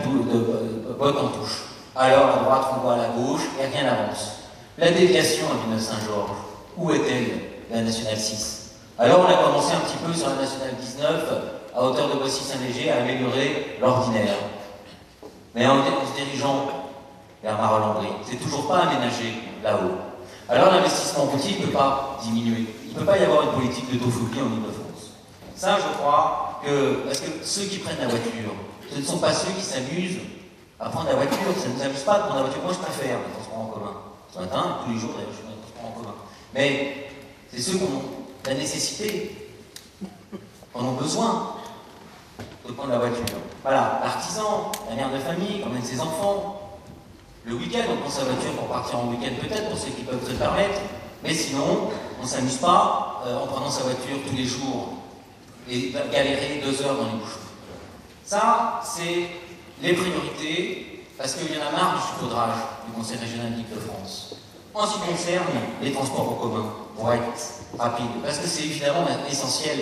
votent 1.00 1.18
en 1.18 1.28
touche. 1.30 1.64
Alors, 1.96 2.38
à 2.38 2.44
droite, 2.44 2.68
on 2.76 2.82
voit 2.82 2.94
à 2.94 2.98
la 2.98 3.10
gauche, 3.10 3.42
et 3.60 3.76
rien 3.76 3.86
n'avance. 3.86 4.40
La 4.78 4.92
déviation 4.92 5.46
à 5.48 5.64
Villeneuve-Saint-Georges, 5.64 6.38
où 6.78 6.92
est-elle, 6.92 7.40
la 7.72 7.82
nationale 7.82 8.18
6 8.18 8.72
Alors 8.98 9.22
on 9.22 9.32
a 9.32 9.44
commencé 9.44 9.74
un 9.74 9.80
petit 9.80 9.98
peu 10.04 10.14
sur 10.14 10.30
la 10.30 10.36
nationale 10.36 10.76
19, 10.80 11.30
à 11.76 11.84
hauteur 11.84 12.10
de 12.10 12.20
Boissy-Saint-Léger, 12.20 12.92
à 12.92 12.98
améliorer 12.98 13.78
l'ordinaire. 13.82 14.36
Mais 15.56 15.68
en, 15.68 15.84
se 15.84 16.24
dirigeant 16.24 16.68
vers 17.44 17.58
Marolles-en-Brie, 17.58 18.14
c'est 18.24 18.38
toujours 18.38 18.68
pas 18.68 18.80
aménagé 18.80 19.34
là-haut. 19.64 19.98
Alors 20.50 20.72
l'investissement 20.72 21.26
routier 21.26 21.60
ne 21.60 21.66
peut 21.66 21.72
pas 21.72 22.20
diminuer. 22.24 22.66
Il 22.86 22.94
ne 22.94 23.00
peut 23.00 23.06
pas 23.06 23.18
y 23.18 23.24
avoir 23.24 23.44
une 23.44 23.52
politique 23.60 23.90
de 23.90 24.04
en 24.04 24.08
Ile-de-France. 24.08 25.14
Ça, 25.56 25.78
je 25.78 25.98
crois 25.98 26.62
que, 26.66 27.04
parce 27.06 27.20
que 27.20 27.30
ceux 27.44 27.66
qui 27.66 27.80
prennent 27.80 28.00
la 28.00 28.08
voiture, 28.08 28.54
ce 28.92 29.00
ne 29.00 29.04
sont 29.04 29.18
pas 29.18 29.34
ceux 29.34 29.52
qui 29.52 29.64
s'amusent 29.64 30.20
à 30.80 30.90
prendre 30.90 31.08
la 31.08 31.16
voiture. 31.16 31.38
Ça 31.58 31.70
ne 31.70 31.74
nous 31.76 31.82
amuse 31.82 32.02
pas 32.02 32.18
de 32.18 32.24
prendre 32.24 32.36
la 32.36 32.42
voiture. 32.44 32.62
Moi, 32.64 32.74
je 32.74 32.80
préfère 32.80 33.18
les 33.18 33.34
transports 33.34 33.60
en 33.60 33.66
commun 33.68 33.94
ce 34.34 34.40
matin, 34.40 34.80
tous 34.84 34.94
les 34.94 35.00
jours 35.00 35.12
je 35.18 35.36
suis 35.36 35.44
dans 35.46 35.88
en 35.88 35.92
commun. 35.92 36.16
Mais 36.54 37.08
c'est 37.52 37.62
ceux 37.62 37.78
qui 37.78 37.84
ont 37.84 38.02
la 38.46 38.56
nécessité, 38.56 39.52
en 40.74 40.86
ont 40.86 40.94
besoin 40.94 41.56
de 42.68 42.72
prendre 42.72 42.92
la 42.92 43.00
voiture. 43.00 43.24
Voilà, 43.62 44.00
l'artisan, 44.04 44.72
la 44.90 44.96
mère 44.96 45.12
de 45.12 45.20
famille, 45.20 45.60
qui 45.60 45.64
emmène 45.64 45.84
ses 45.84 46.00
enfants. 46.00 46.80
Le 47.46 47.56
week-end, 47.56 47.82
on 47.92 47.98
prend 47.98 48.10
sa 48.10 48.24
voiture 48.24 48.52
pour 48.54 48.68
partir 48.68 49.00
en 49.00 49.08
week-end 49.08 49.34
peut-être, 49.42 49.70
pour 49.70 49.78
ceux 49.78 49.92
qui 49.92 50.04
peuvent 50.04 50.26
se 50.26 50.34
permettre. 50.36 50.80
Mais 51.24 51.34
sinon, 51.34 51.90
on 52.20 52.24
ne 52.24 52.28
s'amuse 52.28 52.58
pas 52.58 53.22
euh, 53.26 53.44
en 53.44 53.48
prenant 53.48 53.70
sa 53.70 53.84
voiture 53.84 54.18
tous 54.28 54.36
les 54.36 54.46
jours 54.46 54.94
et 55.70 55.94
galérer 56.12 56.62
deux 56.64 56.82
heures 56.82 56.96
dans 56.96 57.06
les 57.06 57.20
bouchons. 57.20 57.40
Ça, 58.26 58.82
c'est 58.84 59.28
les 59.82 59.94
priorités 59.94 61.06
parce 61.18 61.36
qu'il 61.36 61.54
y 61.54 61.58
en 61.58 61.68
a 61.68 61.72
marre 61.72 61.96
du 61.96 62.02
saupoudrage 62.02 62.58
du 62.88 62.94
Conseil 62.94 63.18
régional 63.18 63.54
d'Île-de-France. 63.54 64.36
En 64.74 64.88
ce 64.88 64.94
qui 64.94 65.12
concerne 65.12 65.46
les 65.82 65.92
transports 65.92 66.32
en 66.32 66.36
commun, 66.36 66.66
pour 66.96 67.12
être 67.12 67.24
rapide, 67.78 68.22
parce 68.24 68.40
que 68.40 68.48
c'est 68.48 68.64
évidemment 68.64 69.06
essentiel. 69.30 69.80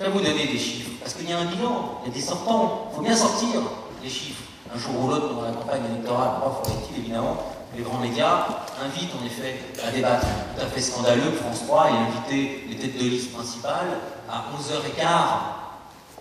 Je 0.00 0.10
vous 0.10 0.20
donner 0.20 0.46
des 0.46 0.58
chiffres, 0.58 0.90
parce 1.00 1.14
qu'il 1.14 1.30
y 1.30 1.32
a 1.32 1.38
un 1.38 1.44
bilan, 1.44 2.00
il 2.02 2.08
y 2.08 2.10
a 2.12 2.14
des 2.14 2.20
sortants, 2.20 2.88
il 2.90 2.96
faut 2.96 3.02
bien 3.02 3.14
sortir 3.14 3.60
les 4.02 4.10
chiffres. 4.10 4.42
Un 4.74 4.78
jour 4.78 5.04
ou 5.04 5.08
l'autre, 5.08 5.28
pendant 5.28 5.42
la 5.42 5.52
campagne 5.52 5.82
électorale, 5.88 6.30
faudrait-il 6.42 6.98
évidemment 6.98 7.36
les 7.76 7.82
grands 7.82 7.98
médias 7.98 8.46
invitent 8.82 9.10
en 9.20 9.24
effet 9.24 9.60
à 9.86 9.90
débattre. 9.90 10.26
Tout 10.56 10.64
à 10.64 10.66
fait 10.66 10.80
scandaleux 10.80 11.32
France 11.32 11.62
3 11.66 11.90
et 11.90 11.92
inviter 11.92 12.66
les 12.68 12.76
têtes 12.76 12.98
de 12.98 13.04
liste 13.04 13.32
principales 13.32 13.98
à 14.30 14.44
11h15 14.56 15.06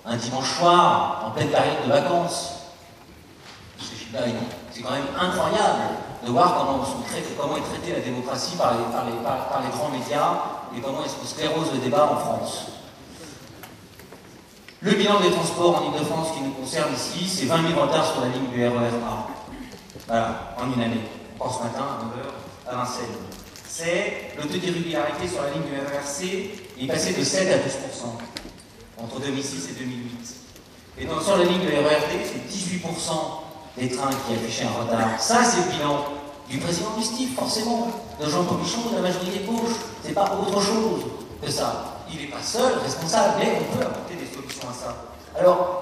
un 0.06 0.18
dimanche 0.18 0.58
soir 0.58 1.24
en 1.28 1.32
pleine 1.32 1.50
période 1.50 1.86
de 1.86 1.92
vacances. 1.92 2.60
C'est 3.80 4.82
quand 4.82 4.92
même 4.92 5.08
incroyable 5.20 5.82
de 6.26 6.32
voir 6.32 6.58
comment, 6.58 6.86
comment 7.40 7.58
est 7.58 7.62
traitée 7.62 7.94
la 7.94 8.00
démocratie 8.00 8.56
par 8.56 8.74
les, 8.74 8.84
par, 8.94 9.06
les, 9.62 9.70
grands 9.70 9.90
médias 9.90 10.34
et 10.76 10.82
comment 10.82 11.04
est-ce 11.04 11.16
qu'on 11.16 11.26
sclérose 11.26 11.72
le 11.74 11.80
débat 11.80 12.12
en 12.12 12.18
France. 12.18 12.66
Le 14.84 14.92
bilan 14.92 15.22
des 15.22 15.32
transports 15.32 15.82
en 15.82 15.94
Ile-de-France 15.94 16.34
qui 16.36 16.44
nous 16.44 16.52
concerne 16.52 16.94
ici, 16.94 17.26
c'est 17.26 17.46
20 17.46 17.70
000 17.70 17.80
retards 17.80 18.06
sur 18.06 18.20
la 18.20 18.28
ligne 18.28 18.52
du 18.54 18.68
RER 18.68 18.92
A. 19.08 19.28
Voilà, 20.08 20.56
en 20.60 20.74
une 20.74 20.84
année. 20.84 21.00
Part 21.40 21.58
ce 21.58 21.64
matin 21.64 21.86
à 21.88 22.04
9h 22.04 22.70
à 22.70 22.84
Vincennes. 22.84 23.16
c'est 23.66 24.34
le 24.36 24.44
taux 24.44 24.58
d'irrégularité 24.58 25.26
sur 25.26 25.42
la 25.42 25.52
ligne 25.52 25.64
du 25.64 25.80
RRC 25.80 26.84
est 26.84 26.88
passé 26.88 27.14
de 27.14 27.24
7 27.24 27.48
à 27.54 27.58
12% 27.60 29.02
entre 29.02 29.22
2006 29.22 29.70
et 29.70 29.84
2008. 29.84 30.36
Et 31.00 31.06
donc 31.06 31.22
sur 31.22 31.38
la 31.38 31.46
ligne 31.46 31.62
de 31.62 31.72
RERD, 31.72 32.20
c'est 32.26 32.54
18% 32.54 32.84
des 33.78 33.90
trains 33.90 34.10
qui 34.28 34.34
affichaient 34.34 34.66
un 34.66 34.84
retard. 34.84 35.18
Ça, 35.18 35.46
c'est 35.46 35.66
le 35.66 35.78
bilan 35.78 36.08
du 36.50 36.58
président 36.58 36.90
du 36.98 37.28
forcément, 37.28 37.88
de 38.20 38.30
Jean 38.30 38.44
Comichon, 38.44 38.90
de 38.92 38.96
la 38.98 39.02
majorité 39.02 39.46
gauche. 39.48 39.78
C'est 40.04 40.14
pas 40.14 40.38
autre 40.42 40.60
chose 40.60 41.04
que 41.42 41.50
ça. 41.50 42.04
Il 42.12 42.20
n'est 42.20 42.28
pas 42.28 42.44
seul 42.44 42.80
responsable, 42.84 43.36
mais 43.40 43.62
on 43.62 43.78
peut 43.78 43.86
apporter 43.86 44.16
des 44.16 44.23
Alors, 45.38 45.82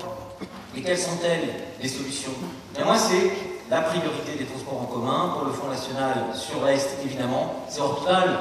et 0.76 0.82
quelles 0.82 0.97
sont-elles 0.97 1.49
les 1.82 1.89
solutions? 1.89 2.32
Moi, 2.84 2.97
c'est 2.97 3.32
la 3.70 3.82
priorité 3.82 4.38
des 4.38 4.45
transports 4.45 4.82
en 4.82 4.86
commun 4.86 5.34
pour 5.34 5.45
le 5.45 5.52
Front 5.52 5.68
National 5.68 6.26
sur 6.34 6.66
l'Est, 6.66 6.89
évidemment. 7.04 7.66
C'est 7.70 7.82
Orbital. 7.82 8.39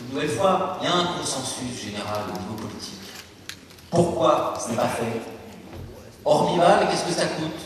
Une 0.00 0.14
nouvelle 0.14 0.30
fois, 0.30 0.78
il 0.80 0.88
y 0.88 0.90
a 0.90 0.94
un 0.94 1.18
consensus 1.18 1.82
général 1.84 2.22
au 2.28 2.38
niveau 2.40 2.54
politique. 2.54 3.00
Pourquoi 3.90 4.54
ce 4.58 4.70
n'est 4.70 4.76
pas 4.76 4.88
fait? 4.88 5.20
Orbival, 6.24 6.88
qu'est-ce 6.88 7.04
que 7.04 7.12
ça 7.12 7.26
coûte? 7.26 7.60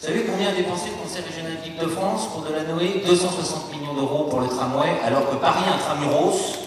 Vous 0.00 0.06
savez 0.06 0.24
combien 0.24 0.50
a 0.50 0.52
dépensé 0.52 0.90
le 0.90 1.02
Conseil 1.02 1.24
régional 1.24 1.56
d'Île-de-France 1.62 2.28
pour 2.32 2.42
de 2.42 2.52
la 2.52 2.64
Noé 2.64 3.02
260 3.06 3.72
millions 3.72 3.94
d'euros 3.94 4.24
pour 4.24 4.40
le 4.40 4.48
tramway, 4.48 5.00
alors 5.04 5.30
que 5.30 5.36
Paris 5.36 5.64
Intramuros, 5.74 6.58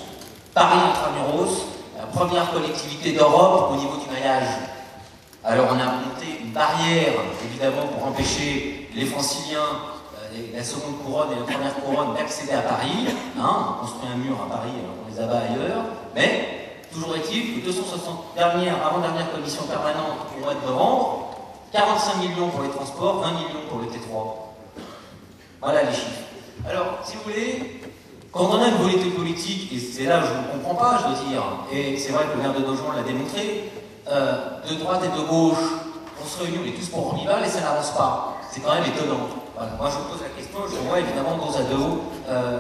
Paris 0.54 0.80
Intramuros, 0.90 1.66
la 1.98 2.06
première 2.06 2.52
collectivité 2.52 3.14
d'Europe 3.14 3.72
au 3.74 3.76
niveau 3.76 3.98
du 3.98 4.10
maillage. 4.12 4.48
Alors 5.50 5.68
on 5.72 5.80
a 5.80 5.86
monté 5.86 6.44
une 6.44 6.52
barrière, 6.52 7.14
évidemment, 7.46 7.88
pour 7.88 8.06
empêcher 8.06 8.90
les 8.94 9.06
franciliens, 9.06 9.80
euh, 10.20 10.54
la 10.54 10.62
seconde 10.62 11.02
couronne 11.06 11.30
et 11.32 11.40
la 11.40 11.46
première 11.46 11.74
couronne 11.76 12.16
d'accéder 12.16 12.52
à 12.52 12.64
Paris. 12.64 13.08
Hein, 13.40 13.56
on 13.70 13.80
construit 13.80 14.10
un 14.14 14.18
mur 14.18 14.36
à 14.46 14.50
Paris, 14.54 14.72
alors 14.76 14.96
on 15.06 15.10
les 15.10 15.22
abat 15.22 15.48
ailleurs. 15.48 15.86
Mais 16.14 16.84
toujours 16.92 17.16
est-il 17.16 17.62
que 17.62 17.66
260 17.66 18.36
dernières, 18.36 18.76
avant-dernière 18.86 19.32
commission 19.32 19.64
permanente 19.64 20.28
au 20.36 20.44
mois 20.44 20.54
de 20.54 20.68
novembre, 20.68 21.30
45 21.72 22.18
millions 22.18 22.50
pour 22.50 22.64
les 22.64 22.70
transports, 22.70 23.22
20 23.22 23.32
millions 23.32 23.64
pour 23.70 23.80
le 23.80 23.86
T3. 23.86 24.84
Voilà 25.62 25.84
les 25.84 25.94
chiffres. 25.94 26.28
Alors, 26.70 27.00
si 27.06 27.16
vous 27.16 27.24
voulez, 27.24 27.80
quand 28.34 28.50
on 28.52 28.62
a 28.62 28.68
une 28.68 28.76
volonté 28.76 29.12
politique, 29.12 29.72
et 29.72 29.80
c'est 29.80 30.08
là 30.08 30.20
où 30.20 30.28
je 30.28 30.34
ne 30.34 30.60
comprends 30.60 30.76
pas, 30.76 31.00
je 31.04 31.08
veux 31.08 31.30
dire, 31.30 31.42
et 31.72 31.96
c'est 31.96 32.12
vrai 32.12 32.26
que 32.26 32.36
le 32.36 32.44
maire 32.44 32.54
de 32.54 32.66
Nogent 32.66 32.92
l'a 32.94 33.04
démontré, 33.04 33.72
euh, 34.12 34.60
de 34.70 34.76
droite 34.76 35.02
et 35.04 35.18
de 35.18 35.26
gauche, 35.26 35.58
on 36.22 36.28
se 36.28 36.44
réunit, 36.44 36.60
on 36.64 36.68
est 36.68 36.80
tous 36.80 36.90
pour 36.90 37.16
et 37.16 37.50
ça 37.50 37.62
n'avance 37.62 37.92
pas. 37.92 38.38
C'est 38.52 38.62
quand 38.62 38.74
même 38.74 38.86
étonnant. 38.86 39.28
Moi, 39.80 39.90
je 39.90 40.12
pose 40.12 40.22
la 40.22 40.30
question, 40.30 40.60
je 40.70 40.88
vois 40.88 41.00
évidemment 41.00 41.38
dos 41.38 41.56
à 41.58 41.64
dos 41.64 42.02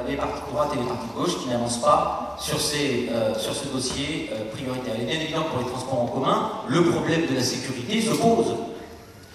les 0.07 0.15
partis 0.15 0.41
de 0.45 0.51
droite 0.51 0.69
et 0.73 0.77
les 0.77 0.85
partis 0.85 1.07
de 1.07 1.13
gauche 1.13 1.39
qui 1.41 1.49
n'avancent 1.49 1.81
pas 1.81 2.27
sur, 2.39 2.57
euh, 2.57 3.33
ce 3.33 3.67
dossier 3.67 4.29
euh, 4.31 4.51
prioritaire. 4.53 4.95
Est 4.95 5.05
bien 5.05 5.19
évident 5.19 5.43
que 5.43 5.49
pour 5.49 5.59
les 5.59 5.65
transports 5.65 6.01
en 6.01 6.07
commun, 6.07 6.51
le 6.67 6.83
problème 6.85 7.25
de 7.27 7.35
la 7.35 7.43
sécurité 7.43 8.01
se 8.01 8.11
pose 8.11 8.55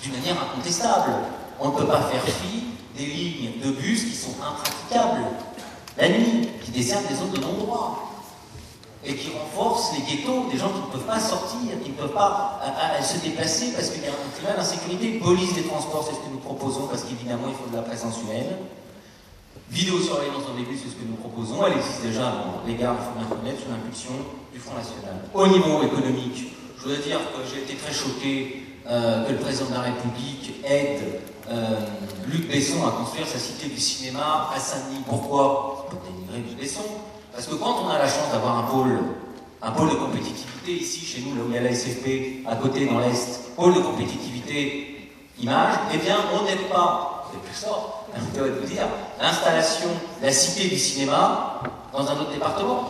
d'une 0.03 0.13
manière 0.13 0.37
incontestable. 0.43 1.13
On 1.61 1.69
ne 1.69 1.77
peut 1.77 1.87
pas 1.87 2.01
faire 2.03 2.23
fi 2.23 2.65
des 2.97 3.07
lignes 3.07 3.61
de 3.65 3.71
bus 3.71 4.05
qui 4.05 4.17
sont 4.17 4.35
impraticables 4.41 5.27
la 5.99 6.09
nuit, 6.09 6.49
qui 6.65 6.71
desservent 6.71 7.07
des 7.07 7.15
zones 7.15 7.33
de 7.33 7.41
non-droit 7.41 8.12
et 9.05 9.17
qui 9.17 9.31
renforcent 9.31 9.93
les 9.95 10.03
ghettos, 10.07 10.47
des 10.53 10.59
gens 10.59 10.69
qui 10.71 10.81
ne 10.81 10.93
peuvent 10.93 11.07
pas 11.07 11.19
sortir, 11.19 11.59
qui 11.83 11.91
ne 11.91 11.95
peuvent 11.97 12.13
pas 12.13 12.61
à- 12.63 12.99
à 12.99 13.03
se 13.03 13.19
déplacer 13.19 13.73
parce 13.73 13.91
qu'il 13.91 14.03
y 14.03 14.07
a 14.07 14.11
un 14.11 14.31
climat 14.39 14.55
d'insécurité. 14.57 15.19
Police 15.19 15.55
des 15.55 15.65
transports, 15.65 16.05
c'est 16.09 16.15
ce 16.15 16.21
que 16.21 16.31
nous 16.31 16.39
proposons 16.39 16.87
parce 16.87 17.03
qu'évidemment 17.03 17.49
il 17.49 17.55
faut 17.55 17.69
de 17.71 17.77
la 17.77 17.83
présence 17.83 18.21
humaine. 18.23 18.47
Vidéosurveillance 19.71 20.45
dans 20.47 20.55
les 20.57 20.65
bus, 20.65 20.81
c'est 20.85 20.91
ce 20.91 20.97
que 20.97 21.09
nous 21.09 21.17
proposons. 21.17 21.65
Elle 21.67 21.79
existe 21.79 22.03
déjà 22.03 22.31
dans 22.31 22.61
les 22.67 22.75
gares, 22.75 22.95
il 23.17 23.19
bien 23.21 23.29
reconnaître, 23.29 23.63
sous 23.63 23.71
l'impulsion 23.71 24.13
du 24.53 24.59
Front 24.61 24.75
National. 24.77 25.17
Au 25.33 25.47
niveau 25.47 25.83
économique, 25.83 26.53
je 26.79 26.85
dois 26.89 26.97
dire 26.97 27.19
que 27.33 27.41
j'ai 27.49 27.63
été 27.63 27.75
très 27.75 27.93
choqué 27.93 28.67
euh, 28.87 29.25
que 29.25 29.33
le 29.33 29.39
président 29.39 29.67
de 29.71 29.75
la 29.75 29.81
République 29.81 30.61
aide 30.65 31.21
euh, 31.51 31.81
Luc 32.27 32.49
Besson 32.49 32.87
à 32.87 32.91
construire 32.93 33.27
sa 33.27 33.39
cité 33.39 33.69
du 33.69 33.79
cinéma 33.81 34.51
à 34.55 34.61
Saint-Denis. 34.61 35.03
Pourquoi? 35.09 35.87
Pour 35.91 36.01
dénigrer 36.01 36.39
Luc 36.49 36.59
Besson. 36.59 36.83
Parce 37.33 37.47
que 37.47 37.55
quand 37.55 37.83
on 37.85 37.89
a 37.89 37.99
la 37.99 38.07
chance 38.07 38.31
d'avoir 38.33 38.59
un 38.59 38.63
pôle, 38.63 38.99
un 39.63 39.71
pôle 39.71 39.91
de 39.91 39.95
compétitivité 39.95 40.73
ici, 40.73 41.05
chez 41.05 41.21
nous, 41.23 41.35
là 41.35 41.43
où 41.45 41.49
il 41.49 41.55
y 41.55 41.59
a 41.59 41.63
la 41.63 41.75
SFP, 41.75 42.47
à 42.47 42.57
côté 42.57 42.87
dans 42.87 42.99
l'Est, 42.99 43.55
pôle 43.57 43.75
de 43.75 43.81
compétitivité 43.81 45.11
image, 45.41 45.75
eh 45.95 45.99
bien, 45.99 46.17
on 46.35 46.45
n'aide 46.45 46.69
pas, 46.69 47.31
c'est 47.33 47.41
plus 47.41 47.55
ça, 47.55 48.05
je 48.15 48.39
dois 48.39 48.49
vous 48.61 48.67
dire, 48.67 48.87
l'installation, 49.21 49.89
la 50.21 50.31
cité 50.31 50.69
du 50.69 50.79
cinéma 50.79 51.61
dans 51.93 52.07
un 52.07 52.13
autre 52.13 52.33
département. 52.33 52.89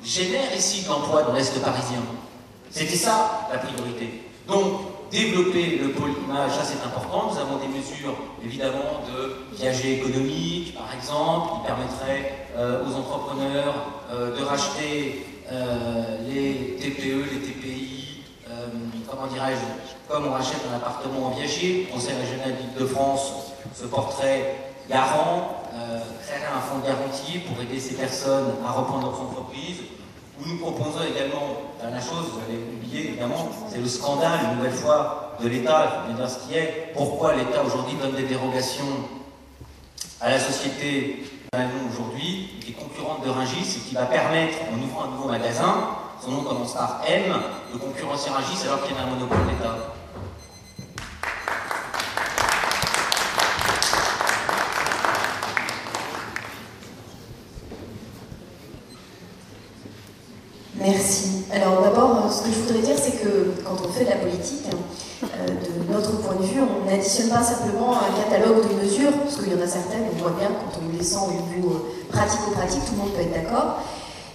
On 0.00 0.04
génère 0.04 0.54
ici 0.56 0.82
de 0.82 0.88
l'emploi 0.88 1.22
dans 1.22 1.32
l'Est 1.32 1.60
parisien. 1.60 1.98
C'était 2.70 2.96
ça 2.96 3.48
la 3.52 3.58
priorité. 3.58 4.22
Donc, 4.46 4.91
développer 5.12 5.76
le 5.76 5.90
pôle 5.90 6.12
image, 6.24 6.52
ça 6.52 6.64
c'est 6.64 6.84
important. 6.84 7.30
Nous 7.30 7.38
avons 7.38 7.58
des 7.58 7.68
mesures 7.68 8.16
évidemment 8.42 9.04
de 9.06 9.54
viager 9.54 9.98
économique, 9.98 10.74
par 10.74 10.88
exemple, 10.94 11.60
qui 11.60 11.66
permettraient 11.66 12.48
euh, 12.56 12.82
aux 12.84 12.94
entrepreneurs 12.96 13.74
euh, 14.10 14.36
de 14.36 14.42
racheter 14.42 15.26
euh, 15.52 16.16
les 16.26 16.76
TPE, 16.80 17.30
les 17.30 17.40
TPI, 17.40 17.98
comment 19.08 19.26
dirais-je, 19.26 20.10
comme 20.10 20.26
on 20.26 20.32
rachète 20.32 20.60
un 20.72 20.76
appartement 20.76 21.26
en 21.26 21.30
viager, 21.30 21.86
le 21.86 21.94
Conseil 21.94 22.14
régional 22.16 22.56
d'Île-de-France 22.56 23.52
se 23.74 23.84
porterait 23.84 24.56
garant, 24.88 25.62
créerait 26.24 26.52
un 26.54 26.60
fonds 26.60 26.78
de 26.78 26.86
garantie 26.86 27.38
pour 27.40 27.62
aider 27.62 27.78
ces 27.78 27.94
personnes 27.94 28.54
à 28.66 28.72
reprendre 28.72 29.10
leurs 29.10 29.20
entreprises. 29.20 29.80
Nous 30.44 30.56
proposons 30.56 31.04
également, 31.08 31.72
dernière 31.80 32.02
chose, 32.02 32.32
vous 32.32 32.40
avez 32.40 32.58
oublié 32.74 33.10
évidemment, 33.10 33.48
c'est 33.70 33.78
le 33.78 33.86
scandale, 33.86 34.40
une 34.50 34.56
nouvelle 34.58 34.72
fois, 34.72 35.36
de 35.40 35.48
l'État, 35.48 36.04
il 36.08 36.12
faut 36.12 36.18
bien 36.18 36.28
ce 36.28 36.46
qui 36.46 36.54
est. 36.54 36.92
Pourquoi 36.94 37.34
l'État 37.34 37.62
aujourd'hui 37.64 37.96
donne 38.00 38.14
des 38.16 38.24
dérogations 38.24 38.84
à 40.20 40.30
la 40.30 40.38
société 40.38 41.24
aujourd'hui, 41.90 42.48
qui 42.60 42.70
est 42.70 42.74
concurrente 42.74 43.24
de 43.24 43.30
Ringis 43.30 43.76
et 43.76 43.88
qui 43.88 43.94
va 43.94 44.06
permettre, 44.06 44.58
en 44.72 44.82
ouvrant 44.82 45.04
un 45.04 45.10
nouveau 45.16 45.28
magasin, 45.28 45.88
son 46.24 46.30
nom 46.30 46.42
commence 46.42 46.74
par 46.74 47.02
M, 47.06 47.34
de 47.72 47.78
concurrencer 47.78 48.30
Ringis 48.30 48.66
alors 48.66 48.82
qu'il 48.82 48.96
y 48.96 48.98
a 48.98 49.02
un 49.02 49.06
monopole 49.06 49.46
d'État. 49.46 49.76
Merci. 60.92 61.44
Alors 61.50 61.80
d'abord, 61.80 62.30
ce 62.30 62.42
que 62.42 62.52
je 62.52 62.58
voudrais 62.60 62.82
dire, 62.82 62.96
c'est 63.00 63.16
que 63.16 63.56
quand 63.64 63.76
on 63.82 63.90
fait 63.92 64.04
de 64.04 64.10
la 64.10 64.16
politique, 64.16 64.68
euh, 65.24 65.46
de 65.48 65.92
notre 65.92 66.20
point 66.20 66.34
de 66.36 66.44
vue, 66.44 66.60
on 66.60 66.84
n'additionne 66.84 67.30
pas 67.30 67.42
simplement 67.42 67.96
un 67.96 68.12
catalogue 68.20 68.60
de 68.68 68.74
mesures, 68.84 69.12
parce 69.24 69.36
qu'il 69.36 69.52
y 69.52 69.56
en 69.56 69.64
a 69.64 69.66
certaines, 69.66 70.04
on 70.12 70.20
voit 70.20 70.36
bien 70.38 70.48
quand 70.48 70.80
on 70.84 70.96
descend 70.96 71.30
au 71.30 71.56
niveau 71.56 71.76
euh, 71.76 72.12
pratico-pratique, 72.12 72.84
tout 72.84 72.92
le 72.92 72.98
monde 72.98 73.12
peut 73.16 73.22
être 73.22 73.32
d'accord. 73.32 73.80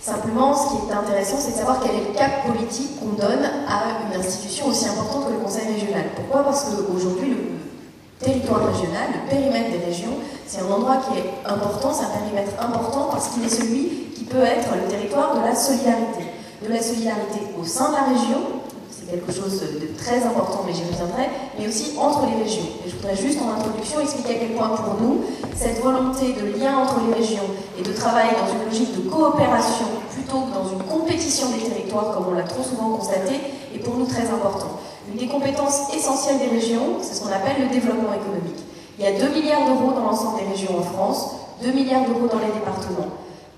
Simplement, 0.01 0.55
ce 0.55 0.69
qui 0.69 0.89
est 0.89 0.93
intéressant, 0.93 1.37
c'est 1.37 1.51
de 1.51 1.57
savoir 1.57 1.77
quel 1.83 1.93
est 1.93 2.09
le 2.09 2.17
cap 2.17 2.47
politique 2.47 2.99
qu'on 2.99 3.13
donne 3.13 3.45
à 3.69 4.01
une 4.09 4.19
institution 4.19 4.67
aussi 4.67 4.87
importante 4.87 5.27
que 5.27 5.33
le 5.33 5.39
Conseil 5.39 5.67
régional. 5.67 6.09
Pourquoi? 6.15 6.41
Parce 6.43 6.65
qu'aujourd'hui, 6.65 7.37
le 7.37 8.25
territoire 8.25 8.65
régional, 8.65 9.13
le 9.13 9.29
périmètre 9.29 9.77
des 9.77 9.85
régions, 9.85 10.17
c'est 10.47 10.61
un 10.61 10.71
endroit 10.73 10.97
qui 11.05 11.19
est 11.19 11.29
important, 11.45 11.93
c'est 11.93 12.05
un 12.05 12.17
périmètre 12.17 12.57
important 12.57 13.09
parce 13.11 13.27
qu'il 13.29 13.45
est 13.45 13.49
celui 13.49 14.09
qui 14.15 14.23
peut 14.23 14.41
être 14.41 14.73
le 14.73 14.89
territoire 14.89 15.35
de 15.35 15.41
la 15.45 15.53
solidarité. 15.53 16.26
De 16.61 16.73
la 16.73 16.81
solidarité 16.81 17.53
au 17.59 17.63
sein 17.63 17.89
de 17.89 17.95
la 17.95 18.03
région, 18.17 18.41
c'est 18.89 19.11
quelque 19.11 19.31
chose 19.31 19.61
de 19.61 19.95
très 19.95 20.23
important, 20.23 20.63
mais 20.65 20.73
j'y 20.73 20.81
reviendrai, 20.89 21.29
mais 21.57 21.67
aussi 21.67 21.93
entre 21.99 22.25
les 22.25 22.43
régions. 22.43 22.65
Et 22.83 22.89
je 22.89 22.95
voudrais 22.95 23.15
juste 23.15 23.37
en 23.39 23.53
introduction 23.53 23.99
expliquer 24.01 24.35
à 24.35 24.39
quel 24.39 24.53
point 24.53 24.69
pour 24.69 24.99
nous, 24.99 25.21
cette 25.55 25.79
volonté 25.83 26.33
de 26.33 26.57
lien 26.57 26.79
entre 26.79 26.95
les 27.05 27.13
régions 27.13 27.45
et 27.77 27.83
de 27.83 27.93
travail 27.93 28.29
dans 28.41 28.51
une 28.51 28.65
logique 28.65 28.95
de 28.95 29.07
coopération 29.07 29.85
plutôt 30.11 30.49
que 30.49 30.53
dans 30.53 30.67
une 30.67 30.81
compétition 30.83 31.49
des 31.51 31.61
territoires, 31.61 32.15
comme 32.15 32.33
on 32.33 32.33
l'a 32.33 32.41
trop 32.41 32.63
souvent 32.63 32.97
constaté, 32.97 33.35
est 33.75 33.79
pour 33.79 33.95
nous 33.95 34.07
très 34.07 34.27
important. 34.27 34.81
Une 35.11 35.19
des 35.19 35.27
compétences 35.27 35.93
essentielles 35.93 36.39
des 36.39 36.57
régions, 36.57 36.97
c'est 37.01 37.13
ce 37.13 37.21
qu'on 37.21 37.31
appelle 37.31 37.61
le 37.61 37.69
développement 37.69 38.13
économique. 38.17 38.65
Il 38.97 39.05
y 39.05 39.07
a 39.07 39.11
2 39.11 39.29
milliards 39.29 39.67
d'euros 39.67 39.93
dans 39.93 40.09
l'ensemble 40.09 40.39
des 40.39 40.49
régions 40.49 40.75
en 40.79 40.81
France, 40.81 41.35
2 41.61 41.71
milliards 41.71 42.05
d'euros 42.05 42.25
dans 42.25 42.39
les 42.39 42.51
départements, 42.51 43.13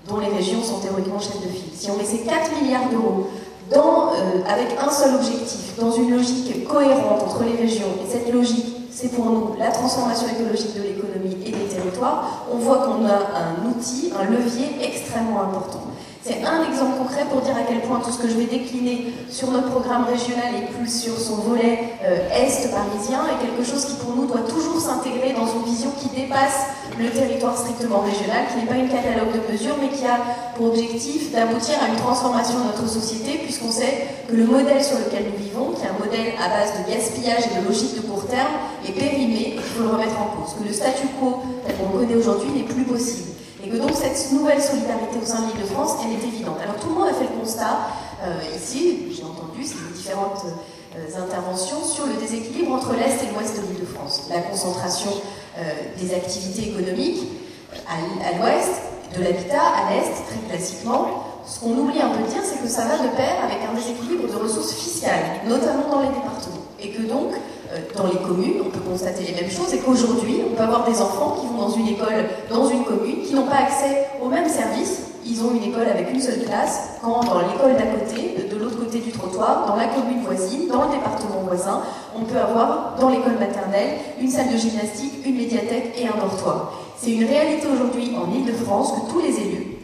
dont 0.08 0.18
les 0.18 0.28
régions 0.28 0.62
sont 0.62 0.80
théoriquement 0.80 1.20
chefs 1.20 1.40
de 1.40 1.48
file. 1.48 1.72
Si 1.74 1.90
on 1.90 1.96
met 1.96 2.04
ces 2.04 2.20
4 2.20 2.62
milliards 2.62 2.88
d'euros 2.90 3.26
euh, 3.72 4.42
avec 4.48 4.76
un 4.80 4.90
seul 4.90 5.14
objectif, 5.14 5.76
dans 5.78 5.92
une 5.92 6.10
logique 6.10 6.66
cohérente 6.66 7.22
entre 7.22 7.44
les 7.44 7.56
régions, 7.56 7.86
et 8.04 8.10
cette 8.10 8.32
logique, 8.32 8.76
c'est 8.90 9.12
pour 9.12 9.26
nous 9.26 9.54
la 9.58 9.70
transformation 9.70 10.26
écologique 10.28 10.74
de 10.76 10.82
l'économie 10.82 11.36
et 11.46 11.50
des 11.50 11.74
territoires, 11.74 12.46
on 12.52 12.56
voit 12.56 12.78
qu'on 12.78 13.06
a 13.06 13.38
un 13.38 13.68
outil, 13.68 14.12
un 14.18 14.30
levier 14.30 14.66
extrêmement 14.82 15.42
important. 15.42 15.82
C'est 16.22 16.44
un 16.44 16.68
exemple 16.68 16.98
concret 16.98 17.24
pour 17.30 17.40
dire 17.40 17.56
à 17.56 17.64
quel 17.66 17.80
point 17.80 17.98
tout 18.04 18.12
ce 18.12 18.18
que 18.18 18.28
je 18.28 18.34
vais 18.34 18.44
décliner 18.44 19.06
sur 19.30 19.50
notre 19.50 19.70
programme 19.70 20.04
régional 20.04 20.52
et 20.52 20.66
plus 20.74 20.92
sur 20.92 21.18
son 21.18 21.36
volet 21.36 21.96
euh, 22.04 22.28
est 22.28 22.68
parisien 22.70 23.24
est 23.24 23.40
quelque 23.40 23.64
chose 23.64 23.86
qui 23.86 23.94
pour 23.94 24.14
nous 24.14 24.26
doit 24.26 24.44
toujours 24.44 24.78
s'intégrer 24.78 25.32
dans 25.32 25.46
une 25.46 25.64
vision 25.64 25.88
qui 25.98 26.08
dépasse 26.08 26.68
le 26.98 27.08
territoire 27.08 27.56
strictement 27.56 28.00
régional, 28.00 28.44
qui 28.52 28.60
n'est 28.60 28.68
pas 28.68 28.76
une 28.76 28.90
catalogue 28.90 29.32
de 29.32 29.50
mesures, 29.50 29.76
mais 29.80 29.88
qui 29.88 30.04
a 30.04 30.20
pour 30.56 30.66
objectif 30.66 31.32
d'aboutir 31.32 31.76
à 31.80 31.88
une 31.88 31.96
transformation 31.96 32.58
de 32.60 32.64
notre 32.64 32.86
société, 32.86 33.38
puisqu'on 33.42 33.70
sait 33.70 34.04
que 34.28 34.36
le 34.36 34.44
modèle 34.44 34.84
sur 34.84 34.98
lequel 34.98 35.24
nous 35.32 35.42
vivons, 35.42 35.72
qui 35.72 35.86
est 35.86 35.88
un 35.88 35.96
modèle 35.96 36.36
à 36.36 36.52
base 36.52 36.76
de 36.76 36.92
gaspillage 36.92 37.48
et 37.48 37.62
de 37.62 37.66
logique 37.66 37.96
de 37.96 38.02
court 38.02 38.26
terme, 38.26 38.60
est 38.86 38.92
périmé 38.92 39.56
qu'il 39.56 39.72
faut 39.72 39.84
le 39.84 39.88
remettre 39.96 40.20
en 40.20 40.36
cause. 40.36 40.52
Que 40.60 40.68
le 40.68 40.74
statu 40.74 41.08
quo 41.18 41.40
tel 41.64 41.76
qu'on 41.76 41.96
le 41.96 42.04
connaît 42.04 42.20
aujourd'hui 42.20 42.50
n'est 42.50 42.68
plus 42.68 42.84
possible. 42.84 43.39
Donc 43.78 43.90
cette 43.94 44.32
nouvelle 44.32 44.60
solidarité 44.60 45.18
au 45.22 45.24
sein 45.24 45.42
de 45.42 45.52
l'île 45.52 45.62
de 45.62 45.66
France, 45.66 45.96
elle 46.04 46.12
est 46.12 46.26
évidente. 46.26 46.56
Alors 46.62 46.76
tout 46.76 46.88
le 46.88 46.94
monde 46.94 47.08
a 47.08 47.14
fait 47.14 47.28
le 47.30 47.40
constat, 47.40 47.86
euh, 48.24 48.56
ici, 48.56 49.12
j'ai 49.12 49.22
entendu 49.22 49.64
ces 49.64 49.76
différentes 49.94 50.44
euh, 50.96 51.22
interventions, 51.22 51.84
sur 51.84 52.06
le 52.06 52.14
déséquilibre 52.14 52.72
entre 52.72 52.92
l'Est 52.94 53.22
et 53.22 53.32
l'Ouest 53.32 53.56
de 53.56 53.66
l'île 53.68 53.80
de 53.80 53.86
France. 53.86 54.26
La 54.28 54.40
concentration 54.40 55.10
euh, 55.58 55.62
des 55.98 56.14
activités 56.14 56.70
économiques 56.70 57.28
à 57.88 58.38
l'Ouest, 58.38 58.82
de 59.16 59.22
l'habitat 59.22 59.62
à 59.62 59.94
l'Est, 59.94 60.10
très 60.26 60.48
classiquement. 60.48 61.24
Ce 61.46 61.60
qu'on 61.60 61.78
oublie 61.78 62.00
un 62.00 62.10
peu 62.10 62.22
de 62.22 62.28
dire, 62.28 62.42
c'est 62.44 62.60
que 62.62 62.68
ça 62.68 62.82
va 62.82 62.98
de 62.98 63.08
pair 63.16 63.42
avec 63.42 63.58
un 63.70 63.74
déséquilibre 63.74 64.28
de 64.28 64.36
ressources 64.36 64.74
fiscales, 64.74 65.40
notamment 65.46 65.88
dans 65.90 66.00
les 66.00 66.08
départements. 66.08 66.59
Et 66.82 66.88
que 66.88 67.02
donc, 67.02 67.32
euh, 67.72 67.78
dans 67.96 68.06
les 68.06 68.18
communes, 68.18 68.62
on 68.64 68.70
peut 68.70 68.80
constater 68.80 69.24
les 69.24 69.34
mêmes 69.34 69.50
choses 69.50 69.72
et 69.74 69.78
qu'aujourd'hui, 69.78 70.40
on 70.50 70.56
peut 70.56 70.62
avoir 70.62 70.88
des 70.88 71.00
enfants 71.00 71.36
qui 71.40 71.46
vont 71.46 71.68
dans 71.68 71.70
une 71.70 71.88
école, 71.88 72.26
dans 72.48 72.68
une 72.68 72.84
commune, 72.84 73.22
qui 73.22 73.34
n'ont 73.34 73.46
pas 73.46 73.56
accès 73.56 74.08
aux 74.22 74.28
mêmes 74.28 74.48
services. 74.48 75.02
Ils 75.26 75.42
ont 75.44 75.52
une 75.54 75.62
école 75.62 75.86
avec 75.86 76.10
une 76.12 76.20
seule 76.20 76.42
classe, 76.44 76.98
quand 77.02 77.22
dans 77.22 77.40
l'école 77.40 77.76
d'à 77.76 77.86
côté, 77.86 78.48
de 78.50 78.56
l'autre 78.56 78.78
côté 78.78 78.98
du 78.98 79.12
trottoir, 79.12 79.66
dans 79.66 79.76
la 79.76 79.86
commune 79.86 80.22
voisine, 80.24 80.68
dans 80.68 80.84
le 80.84 80.90
département 80.90 81.42
voisin, 81.46 81.82
on 82.16 82.24
peut 82.24 82.38
avoir 82.38 82.96
dans 82.98 83.10
l'école 83.10 83.38
maternelle 83.38 83.98
une 84.18 84.30
salle 84.30 84.50
de 84.50 84.56
gymnastique, 84.56 85.24
une 85.24 85.36
médiathèque 85.36 85.94
et 85.98 86.08
un 86.08 86.18
dortoir. 86.18 86.72
C'est 86.96 87.12
une 87.12 87.24
réalité 87.24 87.66
aujourd'hui 87.72 88.12
en 88.16 88.34
Ile-de-France 88.34 88.92
que 88.92 89.12
tous 89.12 89.20
les 89.20 89.38
élus, 89.38 89.76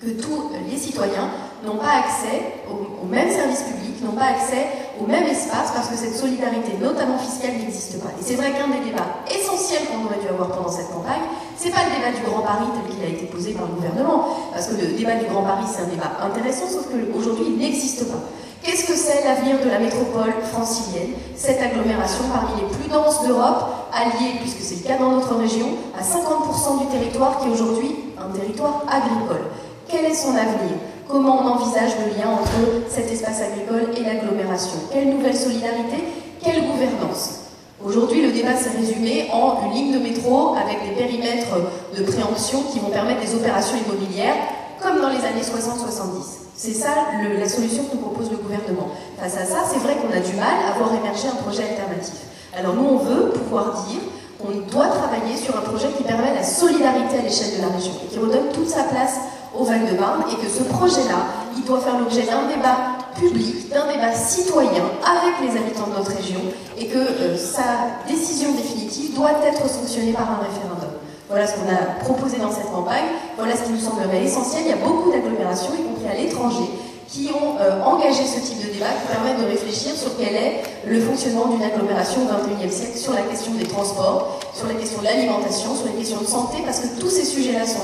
que 0.00 0.10
tous 0.10 0.50
les 0.70 0.78
citoyens 0.78 1.28
n'ont 1.66 1.76
pas 1.76 1.98
accès 1.98 2.62
aux, 2.70 3.04
aux 3.04 3.08
mêmes 3.08 3.30
services 3.30 3.62
publics, 3.62 4.02
n'ont 4.02 4.12
pas 4.12 4.26
accès 4.26 4.66
au 5.00 5.06
même 5.06 5.24
espace 5.24 5.70
parce 5.74 5.88
que 5.88 5.96
cette 5.96 6.16
solidarité, 6.16 6.76
notamment 6.80 7.18
fiscale, 7.18 7.58
n'existe 7.58 8.00
pas. 8.00 8.10
Et 8.18 8.22
c'est 8.24 8.34
vrai 8.34 8.52
qu'un 8.52 8.68
des 8.68 8.84
débats 8.84 9.22
essentiels 9.30 9.86
qu'on 9.86 10.06
aurait 10.06 10.20
dû 10.20 10.28
avoir 10.28 10.48
pendant 10.48 10.70
cette 10.70 10.90
campagne, 10.90 11.22
c'est 11.56 11.70
pas 11.70 11.86
le 11.86 11.96
débat 11.96 12.12
du 12.14 12.22
Grand 12.26 12.42
Paris 12.42 12.66
tel 12.74 12.94
qu'il 12.94 13.04
a 13.04 13.08
été 13.08 13.26
posé 13.26 13.52
par 13.52 13.66
le 13.66 13.74
gouvernement, 13.74 14.28
parce 14.52 14.66
que 14.68 14.74
le 14.74 14.98
débat 14.98 15.16
du 15.16 15.26
Grand 15.26 15.42
Paris, 15.42 15.66
c'est 15.66 15.82
un 15.82 15.90
débat 15.90 16.12
intéressant, 16.22 16.68
sauf 16.68 16.86
qu'aujourd'hui, 16.90 17.46
il 17.54 17.58
n'existe 17.58 18.08
pas. 18.08 18.20
Qu'est-ce 18.62 18.86
que 18.86 18.94
c'est 18.94 19.24
l'avenir 19.24 19.56
de 19.64 19.70
la 19.70 19.78
métropole 19.78 20.34
francilienne 20.52 21.14
Cette 21.36 21.62
agglomération 21.62 22.24
parmi 22.32 22.60
les 22.60 22.66
plus 22.66 22.90
denses 22.90 23.26
d'Europe, 23.26 23.90
alliée, 23.94 24.38
puisque 24.40 24.60
c'est 24.60 24.82
le 24.82 24.88
cas 24.88 24.98
dans 24.98 25.12
notre 25.12 25.34
région, 25.36 25.66
à 25.98 26.02
50% 26.02 26.80
du 26.80 26.86
territoire 26.86 27.38
qui 27.38 27.48
est 27.48 27.52
aujourd'hui 27.52 27.94
un 28.18 28.36
territoire 28.36 28.82
agricole? 28.90 29.46
Quel 29.88 30.04
est 30.04 30.14
son 30.14 30.30
avenir? 30.30 30.74
Comment 31.08 31.40
on 31.42 31.48
envisage 31.48 31.92
le 32.04 32.20
lien 32.20 32.28
entre 32.28 32.84
cet 32.90 33.10
espace 33.10 33.40
agricole 33.40 33.96
et 33.96 34.04
l'agglomération? 34.04 34.76
Quelle 34.92 35.08
nouvelle 35.08 35.34
solidarité 35.34 36.04
Quelle 36.44 36.66
gouvernance? 36.66 37.48
Aujourd'hui, 37.82 38.20
le 38.20 38.30
débat 38.30 38.54
s'est 38.54 38.76
résumé 38.76 39.30
en 39.32 39.64
une 39.64 39.72
ligne 39.72 39.92
de 39.94 40.00
métro 40.00 40.54
avec 40.54 40.84
des 40.84 40.94
périmètres 41.02 41.56
de 41.96 42.02
préemption 42.02 42.62
qui 42.70 42.78
vont 42.80 42.90
permettre 42.90 43.22
des 43.22 43.34
opérations 43.34 43.78
immobilières 43.78 44.36
comme 44.82 45.00
dans 45.00 45.08
les 45.08 45.24
années 45.24 45.40
60-70. 45.40 46.44
C'est 46.54 46.74
ça 46.74 46.90
la 47.38 47.48
solution 47.48 47.84
que 47.84 47.96
nous 47.96 48.02
propose 48.02 48.30
le 48.30 48.36
gouvernement. 48.36 48.88
Face 49.18 49.38
à 49.38 49.46
ça, 49.46 49.64
c'est 49.72 49.78
vrai 49.78 49.96
qu'on 49.96 50.14
a 50.14 50.20
du 50.20 50.36
mal 50.36 50.60
à 50.68 50.76
voir 50.76 50.92
émerger 50.94 51.28
un 51.28 51.42
projet 51.42 51.62
alternatif. 51.70 52.20
Alors 52.54 52.74
nous, 52.74 52.84
on 52.84 52.98
veut 52.98 53.30
pouvoir 53.30 53.86
dire 53.88 54.00
qu'on 54.38 54.60
doit 54.70 54.88
travailler 54.88 55.36
sur 55.36 55.56
un 55.56 55.62
projet 55.62 55.88
qui 55.96 56.02
permet 56.02 56.34
la 56.34 56.44
solidarité 56.44 57.18
à 57.18 57.22
l'échelle 57.22 57.56
de 57.56 57.62
la 57.62 57.72
région 57.74 57.92
et 58.04 58.12
qui 58.12 58.18
redonne 58.18 58.52
toute 58.52 58.68
sa 58.68 58.84
place 58.84 59.16
au 59.56 59.64
Val-de-Marne 59.64 60.24
et 60.30 60.36
que 60.36 60.50
ce 60.50 60.62
projet-là, 60.64 61.26
il 61.56 61.64
doit 61.64 61.80
faire 61.80 61.98
l'objet 61.98 62.22
d'un 62.22 62.46
débat 62.48 62.98
public, 63.18 63.68
d'un 63.70 63.86
débat 63.86 64.12
citoyen 64.12 64.84
avec 65.02 65.34
les 65.42 65.56
habitants 65.58 65.88
de 65.88 65.96
notre 65.96 66.14
région 66.14 66.40
et 66.78 66.86
que 66.86 66.98
euh, 66.98 67.36
sa 67.36 67.98
décision 68.08 68.52
définitive 68.52 69.14
doit 69.14 69.32
être 69.44 69.68
sanctionnée 69.68 70.12
par 70.12 70.30
un 70.30 70.38
référendum. 70.44 70.90
Voilà 71.28 71.46
ce 71.46 71.54
qu'on 71.54 71.68
a 71.68 72.00
proposé 72.04 72.38
dans 72.38 72.50
cette 72.50 72.70
campagne, 72.72 73.04
voilà 73.36 73.54
ce 73.54 73.64
qui 73.64 73.72
nous 73.72 73.80
semblerait 73.80 74.24
essentiel. 74.24 74.62
Il 74.64 74.70
y 74.70 74.72
a 74.72 74.76
beaucoup 74.76 75.10
d'agglomérations, 75.10 75.72
y 75.78 75.82
compris 75.82 76.08
à 76.08 76.14
l'étranger, 76.14 76.64
qui 77.06 77.28
ont 77.32 77.60
euh, 77.60 77.82
engagé 77.82 78.24
ce 78.24 78.40
type 78.40 78.58
de 78.66 78.72
débat 78.72 78.86
qui 78.86 79.12
permet 79.12 79.34
de 79.42 79.46
réfléchir 79.50 79.94
sur 79.94 80.16
quel 80.16 80.34
est 80.34 80.62
le 80.86 81.00
fonctionnement 81.00 81.46
d'une 81.48 81.62
agglomération 81.62 82.22
au 82.22 82.26
XXIe 82.26 82.72
siècle, 82.72 82.98
sur 82.98 83.12
la 83.12 83.22
question 83.22 83.52
des 83.54 83.64
transports, 83.64 84.40
sur 84.54 84.68
la 84.68 84.74
question 84.74 85.00
de 85.00 85.04
l'alimentation, 85.04 85.74
sur 85.74 85.86
les 85.86 85.92
questions 85.92 86.20
de 86.20 86.26
santé, 86.26 86.58
parce 86.64 86.80
que 86.80 87.00
tous 87.00 87.10
ces 87.10 87.24
sujets-là 87.24 87.66
sont 87.66 87.80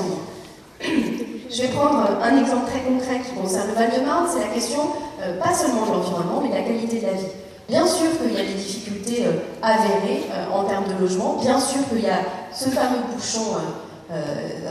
liés. 0.81 1.34
Je 1.55 1.63
vais 1.63 1.69
prendre 1.69 2.05
un 2.21 2.37
exemple 2.37 2.67
très 2.69 2.81
concret 2.81 3.21
qui 3.21 3.41
concerne 3.41 3.69
le 3.69 3.75
Val-de-Marne, 3.75 4.27
c'est 4.29 4.41
la 4.41 4.53
question 4.53 4.81
euh, 5.23 5.39
pas 5.39 5.55
seulement 5.55 5.87
de 5.87 5.93
l'environnement, 5.93 6.41
mais 6.43 6.49
de 6.49 6.55
la 6.55 6.63
qualité 6.63 6.99
de 6.99 7.07
la 7.07 7.13
vie. 7.13 7.29
Bien 7.69 7.87
sûr 7.87 8.07
qu'il 8.19 8.37
y 8.37 8.41
a 8.41 8.45
des 8.45 8.55
difficultés 8.55 9.27
euh, 9.27 9.39
avérées 9.63 10.25
euh, 10.33 10.53
en 10.53 10.65
termes 10.65 10.87
de 10.87 11.01
logement, 11.01 11.37
bien 11.41 11.61
sûr 11.61 11.89
qu'il 11.89 12.01
y 12.01 12.11
a 12.11 12.19
ce 12.53 12.71
fameux 12.71 12.99
bouchon 13.15 13.55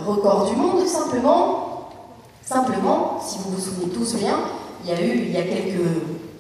record 0.05 0.49
du 0.49 0.57
monde, 0.57 0.86
simplement, 0.86 1.89
simplement, 2.43 3.19
si 3.25 3.39
vous 3.39 3.51
vous 3.51 3.61
souvenez 3.61 3.93
tous 3.93 4.15
bien, 4.15 4.39
il 4.84 4.91
y 4.91 4.93
a 4.93 5.01
eu, 5.01 5.23
il 5.25 5.31
y 5.31 5.38
a 5.38 5.43
quelques, 5.43 5.88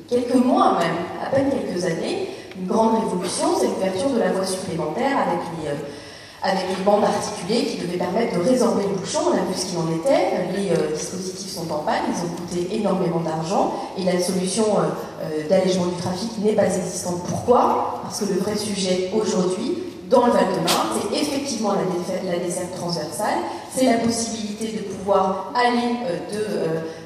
quelques 0.09 0.35
mois 0.35 0.77
même, 0.77 0.97
à 1.25 1.33
peine 1.33 1.49
quelques 1.49 1.85
années, 1.85 2.29
une 2.59 2.67
grande 2.67 3.01
révolution, 3.01 3.47
c'est 3.57 3.67
l'ouverture 3.67 4.09
de 4.09 4.19
la 4.19 4.31
voie 4.33 4.45
supplémentaire 4.45 5.17
avec 5.17 5.39
les 5.61 5.69
avec 6.43 6.77
les 6.77 6.83
bandes 6.83 7.05
articulées 7.05 7.65
qui 7.65 7.77
devaient 7.77 7.97
permettre 7.97 8.37
de 8.37 8.43
résorber 8.43 8.83
le 8.83 8.95
bouchon. 8.95 9.19
On 9.29 9.31
a 9.31 9.45
vu 9.45 9.53
ce 9.55 9.67
qu'il 9.67 9.77
en 9.77 9.89
était. 9.95 10.51
Les 10.55 10.71
euh, 10.71 10.93
dispositifs 10.93 11.51
sont 11.51 11.71
en 11.71 11.79
panne, 11.79 12.03
ils 12.09 12.25
ont 12.25 12.35
coûté 12.35 12.75
énormément 12.75 13.21
d'argent 13.21 13.73
et 13.97 14.03
la 14.03 14.19
solution 14.21 14.65
euh, 14.77 14.81
euh, 15.23 15.47
d'allègement 15.47 15.85
du 15.85 15.95
trafic 15.95 16.29
n'est 16.43 16.53
pas 16.53 16.65
existante. 16.65 17.23
Pourquoi? 17.29 18.01
Parce 18.03 18.19
que 18.19 18.25
le 18.25 18.39
vrai 18.41 18.57
sujet 18.57 19.11
aujourd'hui, 19.15 19.92
dans 20.09 20.25
le 20.25 20.31
Val-de-Marne, 20.31 20.99
c'est 20.99 21.17
effectivement 21.21 21.73
la, 21.73 22.31
la, 22.31 22.39
desserte 22.39 22.75
transversale, 22.75 23.39
c'est 23.75 23.85
la 23.85 23.97
possibilité 23.97 24.67
de 24.77 24.81
pouvoir 24.93 25.53
aller 25.55 25.95
de 26.31 26.39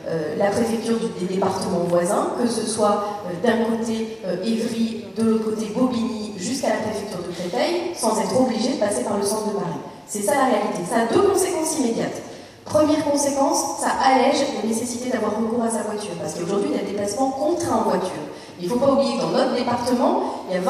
euh, 0.07 0.37
la 0.37 0.45
préfecture 0.45 0.95
des 1.19 1.25
départements 1.25 1.83
voisins, 1.89 2.31
que 2.41 2.47
ce 2.47 2.65
soit 2.65 3.03
euh, 3.27 3.45
d'un 3.45 3.65
côté 3.65 4.19
euh, 4.25 4.41
Évry, 4.41 5.03
de 5.17 5.23
l'autre 5.23 5.51
côté 5.51 5.65
Bobigny, 5.75 6.31
jusqu'à 6.37 6.69
la 6.69 6.75
préfecture 6.77 7.19
de 7.19 7.33
Créteil, 7.33 7.91
sans 7.93 8.17
être 8.17 8.39
obligé 8.39 8.69
de 8.69 8.79
passer 8.79 9.03
par 9.03 9.17
le 9.17 9.23
centre 9.23 9.47
de 9.47 9.57
Paris. 9.57 9.83
C'est 10.07 10.21
ça 10.21 10.35
la 10.35 10.45
réalité. 10.45 10.79
Ça 10.89 11.01
a 11.01 11.13
deux 11.13 11.27
conséquences 11.27 11.77
immédiates. 11.79 12.21
Première 12.63 13.03
conséquence, 13.03 13.81
ça 13.81 13.89
allège 14.01 14.45
la 14.61 14.69
nécessité 14.69 15.09
d'avoir 15.09 15.35
recours 15.35 15.63
à 15.63 15.69
sa 15.69 15.83
voiture, 15.83 16.15
parce 16.21 16.35
qu'aujourd'hui, 16.35 16.69
il 16.71 16.77
y 16.77 16.79
a 16.79 16.83
des 16.83 16.91
déplacements 16.91 17.31
contraints 17.31 17.75
en 17.75 17.89
voiture. 17.89 18.23
Il 18.61 18.65
ne 18.65 18.69
faut 18.71 18.79
pas 18.79 18.91
oublier 18.91 19.17
que 19.17 19.21
dans 19.23 19.31
notre 19.31 19.55
département, 19.55 20.45
il 20.49 20.55
y 20.55 20.57
a 20.57 20.61
25% 20.61 20.63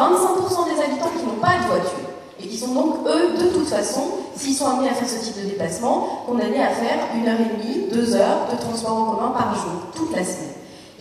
des 0.73 0.81
habitants 0.81 1.13
qui 1.15 1.25
n'ont 1.25 1.41
pas 1.41 1.61
de 1.61 1.67
voiture 1.67 2.16
et 2.41 2.47
qui 2.47 2.57
sont 2.57 2.73
donc, 2.73 2.95
eux, 3.07 3.43
de 3.43 3.49
toute 3.49 3.67
façon, 3.67 4.01
s'ils 4.35 4.55
sont 4.55 4.67
amenés 4.67 4.89
à 4.89 4.93
faire 4.93 5.09
ce 5.09 5.25
type 5.25 5.43
de 5.43 5.49
déplacement, 5.49 6.23
condamnés 6.27 6.61
à 6.61 6.69
faire 6.69 6.99
une 7.15 7.27
heure 7.27 7.39
et 7.39 7.57
demie, 7.57 7.87
deux 7.91 8.15
heures 8.15 8.47
de 8.51 8.57
transport 8.57 8.93
en 8.93 9.15
commun 9.15 9.31
par 9.31 9.55
jour, 9.55 9.71
toute 9.95 10.15
la 10.15 10.23
semaine. 10.23 10.53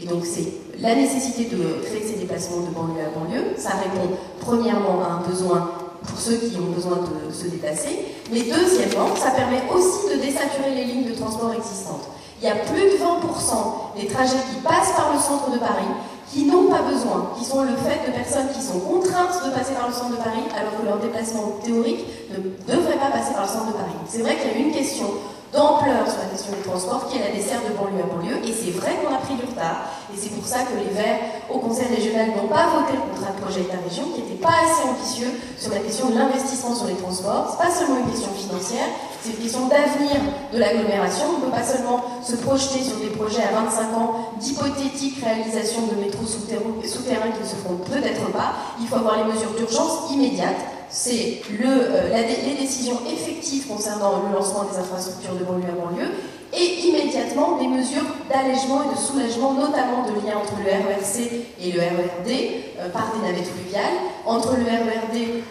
Et 0.03 0.07
donc 0.07 0.25
c'est 0.25 0.53
la 0.81 0.95
nécessité 0.95 1.45
de 1.45 1.83
créer 1.85 2.03
ces 2.07 2.19
déplacements 2.19 2.61
de 2.61 2.75
banlieue 2.75 3.01
à 3.01 3.19
banlieue. 3.19 3.55
Ça 3.57 3.71
répond 3.71 4.15
premièrement 4.41 5.03
à 5.03 5.13
un 5.15 5.29
besoin 5.29 5.71
pour 6.07 6.19
ceux 6.19 6.37
qui 6.37 6.57
ont 6.57 6.73
besoin 6.75 6.99
de 6.99 7.33
se 7.33 7.49
déplacer, 7.49 8.07
mais 8.31 8.41
deuxièmement, 8.41 9.15
ça 9.17 9.31
permet 9.31 9.63
aussi 9.75 10.15
de 10.15 10.21
désaturer 10.21 10.75
les 10.75 10.85
lignes 10.85 11.09
de 11.09 11.15
transport 11.15 11.53
existantes. 11.53 12.09
Il 12.41 12.47
y 12.47 12.51
a 12.51 12.57
plus 12.57 12.83
de 12.83 12.97
20% 12.97 14.01
des 14.01 14.07
trajets 14.07 14.37
qui 14.53 14.61
passent 14.63 14.93
par 14.95 15.13
le 15.13 15.19
centre 15.19 15.51
de 15.51 15.59
Paris 15.59 15.89
qui 16.33 16.45
n'ont 16.45 16.69
pas 16.69 16.83
besoin, 16.83 17.33
qui 17.39 17.45
sont 17.45 17.63
le 17.63 17.77
fait 17.77 18.07
de 18.07 18.13
personnes 18.13 18.49
qui 18.53 18.63
sont 18.63 18.81
contraintes 18.81 19.45
de 19.45 19.51
passer 19.51 19.75
par 19.75 19.89
le 19.89 19.95
centre 19.95 20.11
de 20.11 20.17
Paris 20.17 20.43
alors 20.59 20.75
que 20.81 20.85
leur 20.85 20.99
déplacement 20.99 21.59
théorique 21.63 22.05
ne 22.31 22.39
devrait 22.67 22.99
pas 22.99 23.11
passer 23.11 23.33
par 23.33 23.43
le 23.43 23.49
centre 23.49 23.67
de 23.69 23.79
Paris. 23.79 23.97
C'est 24.09 24.23
vrai 24.23 24.37
qu'il 24.37 24.51
y 24.51 24.55
a 24.63 24.67
une 24.67 24.73
question 24.73 25.07
d'ampleur 25.53 26.03
sur 26.11 26.19
la 26.19 26.29
question 26.35 26.53
des 26.53 26.67
transports 26.67 27.07
qui 27.09 27.19
est 27.19 27.23
la 27.23 27.31
dessert 27.31 27.63
de 27.63 27.73
banlieue 27.79 28.03
à 28.03 28.11
banlieue 28.11 28.43
et 28.43 28.53
c'est 28.53 28.75
vrai 28.75 28.99
qu'on 28.99 29.15
a 29.15 29.19
pris 29.19 29.35
du 29.35 29.47
retard 29.47 29.87
et 30.13 30.17
c'est 30.19 30.35
pour 30.35 30.45
ça 30.45 30.67
que 30.67 30.75
les 30.75 30.91
Verts 30.91 31.47
au 31.49 31.59
Conseil 31.59 31.87
régional 31.95 32.35
n'ont 32.35 32.51
pas 32.51 32.67
voté 32.75 32.99
le 32.99 33.07
contrat 33.07 33.31
de 33.31 33.41
projet 33.41 33.63
État-région 33.63 34.11
qui 34.15 34.23
n'était 34.23 34.43
pas 34.43 34.67
assez 34.67 34.83
ambitieux 34.83 35.31
sur 35.57 35.71
la 35.71 35.81
question 35.81 36.11
de 36.11 36.19
l'investissement 36.19 36.75
sur 36.75 36.87
les 36.87 36.99
transports. 36.99 37.55
C'est 37.55 37.63
pas 37.63 37.71
seulement 37.71 38.03
une 38.03 38.11
question 38.11 38.31
financière, 38.35 38.91
c'est 39.27 39.33
une 39.33 39.43
question 39.43 39.67
d'avenir 39.67 40.21
de 40.53 40.59
l'agglomération. 40.59 41.25
On 41.35 41.39
ne 41.39 41.45
peut 41.47 41.51
pas 41.51 41.65
seulement 41.65 42.05
se 42.23 42.37
projeter 42.37 42.83
sur 42.83 42.97
des 42.97 43.09
projets 43.09 43.43
à 43.43 43.61
25 43.61 43.99
ans 43.99 44.31
d'hypothétique 44.39 45.23
réalisation 45.23 45.83
de 45.87 46.01
métros 46.01 46.27
souterrains 46.27 47.31
qui 47.33 47.43
ne 47.43 47.49
se 47.49 47.57
feront 47.57 47.77
peut-être 47.77 48.31
pas. 48.31 48.55
Il 48.81 48.87
faut 48.87 48.97
avoir 48.97 49.27
les 49.27 49.33
mesures 49.33 49.53
d'urgence 49.57 50.13
immédiates. 50.13 50.63
C'est 50.89 51.43
euh, 51.65 52.11
les 52.47 52.55
décisions 52.55 53.01
effectives 53.11 53.67
concernant 53.67 54.23
le 54.29 54.39
lancement 54.39 54.65
des 54.71 54.79
infrastructures 54.79 55.35
de 55.35 55.45
banlieue 55.45 55.65
à 55.69 55.85
banlieue 55.85 56.11
et 56.55 56.87
immédiatement 56.87 57.59
des 57.59 57.67
mesures 57.67 58.07
d'allègement 58.31 58.85
et 58.85 58.95
de 58.95 58.99
soulagement, 58.99 59.55
notamment 59.55 60.07
de 60.07 60.25
lien 60.25 60.39
entre 60.39 60.55
le 60.65 60.71
RERC 60.71 61.45
et 61.61 61.73
le 61.73 61.81
RERD 61.81 62.31
euh, 62.79 62.89
par 62.91 63.13
des 63.13 63.27
navettes 63.27 63.49
fluviales, 63.49 63.99
entre 64.25 64.55
le 64.55 64.65
RERD 64.65 65.43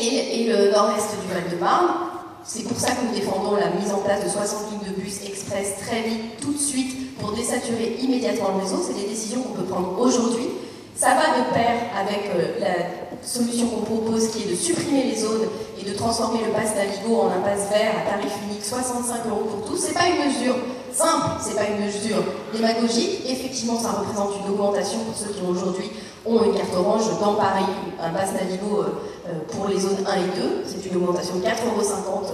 et, 0.00 0.46
le 0.48 0.72
nord-est 0.72 1.10
du 1.20 1.32
Val-de-Marne. 1.32 2.03
C'est 2.46 2.64
pour 2.64 2.78
ça 2.78 2.90
que 2.90 3.06
nous 3.06 3.14
défendons 3.14 3.56
la 3.56 3.70
mise 3.70 3.90
en 3.90 3.98
place 3.98 4.22
de 4.22 4.28
60 4.28 4.70
lignes 4.70 4.92
de 4.92 5.00
bus 5.00 5.24
express 5.26 5.76
très 5.80 6.02
vite, 6.02 6.40
tout 6.42 6.52
de 6.52 6.58
suite, 6.58 7.16
pour 7.16 7.32
désaturer 7.32 7.96
immédiatement 8.02 8.50
le 8.56 8.62
réseau. 8.62 8.84
C'est 8.86 9.00
des 9.00 9.08
décisions 9.08 9.40
qu'on 9.40 9.54
peut 9.54 9.64
prendre 9.64 9.98
aujourd'hui. 9.98 10.48
Ça 10.94 11.14
va 11.14 11.40
de 11.40 11.54
pair 11.54 11.88
avec 11.98 12.28
euh, 12.36 12.60
la 12.60 13.26
solution 13.26 13.68
qu'on 13.68 13.80
propose 13.80 14.28
qui 14.28 14.42
est 14.42 14.50
de 14.50 14.54
supprimer 14.54 15.04
les 15.04 15.16
zones 15.16 15.48
et 15.80 15.88
de 15.88 15.94
transformer 15.96 16.40
le 16.46 16.52
pass 16.52 16.74
Navigo 16.76 17.22
en 17.22 17.28
un 17.28 17.40
pass 17.40 17.70
vert 17.70 17.94
à 17.98 18.10
tarif 18.10 18.32
unique 18.46 18.64
65 18.64 19.26
euros 19.30 19.44
pour 19.44 19.70
tous. 19.70 19.78
C'est 19.78 19.94
pas 19.94 20.06
une 20.06 20.28
mesure 20.30 20.56
simple, 20.94 21.36
c'est 21.40 21.56
pas 21.56 21.66
une 21.66 21.84
mesure 21.84 22.22
démagogique. 22.52 23.22
Effectivement, 23.28 23.78
ça 23.78 23.90
représente 23.90 24.32
une 24.44 24.52
augmentation 24.52 25.00
pour 25.00 25.16
ceux 25.16 25.32
qui 25.32 25.42
aujourd'hui 25.46 25.90
ont 26.26 26.42
une 26.44 26.54
carte 26.54 26.74
orange 26.74 27.04
dans 27.20 27.34
pareil, 27.34 27.66
un 28.00 28.10
pass 28.10 28.30
Navigo 28.32 28.78
euh, 28.78 28.88
euh, 29.28 29.32
pour 29.52 29.68
les 29.68 29.78
zones 29.78 29.98
1 30.06 30.14
et 30.14 30.40
2. 30.40 30.64
C'est 30.66 30.88
une 30.90 30.96
augmentation 30.96 31.36
de 31.36 31.42
4,50 31.42 31.48
euros 31.66 32.24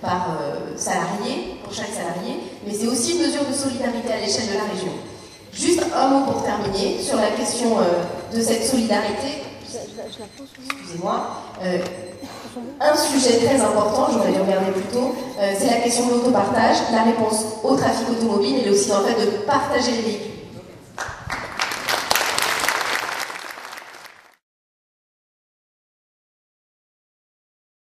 par 0.00 0.36
euh, 0.40 0.76
salarié, 0.76 1.58
pour 1.64 1.72
chaque 1.72 1.88
salarié. 1.92 2.38
Mais 2.66 2.74
c'est 2.74 2.86
aussi 2.86 3.16
une 3.16 3.26
mesure 3.26 3.44
de 3.48 3.54
solidarité 3.54 4.12
à 4.12 4.20
l'échelle 4.20 4.48
de 4.48 4.54
la 4.54 4.64
région. 4.72 4.92
Juste 5.52 5.82
un 5.94 6.08
mot 6.08 6.30
pour 6.30 6.44
terminer 6.44 7.00
sur 7.02 7.16
la 7.16 7.30
question 7.30 7.78
de 8.32 8.40
cette 8.40 8.64
solidarité. 8.64 9.42
Excusez-moi. 9.64 11.26
Un 12.80 12.96
sujet 12.96 13.38
très 13.44 13.60
important, 13.60 14.08
j'aurais 14.12 14.32
dû 14.32 14.40
regarder 14.40 14.72
plus 14.72 14.92
tôt, 14.92 15.14
c'est 15.58 15.70
la 15.70 15.80
question 15.80 16.06
de 16.06 16.12
l'autopartage, 16.12 16.76
la 16.92 17.02
réponse 17.02 17.44
au 17.62 17.76
trafic 17.76 18.08
automobile 18.10 18.66
et 18.66 18.70
aussi 18.70 18.90
en 18.92 19.00
fait 19.00 19.14
de 19.24 19.30
partager 19.46 19.92
les 19.92 20.02
véhicules. 20.02 20.39